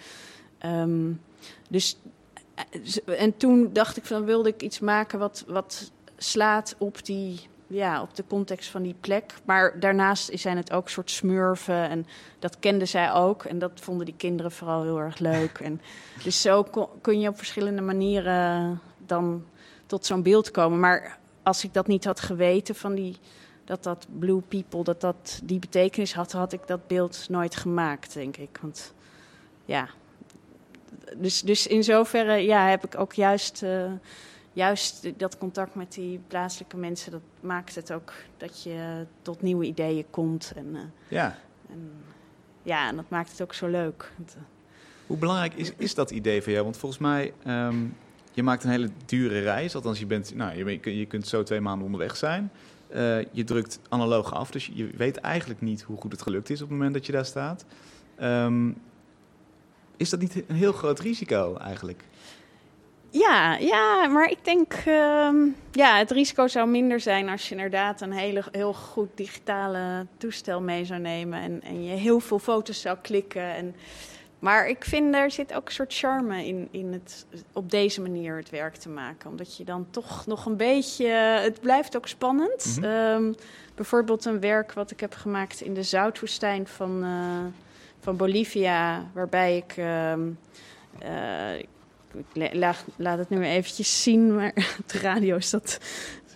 ehm, 0.58 1.12
dus, 1.70 1.98
eh, 3.06 3.22
en 3.22 3.38
toen 3.38 3.70
dacht 3.74 3.98
ik 3.98 4.06
van 4.06 4.26
wilde 4.26 4.50
ik 4.50 4.62
iets 4.62 4.80
maken 4.80 5.20
wat, 5.20 5.44
wat 5.48 5.92
slaat 6.18 6.76
op 6.78 7.06
die. 7.06 7.40
Ja, 7.70 8.02
op 8.02 8.16
de 8.16 8.24
context 8.28 8.70
van 8.70 8.82
die 8.82 8.96
plek. 9.00 9.34
Maar 9.46 9.80
daarnaast 9.80 10.30
zijn 10.34 10.58
het 10.58 10.72
ook 10.72 10.90
soort 10.90 11.12
smurfen. 11.12 11.90
En 11.90 12.06
dat 12.40 12.60
kenden 12.60 12.88
zij 12.88 13.12
ook. 13.14 13.44
En 13.44 13.60
dat 13.60 13.72
vonden 13.76 14.06
die 14.06 14.16
kinderen 14.18 14.52
vooral 14.52 14.84
heel 14.84 15.00
erg 15.00 15.20
leuk. 15.20 15.60
En 15.60 15.82
dus 16.24 16.42
zo 16.42 16.64
kon- 16.64 16.88
kun 17.02 17.20
je 17.20 17.30
op 17.30 17.38
verschillende 17.38 17.82
manieren 17.82 18.82
dan 19.06 19.46
tot 19.88 20.06
zo'n 20.06 20.22
beeld 20.24 20.52
komen. 20.52 20.80
Maar 20.80 21.18
als 21.44 21.64
ik 21.64 21.74
dat 21.74 21.88
niet 21.88 22.06
had 22.06 22.20
geweten 22.20 22.76
van 22.76 22.96
die, 22.96 23.18
dat 23.66 23.84
dat 23.84 24.08
Blue 24.20 24.42
People, 24.42 24.84
dat 24.84 25.02
dat 25.02 25.40
die 25.44 25.60
betekenis 25.60 26.14
had, 26.14 26.32
had 26.32 26.54
ik 26.54 26.68
dat 26.68 26.88
beeld 26.88 27.26
nooit 27.30 27.56
gemaakt, 27.56 28.14
denk 28.14 28.38
ik. 28.38 28.58
Want 28.62 28.94
ja, 29.66 29.90
dus, 31.18 31.42
dus 31.42 31.68
in 31.68 31.84
zoverre 31.84 32.36
ja, 32.36 32.68
heb 32.70 32.86
ik 32.86 33.00
ook 33.00 33.14
juist, 33.14 33.64
eh, 33.64 33.92
juist 34.54 35.20
dat 35.20 35.38
contact 35.38 35.76
met 35.76 35.94
die 35.94 36.20
plaatselijke 36.28 36.78
mensen, 36.78 37.12
dat 37.12 37.22
maakt 37.40 37.76
het 37.76 37.92
ook 37.92 38.14
dat 38.38 38.64
je 38.64 39.06
tot 39.22 39.42
nieuwe 39.42 39.66
ideeën 39.66 40.06
komt. 40.10 40.52
En, 40.56 40.76
eh, 40.76 40.82
Ja. 41.08 41.38
en 41.70 41.92
ja, 42.64 42.88
en 42.90 42.96
dat 42.96 43.10
maakt 43.10 43.32
het 43.32 43.42
ook 43.42 43.54
zo 43.54 43.68
leuk. 43.68 44.12
Eh, 44.26 44.34
Hoe 45.08 45.18
belangrijk 45.18 45.54
is, 45.54 45.72
is 45.78 45.96
dat 45.96 46.12
idee 46.12 46.42
voor 46.42 46.52
jou? 46.52 46.64
Want 46.64 46.78
volgens 46.78 47.02
mij, 47.02 47.34
ehm, 47.44 47.76
je 48.38 48.44
maakt 48.44 48.64
een 48.64 48.70
hele 48.70 48.90
dure 49.06 49.40
reis. 49.40 49.76
Althans, 49.76 50.00
je, 50.00 50.06
bent, 50.06 50.36
nou, 50.36 50.58
je, 50.58 50.98
je 50.98 51.06
kunt 51.06 51.28
zo 51.28 51.44
twee 51.44 51.62
maanden 51.62 51.86
onderweg 51.86 52.18
zijn. 52.18 52.52
Eh, 52.88 53.20
je 53.32 53.44
drukt 53.44 53.80
analoog 53.90 54.34
af, 54.34 54.52
dus 54.52 54.70
je 54.74 54.90
weet 54.98 55.18
eigenlijk 55.18 55.62
niet 55.62 55.82
hoe 55.82 55.98
goed 55.98 56.12
het 56.12 56.22
gelukt 56.22 56.50
is 56.50 56.62
op 56.62 56.70
het 56.70 56.78
moment 56.78 56.94
dat 56.94 57.06
je 57.06 57.12
daar 57.12 57.26
staat. 57.26 57.66
Ehm, 58.16 58.72
is 59.98 60.10
dat 60.10 60.20
niet 60.20 60.44
een 60.48 60.56
heel 60.56 60.72
groot 60.72 61.00
risico 61.00 61.56
eigenlijk? 61.56 62.04
Ja, 63.10 63.58
ja, 63.58 64.08
maar 64.08 64.30
ik 64.30 64.46
denk, 64.46 64.74
ehm, 64.74 65.36
ja, 65.72 65.98
het 65.98 66.12
risico 66.12 66.48
zou 66.48 66.70
minder 66.70 67.00
zijn 67.00 67.30
als 67.30 67.50
je 67.50 67.56
inderdaad 67.56 68.02
een 68.02 68.12
hele, 68.12 68.44
heel 68.52 68.74
goed 68.74 69.10
digitale 69.16 70.06
toestel 70.18 70.62
mee 70.62 70.86
zou 70.86 71.00
nemen 71.00 71.42
en, 71.42 71.64
en 71.64 71.84
je 71.84 71.96
heel 71.96 72.20
veel 72.20 72.40
foto's 72.40 72.82
zou 72.82 72.98
klikken. 73.02 73.56
En, 73.56 73.76
maar 74.40 74.68
ik 74.68 74.84
vind 74.86 75.16
er 75.16 75.32
zit 75.32 75.54
ook 75.54 75.66
een 75.68 75.74
soort 75.74 75.94
charme 75.94 76.46
in, 76.46 76.68
in 76.72 76.94
het 76.94 77.26
op 77.54 77.72
deze 77.72 78.02
manier 78.02 78.36
het 78.36 78.50
werk 78.50 78.76
te 78.76 78.90
maken. 78.90 79.30
Omdat 79.30 79.58
je 79.58 79.64
dan 79.64 79.88
toch 79.92 80.26
nog 80.26 80.46
een 80.46 80.58
beetje. 80.58 81.08
Het 81.42 81.62
blijft 81.62 81.96
ook 81.98 82.08
spannend. 82.08 82.76
Mhm. 82.80 82.84
Ehm, 82.86 83.34
bijvoorbeeld 83.76 84.26
een 84.26 84.40
werk 84.40 84.74
wat 84.74 84.92
ik 84.92 85.00
heb 85.00 85.14
gemaakt 85.14 85.62
in 85.62 85.74
de 85.74 85.84
zoutwoestijn 85.84 86.68
van, 86.68 87.04
eh, 87.04 87.46
van 88.00 88.18
Bolivia, 88.18 89.06
waarbij 89.14 89.58
ik. 89.58 89.74
eh, 89.78 90.14
ik 91.60 91.68
la- 92.34 92.50
la- 92.54 92.76
laat 92.96 93.18
het 93.18 93.30
nu 93.30 93.38
maar 93.38 93.46
eventjes 93.48 94.04
zien, 94.04 94.36
maar 94.36 94.52
op 94.80 94.90
de 94.90 95.00
radio 95.00 95.36
is 95.36 95.50
dat 95.50 95.80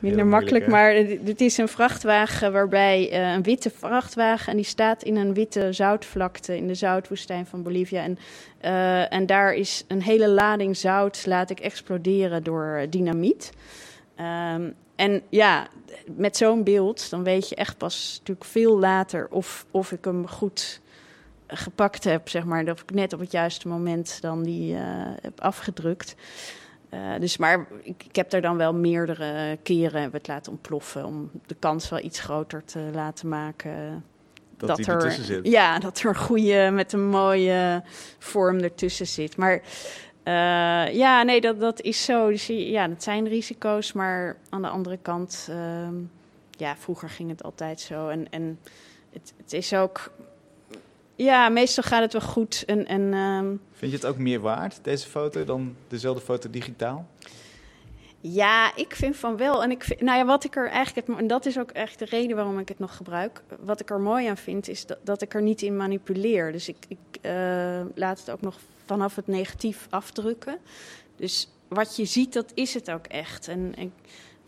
minder 0.02 0.26
makkelijk. 0.26 0.68
Maar 0.68 0.94
het 1.24 1.42
is 1.42 1.58
een 1.58 1.68
vrachtwagen 1.68 2.52
waarbij 2.52 3.12
uh, 3.12 3.34
een 3.34 3.44
witte 3.44 3.70
vrachtwagen 3.70 4.52
en 4.52 4.56
die 4.56 4.66
staat 4.66 5.04
in 5.04 5.16
een 5.16 5.34
witte 5.34 5.74
zoutvlakte 5.74 6.58
in 6.58 6.68
de 6.68 6.76
zoutwoestijn 6.76 7.46
van 7.46 7.64
Bolivia. 7.64 8.04
En, 8.04 8.18
uh, 8.62 9.14
en 9.14 9.26
daar 9.26 9.54
is 9.54 9.84
een 9.88 10.02
hele 10.02 10.30
lading 10.30 10.78
zout 10.78 11.26
laat 11.26 11.50
ik 11.50 11.60
exploderen 11.60 12.44
door 12.44 12.86
dynamiet. 12.90 13.52
Um, 14.54 14.76
en 14.96 15.22
ja, 15.30 15.68
met 16.16 16.38
zo'n 16.38 16.64
beeld, 16.64 17.10
dan 17.10 17.24
weet 17.24 17.50
je 17.50 17.56
echt 17.56 17.78
pas 17.78 18.16
natuurlijk 18.18 18.48
veel 18.48 18.80
later 18.80 19.28
of, 19.30 19.66
of 19.72 19.92
ik 19.92 20.06
hem 20.06 20.28
goed 20.28 20.82
gepakt 21.48 22.04
heb, 22.04 22.30
zeg 22.30 22.46
maar. 22.46 22.66
Dat 22.66 22.80
ik 22.80 22.94
net 22.94 23.14
op 23.14 23.20
het 23.20 23.32
juiste 23.32 23.68
moment 23.68 24.22
dan 24.22 24.44
die 24.44 24.74
uh, 24.74 24.80
heb 25.22 25.42
afgedrukt. 25.42 26.16
Uh, 26.94 27.20
dus 27.20 27.38
maar 27.38 27.68
ik, 27.82 28.04
ik, 28.04 28.16
heb 28.16 28.30
daar 28.30 28.42
dan 28.42 28.58
wel 28.58 28.74
meerdere 28.74 29.58
keren 29.64 30.12
het 30.12 30.28
laten 30.28 30.52
ontploffen 30.52 31.06
om 31.06 31.32
de 31.46 31.56
kans 31.56 31.90
wel 31.90 32.00
iets 32.00 32.20
groter 32.20 32.64
te 32.66 32.90
laten 32.94 33.30
maken. 33.30 34.04
Dat, 34.58 34.68
dat 34.68 34.80
er 34.80 34.94
ertussen 34.94 35.24
zit. 35.24 35.48
Ja, 35.48 35.80
dat 35.80 36.00
er 36.00 36.10
een 36.10 36.16
goede 36.16 36.70
met 36.72 36.94
een 36.94 37.08
mooie 37.08 37.84
vorm 38.20 38.60
ertussen 38.60 39.08
zit. 39.08 39.38
Maar 39.38 39.62
uh, 40.24 40.94
ja, 40.94 41.24
nee, 41.24 41.42
dat, 41.42 41.60
dat 41.60 41.82
is 41.82 42.06
zo. 42.06 42.30
Dus 42.30 42.48
ja, 42.48 42.88
dat 42.88 43.04
zijn 43.04 43.28
risico's. 43.28 43.94
Maar 43.94 44.38
aan 44.50 44.62
de 44.62 44.68
andere 44.68 44.98
kant, 45.02 45.48
uh, 45.50 45.58
ja, 46.58 46.76
vroeger 46.78 47.10
ging 47.10 47.30
het 47.30 47.44
altijd 47.44 47.80
zo. 47.80 48.08
En, 48.08 48.28
en 48.30 48.60
het, 49.12 49.34
het, 49.38 49.54
is 49.54 49.74
ook, 49.74 50.12
ja, 51.24 51.50
meestal 51.50 51.84
gaat 51.84 52.02
het 52.02 52.14
wel 52.14 52.22
goed. 52.22 52.64
En, 52.66 52.88
en, 52.88 53.14
um, 53.14 53.62
Vind 53.72 53.92
je 53.92 53.98
het 53.98 54.06
ook 54.06 54.18
meer 54.18 54.40
waard, 54.40 54.80
deze 54.82 55.08
foto, 55.08 55.44
dan 55.44 55.76
dezelfde 55.88 56.22
foto 56.22 56.50
digitaal? 56.50 57.08
Ja, 58.22 58.76
ik 58.76 58.96
vind 58.96 59.16
van 59.16 59.38
wel. 59.38 59.64
En 59.64 59.72
ik 59.72 59.84
vind, 59.84 60.02
nou 60.02 60.18
ja, 60.18 60.26
wat 60.26 60.44
ik 60.44 60.56
er 60.56 60.70
eigenlijk, 60.70 61.08
en 61.20 61.28
dat 61.28 61.46
is 61.46 61.60
ook 61.60 61.72
echt 61.72 62.00
de 62.00 62.06
reden 62.06 62.36
waarom 62.36 62.60
ik 62.60 62.68
het 62.68 62.80
nog 62.80 62.96
gebruik. 62.96 63.42
Wat 63.60 63.80
ik 63.80 63.90
er 63.90 64.00
mooi 64.00 64.28
aan 64.28 64.38
vind, 64.38 64.68
is 64.68 64.86
dat, 64.86 64.98
dat 65.04 65.22
ik 65.22 65.34
er 65.34 65.42
niet 65.42 65.62
in 65.62 65.78
manipuleer. 65.78 66.52
Dus 66.52 66.68
ik, 66.68 66.78
ik 66.88 66.98
uh, 67.22 67.82
laat 67.96 68.20
het 68.20 68.32
ook 68.32 68.42
nog 68.42 68.60
vanaf 68.86 69.16
het 69.16 69.28
negatief 69.28 69.88
afdrukken. 69.90 70.58
Dus 71.16 71.50
wat 71.68 71.96
je 71.96 72.06
ziet, 72.06 72.34
dat 72.34 72.52
is 72.54 72.74
het 72.74 72.92
ook 72.92 73.06
echt. 73.06 73.48
En 73.48 73.74
ik 73.76 73.92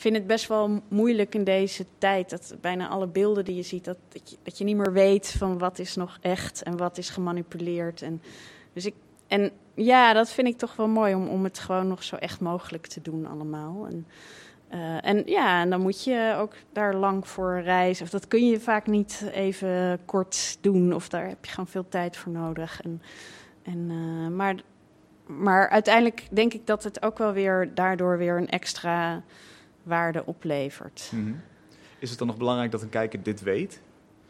vind 0.04 0.16
het 0.16 0.28
best 0.28 0.48
wel 0.48 0.82
moeilijk 0.88 1.36
in 1.36 1.44
deze 1.44 1.86
tijd 1.98 2.30
dat 2.30 2.56
bijna 2.62 2.88
alle 2.88 3.08
beelden 3.08 3.46
die 3.46 3.56
je 3.56 3.62
ziet, 3.62 3.86
dat, 3.86 3.98
dat, 4.10 4.30
je, 4.30 4.38
dat 4.44 4.58
je 4.58 4.64
niet 4.64 4.76
meer 4.76 4.94
weet 4.94 5.36
van 5.38 5.58
wat 5.58 5.80
is 5.80 5.96
nog 5.96 6.18
echt 6.22 6.64
en 6.64 6.78
wat 6.78 6.98
is 6.98 7.10
gemanipuleerd. 7.10 8.02
En, 8.02 8.22
dus 8.74 8.86
ik, 8.86 8.94
en 9.28 9.52
ja, 9.74 10.14
dat 10.14 10.32
vind 10.32 10.48
ik 10.48 10.58
toch 10.58 10.76
wel 10.76 10.88
mooi 10.88 11.16
om, 11.16 11.28
om 11.28 11.44
het 11.44 11.60
gewoon 11.60 11.88
nog 11.88 12.04
zo 12.04 12.16
echt 12.16 12.40
mogelijk 12.40 12.88
te 12.88 13.02
doen 13.02 13.28
allemaal. 13.28 13.88
En, 13.88 14.08
uh, 14.74 15.06
en 15.06 15.24
ja, 15.26 15.62
en 15.62 15.70
dan 15.70 15.82
moet 15.82 16.04
je 16.04 16.36
ook 16.38 16.54
daar 16.74 16.96
lang 16.96 17.28
voor 17.28 17.62
reizen. 17.62 18.06
Of 18.06 18.12
dat 18.12 18.28
kun 18.28 18.48
je 18.48 18.60
vaak 18.60 18.88
niet 18.88 19.30
even 19.34 20.00
kort 20.06 20.58
doen. 20.62 20.94
Of 20.94 21.10
daar 21.10 21.28
heb 21.28 21.46
je 21.46 21.52
gewoon 21.52 21.68
veel 21.68 21.88
tijd 21.90 22.18
voor 22.18 22.32
nodig. 22.32 22.82
En, 22.82 23.02
en, 23.64 23.90
uh, 23.90 24.28
maar, 24.28 24.56
maar 25.26 25.70
uiteindelijk 25.70 26.28
denk 26.32 26.54
ik 26.54 26.68
dat 26.68 26.84
het 26.84 27.04
ook 27.04 27.18
wel 27.18 27.32
weer 27.32 27.72
daardoor 27.74 28.18
weer 28.18 28.38
een 28.38 28.50
extra 28.50 29.24
waarde 29.84 30.26
oplevert. 30.26 31.10
Mm 31.12 31.24
-hmm. 31.24 31.42
Is 32.00 32.10
het 32.10 32.20
dan 32.20 32.28
nog 32.28 32.38
belangrijk 32.38 32.72
dat 32.72 32.82
een 32.82 32.90
kijker 32.90 33.24
dit 33.24 33.42
weet? 33.42 33.82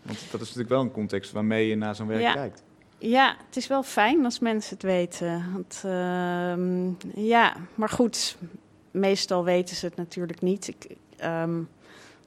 Want 0.01 0.19
dat 0.19 0.41
is 0.41 0.47
natuurlijk 0.47 0.69
wel 0.69 0.81
een 0.81 0.91
context 0.91 1.31
waarmee 1.31 1.67
je 1.67 1.75
naar 1.75 1.95
zo'n 1.95 2.07
werk 2.07 2.21
ja. 2.21 2.33
kijkt. 2.33 2.63
Ja, 2.97 3.35
het 3.45 3.55
is 3.57 3.67
wel 3.67 3.83
fijn 3.83 4.25
als 4.25 4.39
mensen 4.39 4.73
het 4.73 4.83
weten. 4.83 5.51
Want, 5.53 5.83
uh, 5.85 7.25
ja, 7.25 7.55
maar 7.75 7.89
goed, 7.89 8.37
meestal 8.91 9.43
weten 9.43 9.75
ze 9.75 9.85
het 9.85 9.95
natuurlijk 9.95 10.41
niet. 10.41 10.67
Ik, 10.67 10.95
um, 11.23 11.69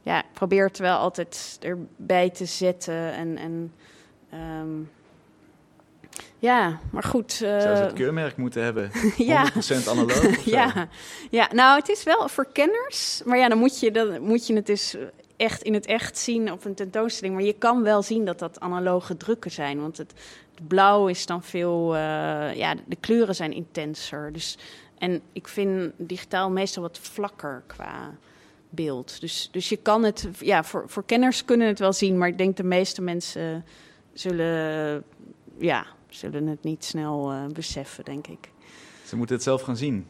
ja, 0.03 0.19
ik 0.19 0.33
probeer 0.33 0.67
het 0.67 0.79
wel 0.79 0.99
altijd 0.99 1.59
erbij 1.61 2.31
te 2.31 2.45
zetten 2.45 3.13
en... 3.13 3.37
en 3.37 3.73
um, 4.61 4.91
ja, 6.39 6.81
maar 6.91 7.03
goed. 7.03 7.33
Uh, 7.43 7.61
Zou 7.61 7.77
ze 7.77 7.83
het 7.83 7.93
keurmerk 7.93 8.37
moeten 8.37 8.63
hebben? 8.63 8.91
100% 8.93 9.17
ja. 9.17 9.51
analoog? 9.89 10.45
ja. 10.45 10.89
ja, 11.31 11.49
nou, 11.53 11.79
het 11.79 11.89
is 11.89 12.03
wel 12.03 12.29
voor 12.29 12.47
kenners. 12.53 13.23
Maar 13.25 13.39
ja, 13.39 13.49
dan 13.49 13.59
moet 13.59 13.81
je, 13.81 13.91
dan 13.91 14.21
moet 14.21 14.47
je 14.47 14.55
het 14.55 14.67
dus 14.67 14.97
echt 15.37 15.63
in 15.63 15.75
het 15.75 15.87
echt 15.87 16.19
zien 16.19 16.53
op 16.53 16.65
een 16.65 16.75
tentoonstelling. 16.75 17.37
Maar 17.37 17.45
je 17.45 17.53
kan 17.53 17.83
wel 17.83 18.03
zien 18.03 18.25
dat 18.25 18.39
dat 18.39 18.61
analoge 18.61 19.17
drukken 19.17 19.51
zijn. 19.51 19.81
Want 19.81 19.97
het, 19.97 20.13
het 20.55 20.69
blauw 20.69 21.09
is 21.09 21.27
dan 21.27 21.43
veel. 21.43 21.95
Uh, 21.95 22.01
ja, 22.55 22.75
de 22.87 22.97
kleuren 23.01 23.35
zijn 23.35 23.53
intenser. 23.53 24.33
Dus, 24.33 24.59
en 24.99 25.21
ik 25.33 25.49
vind 25.49 25.93
digitaal 25.97 26.51
meestal 26.51 26.83
wat 26.83 26.99
vlakker 26.99 27.63
qua 27.67 28.15
beeld. 28.71 29.21
Dus, 29.21 29.49
dus 29.53 29.69
je 29.69 29.77
kan 29.77 30.05
het. 30.05 30.29
Ja, 30.39 30.65
voor, 30.65 30.85
voor 30.87 31.05
kenners 31.05 31.45
kunnen 31.45 31.67
het 31.67 31.79
wel 31.79 31.93
zien. 31.93 32.19
Maar 32.19 32.29
ik 32.29 32.39
denk 32.39 32.57
de 32.57 32.65
meeste 32.65 33.03
mensen 33.03 33.65
zullen. 34.13 35.05
Ja, 35.59 35.87
zullen 36.17 36.47
het 36.47 36.63
niet 36.63 36.85
snel 36.85 37.33
uh, 37.33 37.47
beseffen, 37.47 38.05
denk 38.05 38.27
ik. 38.27 38.51
Ze 39.05 39.17
moeten 39.17 39.35
het 39.35 39.45
zelf 39.45 39.63
gaan 39.63 39.77
zien. 39.77 40.07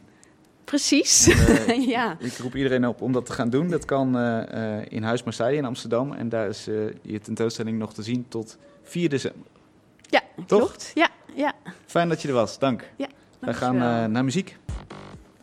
Precies, 0.63 1.27
en, 1.27 1.81
uh, 1.81 1.87
ja. 1.95 2.17
Ik 2.19 2.37
roep 2.37 2.55
iedereen 2.55 2.87
op 2.87 3.01
om 3.01 3.11
dat 3.11 3.25
te 3.25 3.33
gaan 3.33 3.49
doen. 3.49 3.67
Dat 3.67 3.85
kan 3.85 4.17
uh, 4.17 4.81
in 4.87 5.03
Huis 5.03 5.23
Marseille 5.23 5.57
in 5.57 5.65
Amsterdam. 5.65 6.13
En 6.13 6.29
daar 6.29 6.47
is 6.47 6.65
je 7.01 7.19
tentoonstelling 7.21 7.77
nog 7.77 7.93
te 7.93 8.03
zien 8.03 8.25
tot 8.27 8.57
4 8.83 9.09
december. 9.09 9.41
Ja, 10.01 10.21
Toch? 10.45 10.59
klopt. 10.59 10.91
Ja, 10.93 11.09
ja. 11.35 11.53
Fijn 11.85 12.09
dat 12.09 12.21
je 12.21 12.27
er 12.27 12.33
was, 12.33 12.59
dank. 12.59 12.91
Ja, 12.97 13.07
Wij 13.39 13.53
gaan 13.53 13.77
naar 14.11 14.23
muziek. 14.23 14.57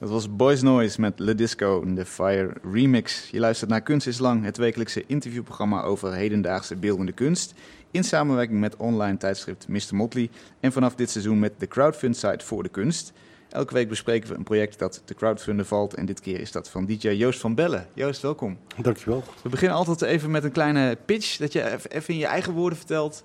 Dat 0.05 0.13
was 0.13 0.37
Boys 0.37 0.63
Noise 0.63 1.01
met 1.01 1.19
Le 1.19 1.35
Disco 1.35 1.81
in 1.81 1.95
de 1.95 2.05
Fire 2.05 2.53
Remix. 2.73 3.29
Je 3.31 3.39
luistert 3.39 3.71
naar 3.71 3.83
Kunst 3.83 4.07
is 4.07 4.19
Lang, 4.19 4.45
het 4.45 4.57
wekelijkse 4.57 5.05
interviewprogramma 5.07 5.83
over 5.83 6.15
hedendaagse 6.15 6.77
beeldende 6.77 7.13
kunst. 7.13 7.55
In 7.91 8.05
samenwerking 8.05 8.61
met 8.61 8.77
online 8.77 9.17
tijdschrift 9.17 9.69
Mr. 9.69 9.81
Motley. 9.91 10.31
En 10.61 10.73
vanaf 10.73 10.95
dit 10.95 11.11
seizoen 11.11 11.39
met 11.39 11.53
de 11.59 11.67
crowdfund 11.67 12.17
site 12.17 12.45
voor 12.45 12.63
de 12.63 12.69
kunst. 12.69 13.13
Elke 13.49 13.75
week 13.75 13.89
bespreken 13.89 14.29
we 14.29 14.35
een 14.35 14.43
project 14.43 14.79
dat 14.79 15.03
te 15.05 15.15
crowdfunden 15.15 15.67
valt. 15.67 15.95
En 15.95 16.07
dit 16.07 16.21
keer 16.21 16.41
is 16.41 16.53
dat 16.53 16.71
van 16.71 16.87
DJ 16.87 17.09
Joost 17.09 17.41
van 17.41 17.55
Bellen. 17.55 17.87
Joost, 17.95 18.23
welkom. 18.23 18.59
Dankjewel. 18.77 19.25
We 19.43 19.49
beginnen 19.49 19.77
altijd 19.77 20.03
even 20.03 20.31
met 20.31 20.45
een 20.45 20.53
kleine 20.53 20.99
pitch. 21.05 21.37
Dat 21.37 21.53
je 21.53 21.79
even 21.89 22.15
in 22.15 22.21
je 22.21 22.27
eigen 22.27 22.53
woorden 22.53 22.79
vertelt 22.79 23.25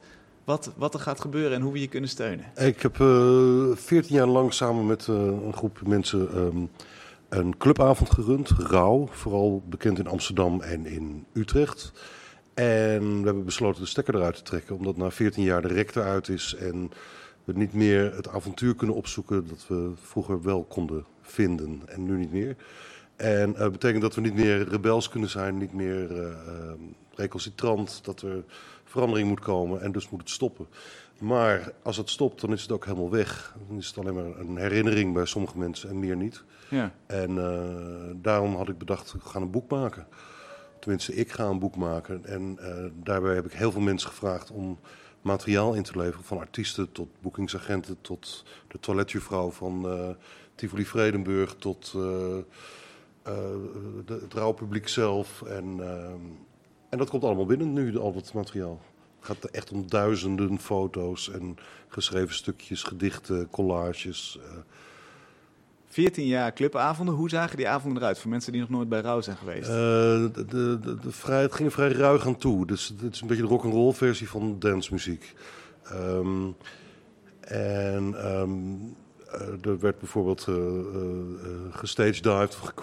wat, 0.49 0.71
wat 0.75 0.93
er 0.93 0.99
gaat 0.99 1.21
gebeuren 1.21 1.57
en 1.57 1.61
hoe 1.61 1.73
we 1.73 1.79
je 1.79 1.87
kunnen 1.87 2.09
steunen. 2.09 2.45
Ik 2.55 2.81
heb 2.81 2.97
uh, 2.97 3.75
14 3.75 4.15
jaar 4.15 4.27
lang 4.27 4.53
samen 4.53 4.85
met 4.85 5.07
uh, 5.07 5.15
een 5.15 5.53
groep 5.53 5.81
mensen 5.85 6.37
um, 6.37 6.69
een 7.29 7.57
clubavond 7.57 8.09
gerund. 8.09 8.49
Rauw, 8.49 9.07
vooral 9.11 9.63
bekend 9.65 9.99
in 9.99 10.07
Amsterdam 10.07 10.61
en 10.61 10.85
in 10.85 11.25
Utrecht. 11.33 11.91
En 12.53 13.19
we 13.19 13.25
hebben 13.25 13.45
besloten 13.45 13.81
de 13.81 13.87
stekker 13.87 14.15
eruit 14.15 14.35
te 14.35 14.41
trekken, 14.41 14.75
omdat 14.75 14.97
na 14.97 15.11
14 15.11 15.43
jaar 15.43 15.61
de 15.61 15.67
rek 15.67 15.95
eruit 15.95 16.27
is 16.27 16.55
en 16.55 16.91
we 17.43 17.53
niet 17.53 17.73
meer 17.73 18.15
het 18.15 18.29
avontuur 18.29 18.75
kunnen 18.75 18.95
opzoeken 18.95 19.47
dat 19.47 19.65
we 19.67 19.91
vroeger 20.01 20.41
wel 20.41 20.63
konden 20.63 21.05
vinden 21.21 21.81
en 21.85 22.05
nu 22.05 22.17
niet 22.17 22.31
meer. 22.31 22.55
En 23.15 23.53
dat 23.53 23.65
uh, 23.65 23.71
betekent 23.71 24.01
dat 24.01 24.15
we 24.15 24.21
niet 24.21 24.35
meer 24.35 24.69
rebels 24.69 25.09
kunnen 25.09 25.29
zijn, 25.29 25.57
niet 25.57 25.73
meer 25.73 26.11
uh, 26.11 26.21
uh, 26.21 26.31
recalcitrant, 27.15 27.99
dat 28.03 28.21
er 28.21 28.43
verandering 28.89 29.27
moet 29.27 29.39
komen 29.39 29.81
en 29.81 29.91
dus 29.91 30.09
moet 30.09 30.19
het 30.19 30.29
stoppen. 30.29 30.67
Maar 31.19 31.71
als 31.81 31.97
het 31.97 32.09
stopt, 32.09 32.41
dan 32.41 32.51
is 32.51 32.61
het 32.61 32.71
ook 32.71 32.85
helemaal 32.85 33.09
weg. 33.09 33.55
Dan 33.67 33.77
is 33.77 33.87
het 33.87 33.97
alleen 33.97 34.13
maar 34.13 34.39
een 34.39 34.57
herinnering 34.57 35.13
bij 35.13 35.25
sommige 35.25 35.57
mensen 35.57 35.89
en 35.89 35.99
meer 35.99 36.15
niet. 36.15 36.43
Ja. 36.69 36.91
En 37.05 37.31
uh, 37.31 38.21
daarom 38.21 38.55
had 38.55 38.69
ik 38.69 38.77
bedacht, 38.77 39.11
we 39.11 39.19
gaan 39.19 39.41
een 39.41 39.51
boek 39.51 39.69
maken. 39.69 40.07
Tenminste, 40.79 41.15
ik 41.15 41.31
ga 41.31 41.45
een 41.45 41.59
boek 41.59 41.75
maken. 41.75 42.25
En 42.25 42.57
uh, 42.59 42.85
daarbij 43.03 43.35
heb 43.35 43.45
ik 43.45 43.51
heel 43.51 43.71
veel 43.71 43.81
mensen 43.81 44.09
gevraagd 44.09 44.51
om 44.51 44.79
materiaal 45.21 45.73
in 45.73 45.83
te 45.83 45.97
leveren. 45.97 46.23
Van 46.25 46.37
artiesten 46.37 46.91
tot 46.91 47.07
boekingsagenten, 47.21 47.97
tot 48.01 48.45
de 48.67 48.79
toiletjuffrouw 48.79 49.49
van 49.49 49.85
uh, 49.85 50.09
Tivoli 50.55 50.85
Vredenburg, 50.85 51.55
tot 51.55 51.95
het 54.05 54.33
rouwpubliek 54.33 54.87
zelf. 54.87 55.41
En, 55.41 55.79
en 56.89 56.97
dat 56.97 57.09
komt 57.09 57.23
allemaal 57.23 57.45
binnen 57.45 57.73
nu, 57.73 57.97
al 57.97 58.13
dat 58.13 58.33
materiaal. 58.33 58.81
Het 59.19 59.27
gaat 59.27 59.45
echt 59.45 59.71
om 59.71 59.87
duizenden 59.87 60.59
foto's 60.59 61.31
en 61.31 61.57
geschreven 61.87 62.35
stukjes, 62.35 62.83
gedichten, 62.83 63.49
collages. 63.49 64.39
14 65.89 66.25
jaar 66.25 66.53
clubavonden. 66.53 67.15
Hoe 67.15 67.29
zagen 67.29 67.57
die 67.57 67.67
avonden 67.67 68.01
eruit 68.01 68.19
voor 68.19 68.29
mensen 68.29 68.51
die 68.51 68.61
nog 68.61 68.69
nooit 68.69 68.89
bij 68.89 69.01
Rauw 69.01 69.21
zijn 69.21 69.37
geweest? 69.37 69.69
Uh, 69.69 69.75
de, 69.75 70.45
de, 70.47 70.79
de, 71.01 71.11
vrij, 71.11 71.41
het 71.41 71.53
ging 71.53 71.67
er 71.67 71.73
vrij 71.73 71.91
ruig 71.91 72.27
aan 72.27 72.37
toe. 72.37 72.65
Dus 72.65 72.93
het 73.01 73.13
is 73.13 73.21
een 73.21 73.27
beetje 73.27 73.43
de 73.43 73.49
rock'n'roll 73.49 73.93
versie 73.93 74.29
van 74.29 74.59
dancemuziek. 74.59 75.33
Um, 75.93 76.55
en 77.39 78.25
um, 78.39 78.95
uh, 79.35 79.65
er 79.65 79.79
werd 79.79 79.99
bijvoorbeeld 79.99 80.45
uh, 80.49 80.55
gestagedived 81.71 82.57
of 82.61 82.73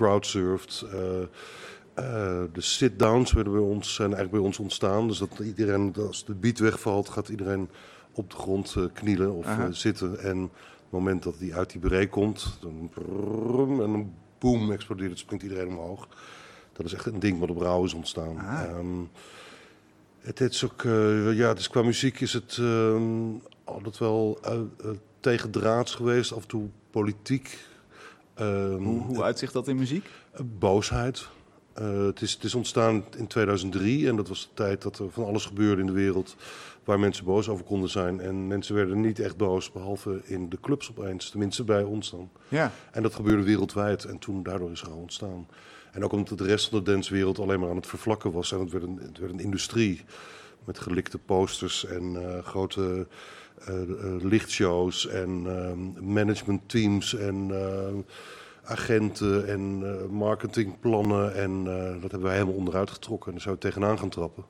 gecrowdsurfed. 1.97 2.55
de 2.55 2.61
sit-downs 2.61 3.33
werden 3.33 3.53
bij 3.53 3.63
ons, 3.63 3.95
zijn 3.95 4.09
eigenlijk 4.09 4.37
bij 4.37 4.47
ons 4.47 4.59
ontstaan. 4.59 5.09
Dus 5.09 5.19
dat 5.19 5.39
iedereen, 5.39 5.95
als 5.99 6.25
de 6.25 6.35
beat 6.35 6.59
wegvalt, 6.59 7.09
gaat 7.09 7.29
iedereen 7.29 7.69
op 8.13 8.31
de 8.31 8.37
grond 8.37 8.77
knielen 8.93 9.33
of 9.33 9.47
zitten. 9.71 10.19
En 10.19 10.41
het 10.41 10.91
moment 10.91 11.23
dat 11.23 11.39
die 11.39 11.55
uit 11.55 11.71
die 11.71 11.81
break 11.81 12.11
komt, 12.11 12.59
dan 12.61 12.91
brrrm, 12.95 13.83
en 13.83 13.93
dan 13.93 14.13
boom 14.39 14.73
explodeert 14.73 15.11
het, 15.11 15.19
springt 15.19 15.45
iedereen 15.45 15.69
omhoog. 15.69 16.09
Dat 16.73 16.87
is 16.87 16.93
echt 16.93 17.07
een 17.07 17.21
ding 17.21 17.39
wat 17.39 17.51
op 17.51 17.61
Rauw 17.61 17.85
is 17.85 17.95
ontstaan. 17.95 18.37
Het 20.19 20.41
is 20.41 20.65
ook, 20.65 20.85
eh, 20.85 21.37
ja, 21.37 21.55
dus 21.55 21.69
qua 21.69 21.83
muziek 21.83 22.21
is 22.21 22.33
het 22.33 22.61
altijd 23.65 23.99
wel 23.99 24.41
tegendraads 25.21 25.95
geweest, 25.95 26.33
af 26.33 26.43
en 26.43 26.49
toe 26.49 26.69
politiek. 26.91 27.59
Hoe, 28.35 29.03
hoe 29.07 29.23
uitzicht 29.23 29.53
dat 29.53 29.69
in 29.69 29.77
muziek? 29.77 30.05
eh, 30.37 30.41
boosheid. 30.59 31.29
Eh, 31.77 32.07
het, 32.07 32.21
is, 32.21 32.33
het 32.33 32.45
is 32.45 32.55
ontstaan 32.55 33.05
in 33.17 33.27
2003 33.27 34.09
en 34.09 34.17
dat 34.17 34.29
was 34.29 34.43
de 34.43 34.55
tijd 34.55 34.83
dat 34.83 34.99
er 34.99 35.11
van 35.11 35.25
alles 35.25 35.45
gebeurde 35.45 35.81
in 35.81 35.87
de 35.87 35.93
wereld 35.93 36.37
waar 36.85 37.01
mensen 37.01 37.25
boos 37.25 37.49
over 37.49 37.65
konden 37.65 37.91
zijn. 37.91 38.21
En 38.21 38.47
mensen 38.47 38.75
werden 38.75 39.01
niet 39.01 39.19
echt 39.19 39.37
boos, 39.37 39.73
behalve 39.73 40.21
in 40.25 40.49
de 40.49 40.59
clubs 40.61 40.91
opeens, 40.91 41.31
tenminste 41.31 41.65
bij 41.65 41.83
ons 41.83 42.11
dan. 42.11 42.31
Ja. 42.49 42.73
En 42.93 43.03
dat 43.03 43.15
gebeurde 43.15 43.43
wereldwijd 43.43 44.05
en 44.05 44.19
toen 44.19 44.43
daardoor 44.43 44.71
is 44.71 44.81
er 44.81 44.91
al 44.91 44.97
ontstaan. 44.97 45.47
En 45.93 46.05
ook 46.05 46.13
omdat 46.13 46.39
de 46.39 46.45
rest 46.45 46.69
van 46.69 46.79
de 46.79 46.91
dancewereld 46.91 47.39
alleen 47.39 47.61
maar 47.61 47.71
aan 47.71 47.77
het 47.77 47.87
vervlakken 47.87 48.33
was 48.33 48.53
en 48.53 48.61
het 48.61 48.71
werd 48.71 48.85
een, 48.85 48.99
het 49.03 49.19
werd 49.19 49.33
een 49.33 49.41
industrie 49.41 50.05
met 50.65 50.79
gelikte 50.79 51.19
posters 51.19 51.85
en 51.85 52.17
eh, 52.17 52.45
grote 52.45 53.07
eh, 53.65 53.75
lichtshows 54.21 55.07
en 55.07 55.43
ehm, 55.47 56.13
managementteams 56.13 57.15
en 57.15 57.51
eh, 57.51 57.95
agenten 58.67 59.49
en 59.49 59.81
eh, 59.83 60.09
marketingplannen. 60.11 61.35
En 61.35 61.51
eh, 61.67 62.03
dat 62.03 62.11
hebben 62.11 62.23
wij 62.23 62.33
helemaal 62.33 62.55
onderuit 62.55 62.91
getrokken. 62.91 63.27
En 63.27 63.33
daar 63.33 63.43
zou 63.43 63.55
we 63.55 63.61
tegenaan 63.61 63.99
gaan 63.99 64.09
trappen. 64.09 64.45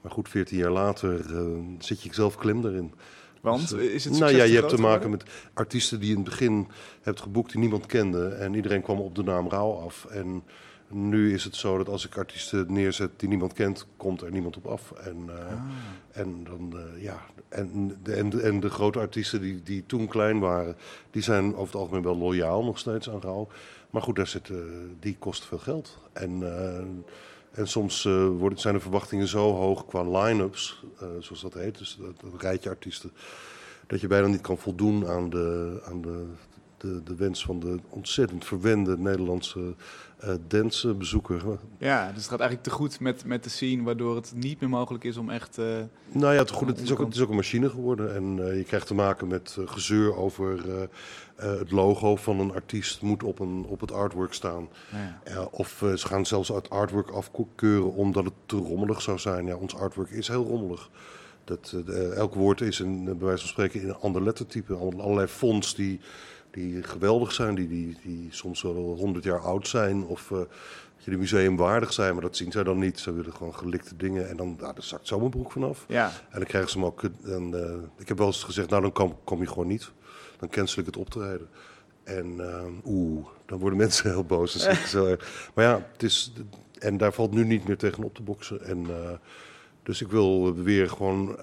Maar 0.00 0.12
goed, 0.12 0.28
14 0.28 0.58
jaar 0.58 0.70
later 0.70 1.36
eh, 1.36 1.42
zit 1.78 2.02
je 2.02 2.14
zelf 2.14 2.36
klem 2.36 2.66
erin. 2.66 2.94
Want, 3.40 3.68
Dus, 3.68 3.80
is 3.80 4.04
het 4.04 4.18
Nou 4.18 4.36
ja, 4.36 4.44
je 4.44 4.54
hebt 4.54 4.68
te 4.68 4.80
maken 4.80 5.10
met 5.10 5.24
artiesten 5.54 6.00
die 6.00 6.10
in 6.10 6.16
het 6.16 6.24
begin 6.24 6.68
hebt 7.02 7.20
geboekt 7.20 7.50
die 7.50 7.60
niemand 7.60 7.86
kende. 7.86 8.28
En 8.28 8.54
iedereen 8.54 8.82
kwam 8.82 8.98
op 9.00 9.14
de 9.14 9.22
naam 9.22 9.48
Rauw 9.48 9.72
af. 9.72 10.04
En 10.04 10.42
nu 10.88 11.32
is 11.34 11.44
het 11.44 11.56
zo 11.56 11.76
dat 11.76 11.88
als 11.88 12.06
ik 12.06 12.16
artiesten 12.16 12.72
neerzet 12.72 13.10
die 13.16 13.28
niemand 13.28 13.52
kent, 13.52 13.86
komt 13.96 14.20
er 14.20 14.30
niemand 14.30 14.56
op 14.56 14.66
af. 14.66 14.90
En, 14.92 15.16
eh, 15.28 15.46
Ah. 15.46 15.62
en 16.10 16.44
dan, 16.44 16.74
eh, 16.78 17.02
ja, 17.02 17.20
en 17.48 17.98
de, 18.02 18.12
en, 18.12 18.30
de, 18.30 18.40
en 18.40 18.60
de 18.60 18.70
grote 18.70 18.98
artiesten 18.98 19.40
die, 19.40 19.62
die 19.62 19.84
toen 19.86 20.06
klein 20.06 20.38
waren, 20.38 20.76
die 21.10 21.22
zijn 21.22 21.52
over 21.54 21.66
het 21.66 21.74
algemeen 21.74 22.02
wel 22.02 22.16
loyaal 22.16 22.64
nog 22.64 22.78
steeds 22.78 23.10
aan 23.10 23.20
Rauw. 23.20 23.48
Maar 23.90 24.02
goed, 24.02 24.16
daar 24.16 24.26
zit, 24.26 24.50
eh, 24.50 24.56
die 25.00 25.16
kost 25.18 25.44
veel 25.44 25.58
geld. 25.58 25.98
En, 26.12 26.42
en 27.50 27.68
soms 27.68 28.02
worden, 28.38 28.58
zijn 28.58 28.74
de 28.74 28.80
verwachtingen 28.80 29.28
zo 29.28 29.52
hoog 29.52 29.86
qua 29.86 30.02
line-ups, 30.02 30.84
zoals 31.20 31.42
dat 31.42 31.54
heet, 31.54 31.78
dus 31.78 31.98
dat, 32.00 32.20
dat 32.20 32.40
rijtje 32.40 32.68
artiesten, 32.70 33.12
dat 33.86 34.00
je 34.00 34.06
bijna 34.06 34.26
niet 34.26 34.40
kan 34.40 34.58
voldoen 34.58 35.06
aan 35.06 35.30
de, 35.30 35.80
aan 35.84 36.00
de, 36.02 36.26
de, 36.78 37.02
de 37.02 37.14
wens 37.14 37.44
van 37.44 37.60
de 37.60 37.78
ontzettend 37.88 38.44
verwende 38.44 38.98
Nederlandse 38.98 39.74
eh 40.18 40.34
dancebezoeker. 40.48 41.42
Ja, 41.78 42.06
dus 42.06 42.16
het 42.16 42.30
gaat 42.30 42.40
eigenlijk 42.40 42.62
te 42.68 42.74
goed 42.74 43.00
met, 43.00 43.24
met 43.24 43.44
de 43.44 43.50
scene, 43.50 43.82
waardoor 43.82 44.16
het 44.16 44.32
niet 44.36 44.60
meer 44.60 44.68
mogelijk 44.68 45.04
is 45.04 45.16
om 45.16 45.30
echt... 45.30 45.58
eh, 45.58 45.64
Nou 46.12 46.32
ja, 46.34 46.38
het, 46.40 46.50
goed, 46.50 46.68
het, 46.68 46.80
is 46.80 46.92
ook, 46.92 46.98
het 46.98 47.14
is 47.14 47.20
ook 47.20 47.28
een 47.28 47.36
machine 47.36 47.70
geworden. 47.70 48.14
En 48.14 48.48
eh, 48.48 48.56
je 48.56 48.64
krijgt 48.64 48.86
te 48.86 48.94
maken 48.94 49.28
met 49.28 49.56
gezeur 49.64 50.16
over 50.16 50.58
het 51.36 51.70
logo 51.70 52.16
van 52.16 52.40
een 52.40 52.52
artiest 52.52 53.02
moet 53.02 53.22
op, 53.22 53.38
een, 53.38 53.64
op 53.68 53.80
het 53.80 53.92
artwork 53.92 54.32
staan. 54.32 54.68
Ja. 55.24 55.42
Of 55.50 55.84
ze 55.96 56.06
gaan 56.06 56.26
zelfs 56.26 56.48
het 56.48 56.70
artwork 56.70 57.10
afkeuren 57.10 57.92
omdat 57.94 58.24
het 58.24 58.32
te 58.46 58.56
rommelig 58.56 59.02
zou 59.02 59.18
zijn. 59.18 59.46
Ja, 59.46 59.54
ons 59.56 59.76
artwork 59.76 60.10
is 60.10 60.28
heel 60.28 60.44
rommelig. 60.44 60.90
Dat, 61.44 61.76
elk 62.14 62.34
woord 62.34 62.60
is 62.60 62.78
een, 62.78 63.04
bij 63.04 63.16
wijze 63.18 63.40
van 63.40 63.48
spreken 63.48 63.80
in 63.80 63.88
een 63.88 63.96
ander 64.00 64.22
lettertype. 64.22 64.74
Al- 64.74 65.00
Allerlei 65.00 65.26
fonts 65.26 65.74
die, 65.74 66.00
die 66.50 66.82
geweldig 66.82 67.32
zijn, 67.32 67.54
die, 67.54 67.68
die, 67.68 67.96
die 68.02 68.28
soms 68.30 68.62
wel 68.62 68.96
honderd 68.98 69.24
jaar 69.24 69.40
oud 69.40 69.68
zijn. 69.68 70.04
Of 70.04 70.30
eh, 70.30 70.38
je 70.96 71.10
de 71.10 71.16
museumwaardig 71.16 71.92
zijn, 71.92 72.12
maar 72.12 72.22
dat 72.22 72.36
zien 72.36 72.52
zij 72.52 72.64
dan 72.64 72.78
niet. 72.78 72.98
Ze 72.98 73.12
willen 73.12 73.32
gewoon 73.32 73.54
gelikte 73.54 73.96
dingen 73.96 74.28
en 74.28 74.36
dan 74.36 74.56
nou, 74.58 74.74
daar 74.74 74.82
zakt 74.82 75.06
zo 75.06 75.18
mijn 75.18 75.30
broek 75.30 75.52
vanaf. 75.52 75.84
Ja. 75.88 76.06
En 76.06 76.38
dan 76.38 76.48
krijgen 76.48 76.70
ze 76.70 76.78
hem 76.78 76.86
ook. 76.86 77.02
En, 77.24 77.64
eh, 77.64 77.74
ik 77.96 78.08
heb 78.08 78.18
wel 78.18 78.26
eens 78.26 78.42
gezegd, 78.42 78.70
nou 78.70 78.82
dan 78.82 78.92
kom, 78.92 79.16
kom 79.24 79.40
je 79.40 79.46
gewoon 79.46 79.66
niet. 79.66 79.90
Dan 80.38 80.48
cancel 80.48 80.80
ik 80.80 80.86
het 80.86 80.96
optreden. 80.96 81.48
En 82.04 82.40
eh, 82.40 82.64
oeh, 82.84 83.26
dan 83.46 83.58
worden 83.58 83.78
mensen 83.78 84.10
heel 84.10 84.24
boos. 84.24 84.52
Dan 84.52 84.62
zeg 84.62 84.80
ik 84.80 84.86
zo 84.86 85.06
erg. 85.06 85.50
Maar 85.54 85.64
ja, 85.64 85.88
het 85.92 86.02
is. 86.02 86.32
En 86.78 86.96
daar 86.96 87.12
valt 87.12 87.32
nu 87.32 87.44
niet 87.44 87.66
meer 87.66 87.76
tegen 87.76 88.04
op 88.04 88.14
te 88.14 88.22
boksen. 88.22 88.64
En, 88.64 88.86
dus 89.82 90.02
ik 90.02 90.08
wil 90.08 90.54
weer 90.54 90.88
gewoon 90.88 91.38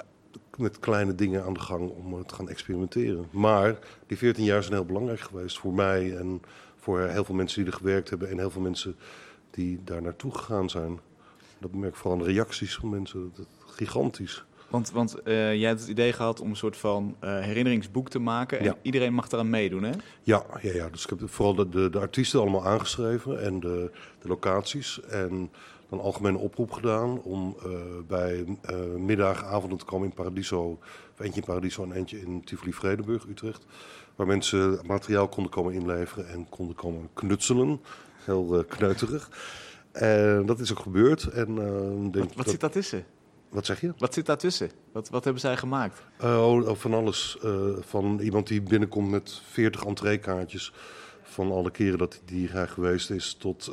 met 0.58 0.80
kleine 0.80 1.16
dingen 1.16 1.44
aan 1.44 1.54
de 1.54 1.60
gang 1.60 1.90
om 1.90 2.14
eh, 2.14 2.20
te 2.26 2.36
gaan 2.36 2.50
experimenteren. 2.50 3.26
Maar 3.32 3.76
die 4.08 4.18
14 4.18 4.44
jaar 4.44 4.62
zijn 4.64 4.76
heel 4.76 4.86
belangrijk 4.86 5.20
geweest 5.20 5.60
voor 5.60 5.74
mij 5.74 6.18
en 6.18 6.42
voor 6.76 7.00
heel 7.02 7.24
veel 7.26 7.36
mensen 7.36 7.64
die 7.64 7.72
er 7.72 7.78
gewerkt 7.78 8.10
hebben 8.10 8.30
en 8.30 8.38
heel 8.38 8.50
veel 8.52 8.62
mensen 8.62 8.96
die 9.52 9.80
daar 9.84 10.02
naartoe 10.02 10.36
gegaan 10.36 10.70
zijn. 10.70 11.00
Dat 11.60 11.72
merk 11.74 11.92
ik 11.94 12.00
vooral 12.00 12.20
aan 12.20 12.26
de 12.26 12.32
reacties 12.32 12.76
van 12.76 12.90
mensen. 12.90 13.32
Dat 13.36 13.46
is 13.68 13.74
gigantisch. 13.76 14.46
Want, 14.70 14.92
want 14.92 15.22
eh, 15.22 15.34
jij 15.56 15.68
hebt 15.68 15.80
het 15.80 15.90
idee 15.90 16.14
gehad 16.14 16.40
om 16.42 16.50
een 16.50 16.56
soort 16.56 16.78
van 16.78 17.16
eh, 17.20 17.40
herinneringsboek 17.40 18.10
te 18.10 18.20
maken. 18.20 18.60
En 18.60 18.66
Ja. 18.66 18.76
iedereen 18.82 19.14
mag 19.14 19.32
eraan 19.32 19.50
meedoen, 19.50 19.84
hè? 19.84 19.92
Ja, 20.22 20.46
ja, 20.62 20.74
ja. 20.74 20.90
dus 20.90 21.04
ik 21.04 21.10
heb 21.10 21.30
vooral 21.30 21.56
de, 21.56 21.70
de, 21.70 21.90
de 21.90 22.00
artiesten 22.00 22.40
allemaal 22.40 22.66
aangeschreven 22.66 23.42
en 23.42 23.60
de, 23.60 23.92
de 24.22 24.28
locaties. 24.28 25.02
En 25.02 25.52
een 25.96 26.02
algemene 26.02 26.38
oproep 26.38 26.72
gedaan 26.72 27.22
om 27.22 27.56
eh, 27.64 27.70
bij 28.08 28.46
eh 28.62 28.76
middagavonden 28.98 29.78
te 29.78 29.86
komen 29.86 30.08
in 30.08 30.14
Paradiso. 30.14 30.80
Of 31.14 31.20
eentje 31.20 31.40
in 31.40 31.46
Paradiso 31.48 31.84
en 31.84 31.92
eentje 31.92 32.22
in 32.22 32.44
Tivoli-Vredenburg, 32.44 33.26
Utrecht. 33.28 33.66
Waar 34.16 34.28
mensen 34.28 34.80
materiaal 34.86 35.28
konden 35.28 35.52
komen 35.52 35.74
inleveren 35.74 36.28
en 36.30 36.50
konden 36.50 36.76
komen 36.76 37.10
knutselen. 37.14 37.82
Heel 38.26 38.58
eh, 38.60 38.64
kneuterig. 38.68 39.30
En 39.92 40.46
dat 40.46 40.60
is 40.60 40.72
ook 40.72 40.80
gebeurd. 40.80 41.24
En, 41.24 41.56
denk 41.56 42.14
Wat, 42.14 42.26
wat 42.26 42.36
dat- 42.36 42.50
zit 42.50 42.60
daartussen? 42.60 43.06
Wat 43.50 43.66
zeg 43.66 43.82
je? 43.82 43.94
Wat 43.98 44.14
zit 44.14 44.26
daartussen? 44.26 44.72
Wat, 44.92 45.10
wat 45.10 45.24
hebben 45.24 45.42
zij 45.42 45.58
gemaakt? 45.58 46.02
Oh, 46.22 46.68
oh, 46.68 46.76
van 46.76 46.94
alles. 46.94 47.38
Van 47.80 48.20
iemand 48.20 48.48
die 48.48 48.62
binnenkomt 48.62 49.10
met 49.10 49.42
40 49.50 49.86
entreekaartjes. 49.86 50.74
Van 51.24 51.52
alle 51.52 51.72
keren 51.72 51.98
dat 51.98 52.14
hij 52.14 52.22
die 52.26 52.48
graag 52.48 52.74
geweest 52.74 53.10
is. 53.10 53.34
Tot 53.40 53.72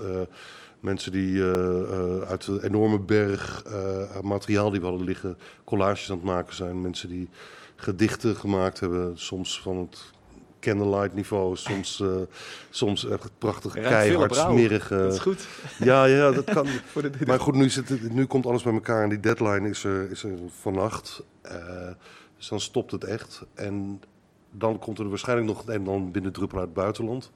mensen 0.82 1.12
die 1.12 1.42
eh, 1.42 1.82
eh, 1.82 2.20
uit 2.22 2.46
een 2.46 2.60
enorme 2.62 2.98
berg 2.98 3.62
eh, 3.66 4.20
materiaal 4.20 4.70
die 4.70 4.80
we 4.80 4.86
hadden 4.86 5.06
liggen. 5.06 5.38
collages 5.64 6.10
aan 6.10 6.16
het 6.16 6.24
maken 6.24 6.54
zijn. 6.54 6.80
Mensen 6.80 7.08
die 7.08 7.28
gedichten 7.76 8.36
gemaakt 8.36 8.80
hebben. 8.80 9.18
Soms 9.18 9.60
van 9.60 9.76
het 9.76 10.12
candlelight 10.62 11.14
niveau. 11.14 11.56
Soms, 11.56 12.00
eh, 12.00 12.08
soms 12.70 13.08
echt 13.08 13.30
prachtig 13.38 13.72
keihard 13.72 14.34
smerige. 14.34 14.96
Dat 14.96 15.12
is 15.12 15.18
goed. 15.18 15.46
Ja, 15.78 16.04
ja, 16.04 16.30
dat 16.30 16.44
kan. 16.44 16.66
Maar 17.26 17.40
goed, 17.40 17.54
nu, 17.54 17.70
zit 17.70 17.88
het, 17.88 18.12
nu 18.12 18.26
komt 18.26 18.46
alles 18.46 18.62
bij 18.62 18.72
elkaar 18.72 19.02
en 19.02 19.08
die 19.08 19.20
deadline 19.20 19.68
is 19.68 19.84
er, 19.84 20.10
is 20.10 20.22
er 20.22 20.30
vannacht. 20.60 21.22
Dus 22.36 22.48
dan 22.48 22.60
stopt 22.60 22.90
het 22.90 23.04
echt. 23.04 23.42
En 23.54 24.00
dan 24.50 24.78
komt 24.78 24.98
er 24.98 25.08
waarschijnlijk 25.08 25.48
nog 25.48 25.58
het 25.58 25.68
een 25.68 25.86
en 25.86 25.88
ander 25.88 26.10
binnen 26.10 26.32
druppel 26.32 26.58
uit 26.58 26.66
het 26.66 26.76
buitenland. 26.76 27.30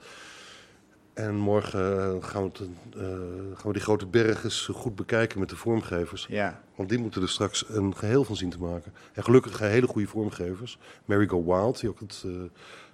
En 1.17 1.37
morgen 1.37 1.99
eh, 1.99 2.29
gaan 2.29 2.43
we, 2.43 2.65
eh, 2.95 3.59
gaan 3.59 3.67
we 3.67 3.73
die 3.73 3.83
grote 3.83 4.07
berg 4.07 4.45
eens 4.45 4.69
goed 4.73 4.95
bekijken 4.95 5.39
met 5.39 5.49
de 5.49 5.57
vormgevers. 5.57 6.27
Ja. 6.29 6.63
Want 6.75 6.89
die 6.89 6.99
moeten 6.99 7.23
er 7.23 7.29
straks 7.29 7.65
een 7.69 7.97
geheel 7.97 8.25
van 8.25 8.37
zien 8.37 8.51
te 8.51 8.59
maken. 8.59 8.93
En 9.13 9.25
gelukkig 9.25 9.59
hele 9.59 9.87
goede 9.87 10.09
vormgevers. 10.09 10.79
Mary 11.05 11.27
Go 11.27 11.45
Wild, 11.45 11.81
die 11.81 11.89
ook 11.89 12.01
het, 12.01 12.23
eh 12.27 12.33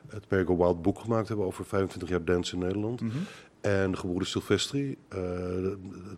het 0.08 0.24
Mary 0.28 0.44
Go 0.44 0.56
Wild 0.56 0.82
boek 0.82 0.98
gemaakt 0.98 1.28
hebben 1.28 1.46
over 1.46 1.64
25 1.64 2.08
jaar 2.08 2.24
dance 2.24 2.54
in 2.54 2.58
Nederland. 2.58 3.00
Mhm. 3.00 3.16
En 3.60 3.90
de 3.90 3.96
gebroeders 3.96 4.30
Silvestri. 4.30 4.96
eh 5.08 5.20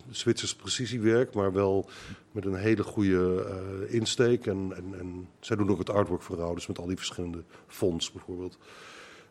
Zwitsers 0.09 0.55
precisiewerk, 0.55 1.33
maar 1.33 1.53
wel 1.53 1.89
met 2.31 2.45
een 2.45 2.55
hele 2.55 2.83
goede 2.83 3.45
insteek. 3.89 4.45
En, 4.45 4.71
en, 4.75 4.99
en 4.99 5.27
zij 5.39 5.55
doen 5.55 5.69
ook 5.69 5.79
het 5.79 5.89
artwork 5.89 6.21
voor 6.21 6.37
Rauw, 6.37 6.53
dus 6.53 6.67
met 6.67 6.79
al 6.79 6.87
die 6.87 6.97
verschillende 6.97 7.43
fonts 7.67 8.11
bijvoorbeeld. 8.11 8.57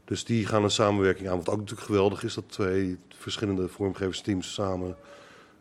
Dus 0.04 0.24
die 0.24 0.46
gaan 0.46 0.64
een 0.64 0.70
samenwerking 0.70 1.28
aan. 1.28 1.36
Wat 1.36 1.48
ook 1.48 1.58
natuurlijk 1.58 1.86
geweldig 1.86 2.24
is, 2.24 2.34
dat 2.34 2.44
twee 2.48 2.98
verschillende 3.18 3.68
vormgeversteams 3.68 4.52
samen 4.54 4.96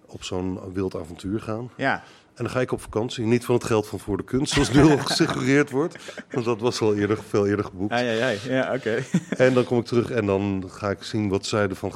op 0.05 0.23
zo'n 0.23 0.73
wild 0.73 0.95
avontuur 0.95 1.41
gaan. 1.41 1.69
Ja. 1.77 2.03
En 2.33 2.43
dan 2.43 2.49
ga 2.53 2.59
ik 2.59 2.71
op 2.71 2.81
vakantie. 2.81 3.25
Niet 3.25 3.45
van 3.45 3.55
het 3.55 3.63
geld 3.63 3.87
van 3.87 3.99
Voor 3.99 4.17
de 4.17 4.23
Kunst, 4.23 4.53
zoals 4.53 4.71
nu 4.71 4.81
al 4.81 4.97
gesuggereerd 5.11 5.69
wordt. 5.69 5.97
Want 6.31 6.45
dat 6.45 6.59
was 6.59 6.81
al 6.81 6.95
eerder, 6.95 7.23
veel 7.23 7.47
eerder 7.47 7.65
geboekt. 7.65 7.91
Ja, 7.93 7.99
ja, 7.99 8.29
ja. 8.29 8.37
ja 8.47 8.73
oké. 8.73 9.03
En 9.37 9.53
dan 9.53 9.63
kom 9.63 9.79
ik 9.79 9.85
terug 9.85 10.11
en 10.11 10.25
dan 10.25 10.63
ga 10.67 10.89
ik 10.89 11.03
zien 11.03 11.29
wat 11.29 11.45
zij 11.45 11.69
ervan 11.69 11.93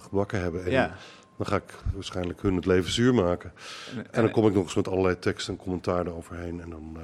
gebakken 0.00 0.40
hebben. 0.40 0.64
En 0.64 0.70
Ja. 0.70 0.96
dan 1.36 1.46
ga 1.46 1.56
ik 1.56 1.74
waarschijnlijk 1.94 2.42
hun 2.42 2.54
het 2.56 2.66
leven 2.66 2.90
zuur 2.92 3.14
maken. 3.14 3.52
En 4.10 4.22
dan 4.22 4.30
kom 4.30 4.46
ik 4.46 4.54
nog 4.54 4.64
eens 4.64 4.74
met 4.74 4.88
allerlei 4.88 5.18
tekst 5.18 5.48
en 5.48 5.56
commentaar 5.56 6.06
eroverheen. 6.06 6.60
En 6.60 6.70
dan, 6.70 6.92
eh, 6.96 7.02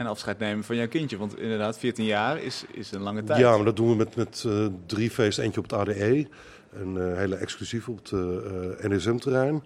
En 0.00 0.06
afscheid 0.06 0.38
nemen 0.38 0.64
van 0.64 0.76
jouw 0.76 0.88
kindje. 0.88 1.16
Want 1.16 1.38
inderdaad, 1.38 1.78
14 1.78 2.04
jaar 2.04 2.42
is, 2.42 2.64
is 2.72 2.92
een 2.92 3.00
lange 3.00 3.24
tijd. 3.24 3.38
ja, 3.38 3.56
maar 3.56 3.64
dat 3.64 3.76
doen 3.76 3.88
we 3.88 3.94
met, 3.96 4.16
met 4.16 4.44
eh, 4.46 4.66
drie 4.86 5.10
feesten. 5.10 5.44
Eentje 5.44 5.60
op 5.60 5.70
het 5.70 5.78
ADE. 5.78 6.28
Een 6.72 6.96
eh, 6.96 7.16
hele 7.16 7.36
exclusief 7.36 7.88
op 7.88 7.96
het 7.96 8.12
eh, 8.12 8.90
NSM-terrein. 8.90 9.62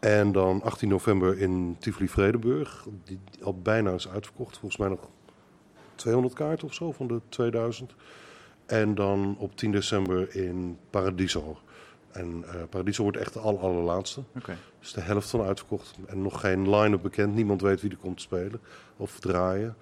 En 0.00 0.32
dan 0.32 0.62
18 0.62 0.88
november 0.88 1.38
in 1.38 1.76
Tivoli-Vredenburg. 1.78 2.86
Die 3.04 3.20
al 3.42 3.58
bijna 3.58 3.92
is 3.92 4.08
uitverkocht. 4.08 4.58
Volgens 4.58 4.80
mij 4.80 4.88
nog 4.88 5.08
200 5.94 6.34
kaarten 6.34 6.68
of 6.68 6.74
zo 6.74 6.92
van 6.92 7.06
de 7.06 7.20
2000. 7.28 7.94
En 8.66 8.94
dan 8.94 9.36
op 9.38 9.56
10 9.56 9.72
december 9.72 10.36
in 10.36 10.78
Paradiso. 10.90 11.58
En 12.12 12.44
eh 12.46 12.54
Paradiso 12.70 13.02
wordt 13.02 13.18
echt 13.18 13.32
de 13.32 13.38
aller, 13.38 13.60
allerlaatste. 13.60 14.22
Oké. 14.36 14.56
Dus 14.80 14.92
de 14.92 15.00
helft 15.00 15.30
van 15.30 15.42
uitverkocht. 15.42 15.94
En 16.06 16.22
nog 16.22 16.40
geen 16.40 16.70
line-up 16.76 17.02
bekend. 17.02 17.34
Niemand 17.34 17.60
weet 17.60 17.80
wie 17.80 17.90
er 17.90 17.96
komt 17.96 18.20
spelen 18.20 18.60
of 18.96 19.20
draaien. 19.20 19.76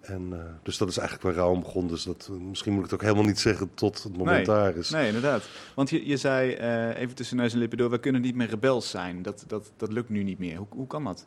En, 0.00 0.28
eh, 0.32 0.38
dus 0.62 0.78
dat 0.78 0.88
is 0.88 0.96
eigenlijk 0.96 1.36
waar 1.36 1.44
Rauw 1.44 1.58
begon. 1.58 1.88
Dus 1.88 2.02
dat, 2.04 2.28
eh, 2.32 2.36
misschien 2.38 2.72
moet 2.72 2.84
ik 2.84 2.90
het 2.90 3.00
ook 3.00 3.06
helemaal 3.06 3.28
niet 3.28 3.38
zeggen 3.38 3.70
tot 3.74 4.02
het 4.02 4.16
moment 4.16 4.36
Nee. 4.36 4.56
daar 4.56 4.76
is. 4.76 4.90
Nee, 4.90 5.06
inderdaad. 5.06 5.48
Want 5.74 5.90
je, 5.90 6.06
je 6.06 6.16
zei 6.16 6.54
even 6.94 7.14
tussen 7.14 7.36
neus 7.36 7.52
en 7.52 7.58
lippen 7.58 7.78
door, 7.78 7.90
we 7.90 7.98
kunnen 7.98 8.20
niet 8.20 8.34
meer 8.34 8.48
rebels 8.48 8.90
zijn. 8.90 9.22
Dat, 9.22 9.44
dat, 9.46 9.72
dat 9.76 9.92
lukt 9.92 10.08
nu 10.08 10.22
niet 10.22 10.38
meer. 10.38 10.56
Hoe, 10.56 10.66
hoe 10.70 10.86
kan 10.86 11.04
dat? 11.04 11.26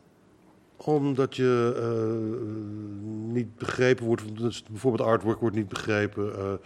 Omdat 0.76 1.36
je 1.36 1.74
niet 3.26 3.56
begrepen 3.56 4.04
wordt. 4.06 4.38
Dus 4.38 4.62
bijvoorbeeld 4.62 5.08
artwork 5.08 5.40
wordt 5.40 5.56
niet 5.56 5.68
begrepen. 5.68 6.60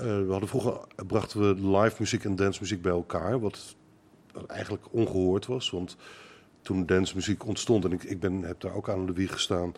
Eh, 0.00 0.06
we 0.06 0.30
hadden 0.30 0.48
vroeger 0.48 0.80
brachten 1.06 1.40
we 1.40 1.78
live 1.78 1.96
muziek 1.98 2.24
en 2.24 2.36
dancemuziek 2.36 2.82
bij 2.82 2.92
elkaar. 2.92 3.40
Wat 3.40 3.76
eigenlijk 4.46 4.84
ongehoord 4.90 5.46
was. 5.46 5.70
Want 5.70 5.96
toen 6.62 6.86
dancemuziek 6.86 7.46
ontstond, 7.46 7.84
en 7.84 7.92
ik, 7.92 8.02
ik 8.02 8.20
ben, 8.20 8.42
heb 8.42 8.60
daar 8.60 8.74
ook 8.74 8.88
aan 8.88 9.06
de 9.06 9.12
wieg 9.12 9.32
gestaan. 9.32 9.72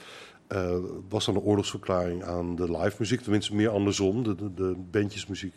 eh, 0.47 0.77
was 1.09 1.25
dan 1.25 1.35
een 1.35 1.41
oorlogsverklaring 1.43 2.25
aan 2.25 2.57
de 2.57 2.79
live 2.79 2.97
muziek. 2.99 3.21
Tenminste, 3.21 3.55
meer 3.55 3.69
andersom. 3.69 4.23
De, 4.23 4.35
de, 4.35 4.55
de 4.55 4.75
bandjesmuziek. 4.91 5.55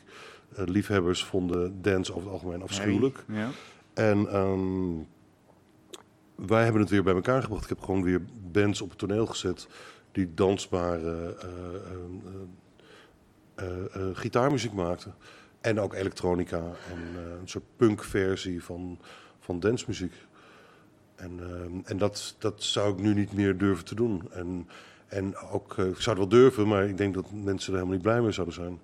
eh, 0.55 0.66
liefhebbers 0.66 1.24
vonden 1.24 1.82
dance 1.82 2.11
over 2.11 2.24
het 2.24 2.32
algemeen 2.34 2.61
afschuwelijk. 2.61 3.24
Ja. 3.28 3.49
En 3.93 4.28
ehm, 4.30 4.93
wij 6.47 6.63
hebben 6.63 6.82
het 6.82 6.89
weer 6.89 7.03
bij 7.03 7.13
elkaar 7.13 7.41
gebracht. 7.43 7.63
Ik 7.63 7.70
heb 7.70 7.80
gewoon 7.82 8.03
weer 8.03 8.22
bands 8.51 8.82
op 8.82 8.89
het 8.89 8.97
toneel 8.97 9.26
gezet 9.26 9.68
die 10.11 10.34
dansbare 10.34 11.36
eh, 11.39 11.47
gitaarmuziek 14.13 14.73
maakten. 14.73 15.13
En 15.65 15.79
ook 15.79 15.93
elektronica 15.93 16.57
en 16.57 16.99
eh, 17.15 17.39
een 17.41 17.47
soort 17.47 17.63
punkversie 17.75 18.63
van, 18.63 18.99
van 19.39 19.59
dancemuziek. 19.59 20.13
En, 21.15 21.39
en 21.85 21.97
dat, 21.97 22.35
dat 22.37 22.63
zou 22.63 22.93
ik 22.93 22.99
nu 22.99 23.13
niet 23.13 23.33
meer 23.33 23.57
durven 23.57 23.85
te 23.85 23.95
doen. 23.95 24.31
En, 24.31 24.69
en 25.07 25.37
ook, 25.37 25.77
eh, 25.77 25.85
ik 25.85 25.99
zou 25.99 26.19
het 26.19 26.29
wel 26.29 26.39
durven, 26.39 26.67
maar 26.67 26.87
ik 26.87 26.97
denk 26.97 27.13
dat 27.13 27.31
mensen 27.31 27.67
er 27.73 27.79
helemaal 27.79 27.93
niet 27.93 28.01
blij 28.01 28.21
mee 28.21 28.31
zouden 28.31 28.55
zijn. 28.55 28.79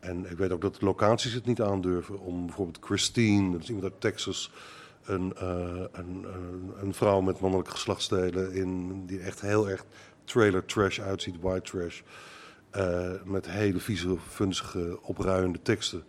En 0.00 0.30
ik 0.30 0.36
weet 0.36 0.52
ook 0.52 0.60
dat 0.60 0.80
locaties 0.80 1.32
het 1.32 1.46
niet 1.46 1.62
aandurven 1.62 2.18
om 2.20 2.46
bijvoorbeeld 2.46 2.84
Christine, 2.84 3.52
dat 3.52 3.60
is 3.62 3.68
iemand 3.68 3.92
uit 3.92 4.00
Texas, 4.00 4.52
een, 5.04 5.34
eh, 5.36 5.84
een, 5.92 6.26
een, 6.34 6.72
een 6.80 6.94
vrouw 6.94 7.20
met 7.20 7.40
mannelijke 7.40 7.70
geslachtsdelen 7.70 8.52
in, 8.52 9.02
die 9.06 9.20
echt 9.20 9.40
heel 9.40 9.68
erg 9.68 9.84
trailer 10.24 10.64
trash 10.64 11.00
uitziet, 11.00 11.40
white 11.40 11.70
trash. 11.70 12.00
Eh, 12.70 13.10
met 13.24 13.50
hele 13.50 13.78
vieze, 13.78 14.16
vunzige, 14.28 14.98
opruiende 15.02 15.58
teksten. 15.62 16.04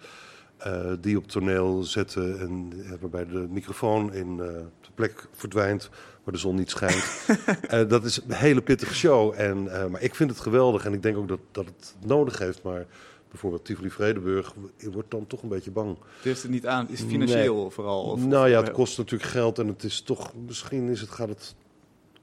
eh, 0.58 0.92
die 1.02 1.18
op 1.18 1.28
toneel 1.28 1.84
zetten 1.84 2.40
en 2.40 2.74
eh, 2.86 2.92
waarbij 3.00 3.26
de 3.26 3.48
microfoon 3.50 4.14
in 4.14 4.30
eh, 4.32 4.46
de 4.82 4.90
plek 4.96 5.28
verdwijnt 5.32 5.90
waar 6.24 6.34
de 6.34 6.40
zon 6.40 6.56
niet 6.56 6.70
schijnt. 6.70 7.04
Eh, 7.68 7.88
dat 7.90 8.04
is 8.04 8.22
een 8.28 8.32
hele 8.34 8.62
pittige 8.62 8.94
show. 8.96 9.34
En, 9.38 9.82
eh, 9.82 9.86
maar 9.88 10.02
ik 10.02 10.16
vind 10.16 10.30
het 10.30 10.40
geweldig 10.40 10.86
en 10.86 10.94
ik 10.94 11.02
denk 11.04 11.18
ook 11.18 11.28
dat, 11.28 11.40
dat 11.52 11.66
het 11.66 11.96
nodig 12.06 12.38
heeft. 12.38 12.64
Maar 12.64 12.86
bijvoorbeeld 13.30 13.66
Tivoli 13.66 13.90
Vredenburg 13.90 14.54
wordt 14.92 15.12
dan 15.12 15.28
toch 15.28 15.42
een 15.44 15.50
beetje 15.50 15.72
bang. 15.72 15.98
Het 16.16 16.24
heeft 16.24 16.42
het 16.42 16.52
niet 16.52 16.68
aan, 16.68 16.90
is 16.90 17.00
het 17.00 17.10
financieel 17.10 17.62
Nee. 17.62 17.70
vooral? 17.70 18.04
Of, 18.04 18.26
nou 18.26 18.50
ja, 18.50 18.62
het 18.62 18.72
kost 18.72 18.98
natuurlijk 18.98 19.30
geld 19.32 19.60
en 19.60 19.68
het 19.68 19.84
is 19.84 20.02
toch, 20.02 20.34
misschien 20.46 20.90
is 20.90 21.02
het, 21.02 21.10
gaat 21.10 21.30
het, 21.30 21.56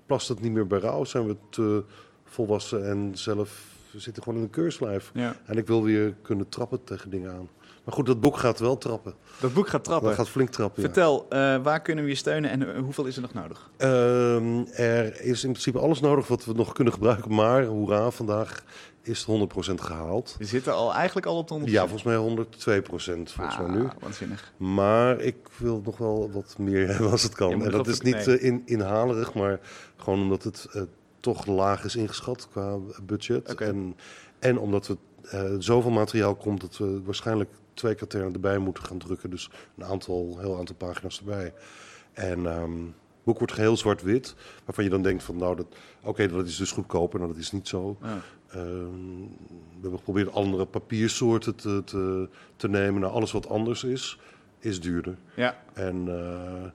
plast 0.07 0.29
het 0.29 0.41
niet 0.41 0.53
meer 0.53 0.67
bij 0.67 0.79
rouw. 0.79 1.05
Zijn 1.05 1.27
we 1.27 1.37
te 1.51 1.85
volwassen 2.25 2.89
en 2.89 3.11
zelf 3.15 3.75
we 3.97 4.03
zitten 4.03 4.23
gewoon 4.23 4.39
in 4.39 4.45
een 4.45 4.51
keurslijf. 4.51 5.11
Ja. 5.15 5.37
En 5.45 5.57
ik 5.57 5.67
wil 5.67 5.83
weer 5.83 6.15
kunnen 6.23 6.49
trappen 6.49 6.85
tegen 6.85 7.11
dingen 7.11 7.33
aan. 7.33 7.49
Maar 7.85 7.95
goed, 7.95 8.07
dat 8.07 8.21
boek 8.21 8.37
gaat 8.37 8.59
wel 8.59 8.79
trappen. 8.79 9.15
Dat 9.41 9.53
boek 9.53 9.69
gaat 9.69 9.85
trappen. 9.85 10.09
Dat 10.09 10.19
gaat 10.19 10.29
flink 10.29 10.51
trappen, 10.51 10.83
ja. 10.83 10.89
Vertel, 10.89 11.27
eh, 11.29 11.57
waar 11.63 11.83
kunnen 11.83 12.05
we 12.05 12.11
je 12.11 12.17
steunen 12.17 12.51
en 12.51 12.75
eh, 12.75 12.81
hoeveel 12.81 13.05
is 13.05 13.17
er 13.17 13.23
nog 13.23 13.33
nodig? 13.33 13.71
Ehm, 13.77 14.65
er 14.73 15.21
is 15.21 15.45
in 15.45 15.51
principe 15.51 15.79
alles 15.79 16.01
nodig 16.01 16.29
wat 16.29 16.45
we 16.45 16.53
nog 16.53 16.73
kunnen 16.73 16.93
gebruiken. 16.93 17.35
Maar, 17.35 17.65
hoera, 17.65 18.11
vandaag 18.11 18.65
is 19.03 19.19
het 19.19 19.27
100% 19.27 19.81
gehaald. 19.81 20.37
We 20.39 20.45
zitten 20.45 20.75
al, 20.75 20.95
eigenlijk 20.95 21.27
al 21.27 21.37
op 21.37 21.49
de 21.49 21.55
100%. 21.55 21.71
Ja, 21.71 21.81
volgens 21.81 22.03
mij 22.03 22.17
102% 22.17 23.33
volgens 23.33 23.59
mij 23.59 23.69
nu. 23.69 23.85
Ah, 23.85 23.91
waanzinnig. 24.01 24.53
Maar 24.57 25.21
ik 25.21 25.37
wil 25.57 25.81
nog 25.85 25.99
wel 25.99 26.31
wat 26.33 26.55
meer 26.59 26.89
hebben 26.93 27.11
als 27.11 27.23
het 27.23 27.35
kan. 27.35 27.65
En 27.65 27.71
dat 27.71 27.87
is 27.87 28.01
niet 28.01 28.27
in, 28.27 28.63
inhalerig, 28.65 29.35
maar 29.35 29.61
gewoon 29.97 30.21
omdat 30.21 30.43
het 30.43 30.69
toch 31.33 31.47
laag 31.47 31.85
is 31.85 31.97
ingeschat 31.97 32.49
qua 32.51 32.79
budget. 33.03 33.55
En, 33.55 33.97
en 34.39 34.59
omdat 34.59 34.89
er 34.89 34.97
eh, 35.31 35.55
zoveel 35.59 35.91
materiaal 35.91 36.35
komt 36.35 36.61
dat 36.61 36.77
we 36.79 37.03
waarschijnlijk 37.05 37.51
twee 37.75 37.95
katernen 37.95 38.33
erbij 38.33 38.59
moeten 38.59 38.85
gaan 38.85 38.99
drukken. 38.99 39.31
Dus 39.31 39.51
een 39.77 39.85
aantal, 39.85 40.37
heel 40.41 40.59
aantal 40.59 40.75
pagina's 40.75 41.19
erbij. 41.19 41.53
En 42.13 42.47
ehm, 42.47 42.85
het 42.85 43.25
boek 43.25 43.39
wordt 43.39 43.53
geheel 43.53 43.77
zwart-wit, 43.77 44.35
waarvan 44.65 44.85
je 44.85 44.91
dan 44.91 45.03
denkt 45.03 45.23
van 45.23 45.37
nou, 45.37 45.57
dat, 45.57 45.67
oké, 46.03 46.29
dat 46.29 46.47
is 46.47 46.57
dus 46.57 46.71
goedkoper. 46.71 47.19
Nou, 47.19 47.33
dat 47.33 47.41
is 47.41 47.53
niet 47.53 47.69
zo. 47.69 47.97
Ja. 48.03 48.21
Ehm, 48.49 49.21
we 49.51 49.81
hebben 49.81 49.99
geprobeerd 49.99 50.33
andere 50.33 50.67
papiersoorten 50.67 51.55
te, 51.55 51.83
te, 51.85 52.29
te 52.57 52.69
nemen. 52.69 53.01
Nou, 53.01 53.13
alles 53.13 53.33
wat 53.33 53.49
anders 53.49 53.85
is, 53.85 54.19
is 54.59 54.81
duurder. 54.81 55.17
Ja. 55.35 55.63
En, 55.75 56.09
eh, 56.09 56.71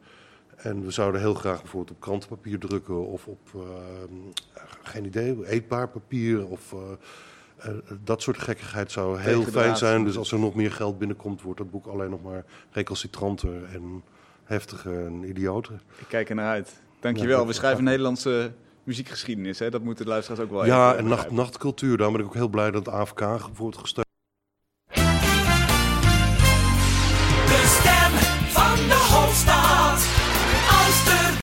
en 0.64 0.84
we 0.86 0.92
zouden 0.92 1.22
heel 1.22 1.34
graag 1.34 1.62
bijvoorbeeld 1.62 1.98
op 1.98 2.02
krantenpapier 2.02 2.60
drukken 2.60 3.08
of 3.08 3.28
op, 3.28 3.40
ehm, 3.56 4.14
geen 4.84 5.06
idee, 5.06 5.48
eetbaar 5.48 5.90
papier 5.90 6.48
of... 6.48 6.74
eh, 6.74 6.80
eh, 7.58 7.76
dat 8.04 8.22
soort 8.22 8.38
gekkigheid 8.38 8.92
zou 8.92 9.20
heel 9.20 9.44
fijn 9.44 9.78
zijn. 9.78 10.04
Dus 10.04 10.18
als 10.18 10.32
er 10.32 10.40
nog 10.40 10.56
meer 10.56 10.72
geld 10.72 10.98
binnenkomt, 10.98 11.42
wordt 11.42 11.60
dat 11.60 11.72
boek 11.72 11.86
alleen 11.86 12.10
nog 12.10 12.24
maar 12.24 12.46
recalcitranter 12.72 13.64
en 13.74 14.04
heftiger 14.44 15.06
en 15.06 15.30
idioter. 15.30 15.82
Ik 15.98 16.06
kijk 16.08 16.30
er 16.30 16.36
naar 16.36 16.50
uit. 16.50 16.82
Dankjewel. 17.00 17.40
Ja, 17.40 17.46
we 17.46 17.54
schrijven 17.54 17.84
Nederlandse 17.84 18.52
muziekgeschiedenis. 18.84 19.60
Hè? 19.60 19.70
Dat 19.70 19.82
moeten 19.82 20.06
de 20.06 20.12
luisteraars 20.12 20.42
ook 20.42 20.52
wel 20.52 20.66
Ja, 20.66 20.96
en 20.96 21.08
nacht, 21.08 21.32
nachtcultuur. 21.32 21.98
Daarom 21.98 22.16
ben 22.16 22.26
ik 22.26 22.30
ook 22.30 22.36
heel 22.36 22.50
blij 22.50 22.72
dat 22.72 22.88
AFK 22.90 23.20
bijvoorbeeld 23.20 23.78
gesteund 23.78 24.10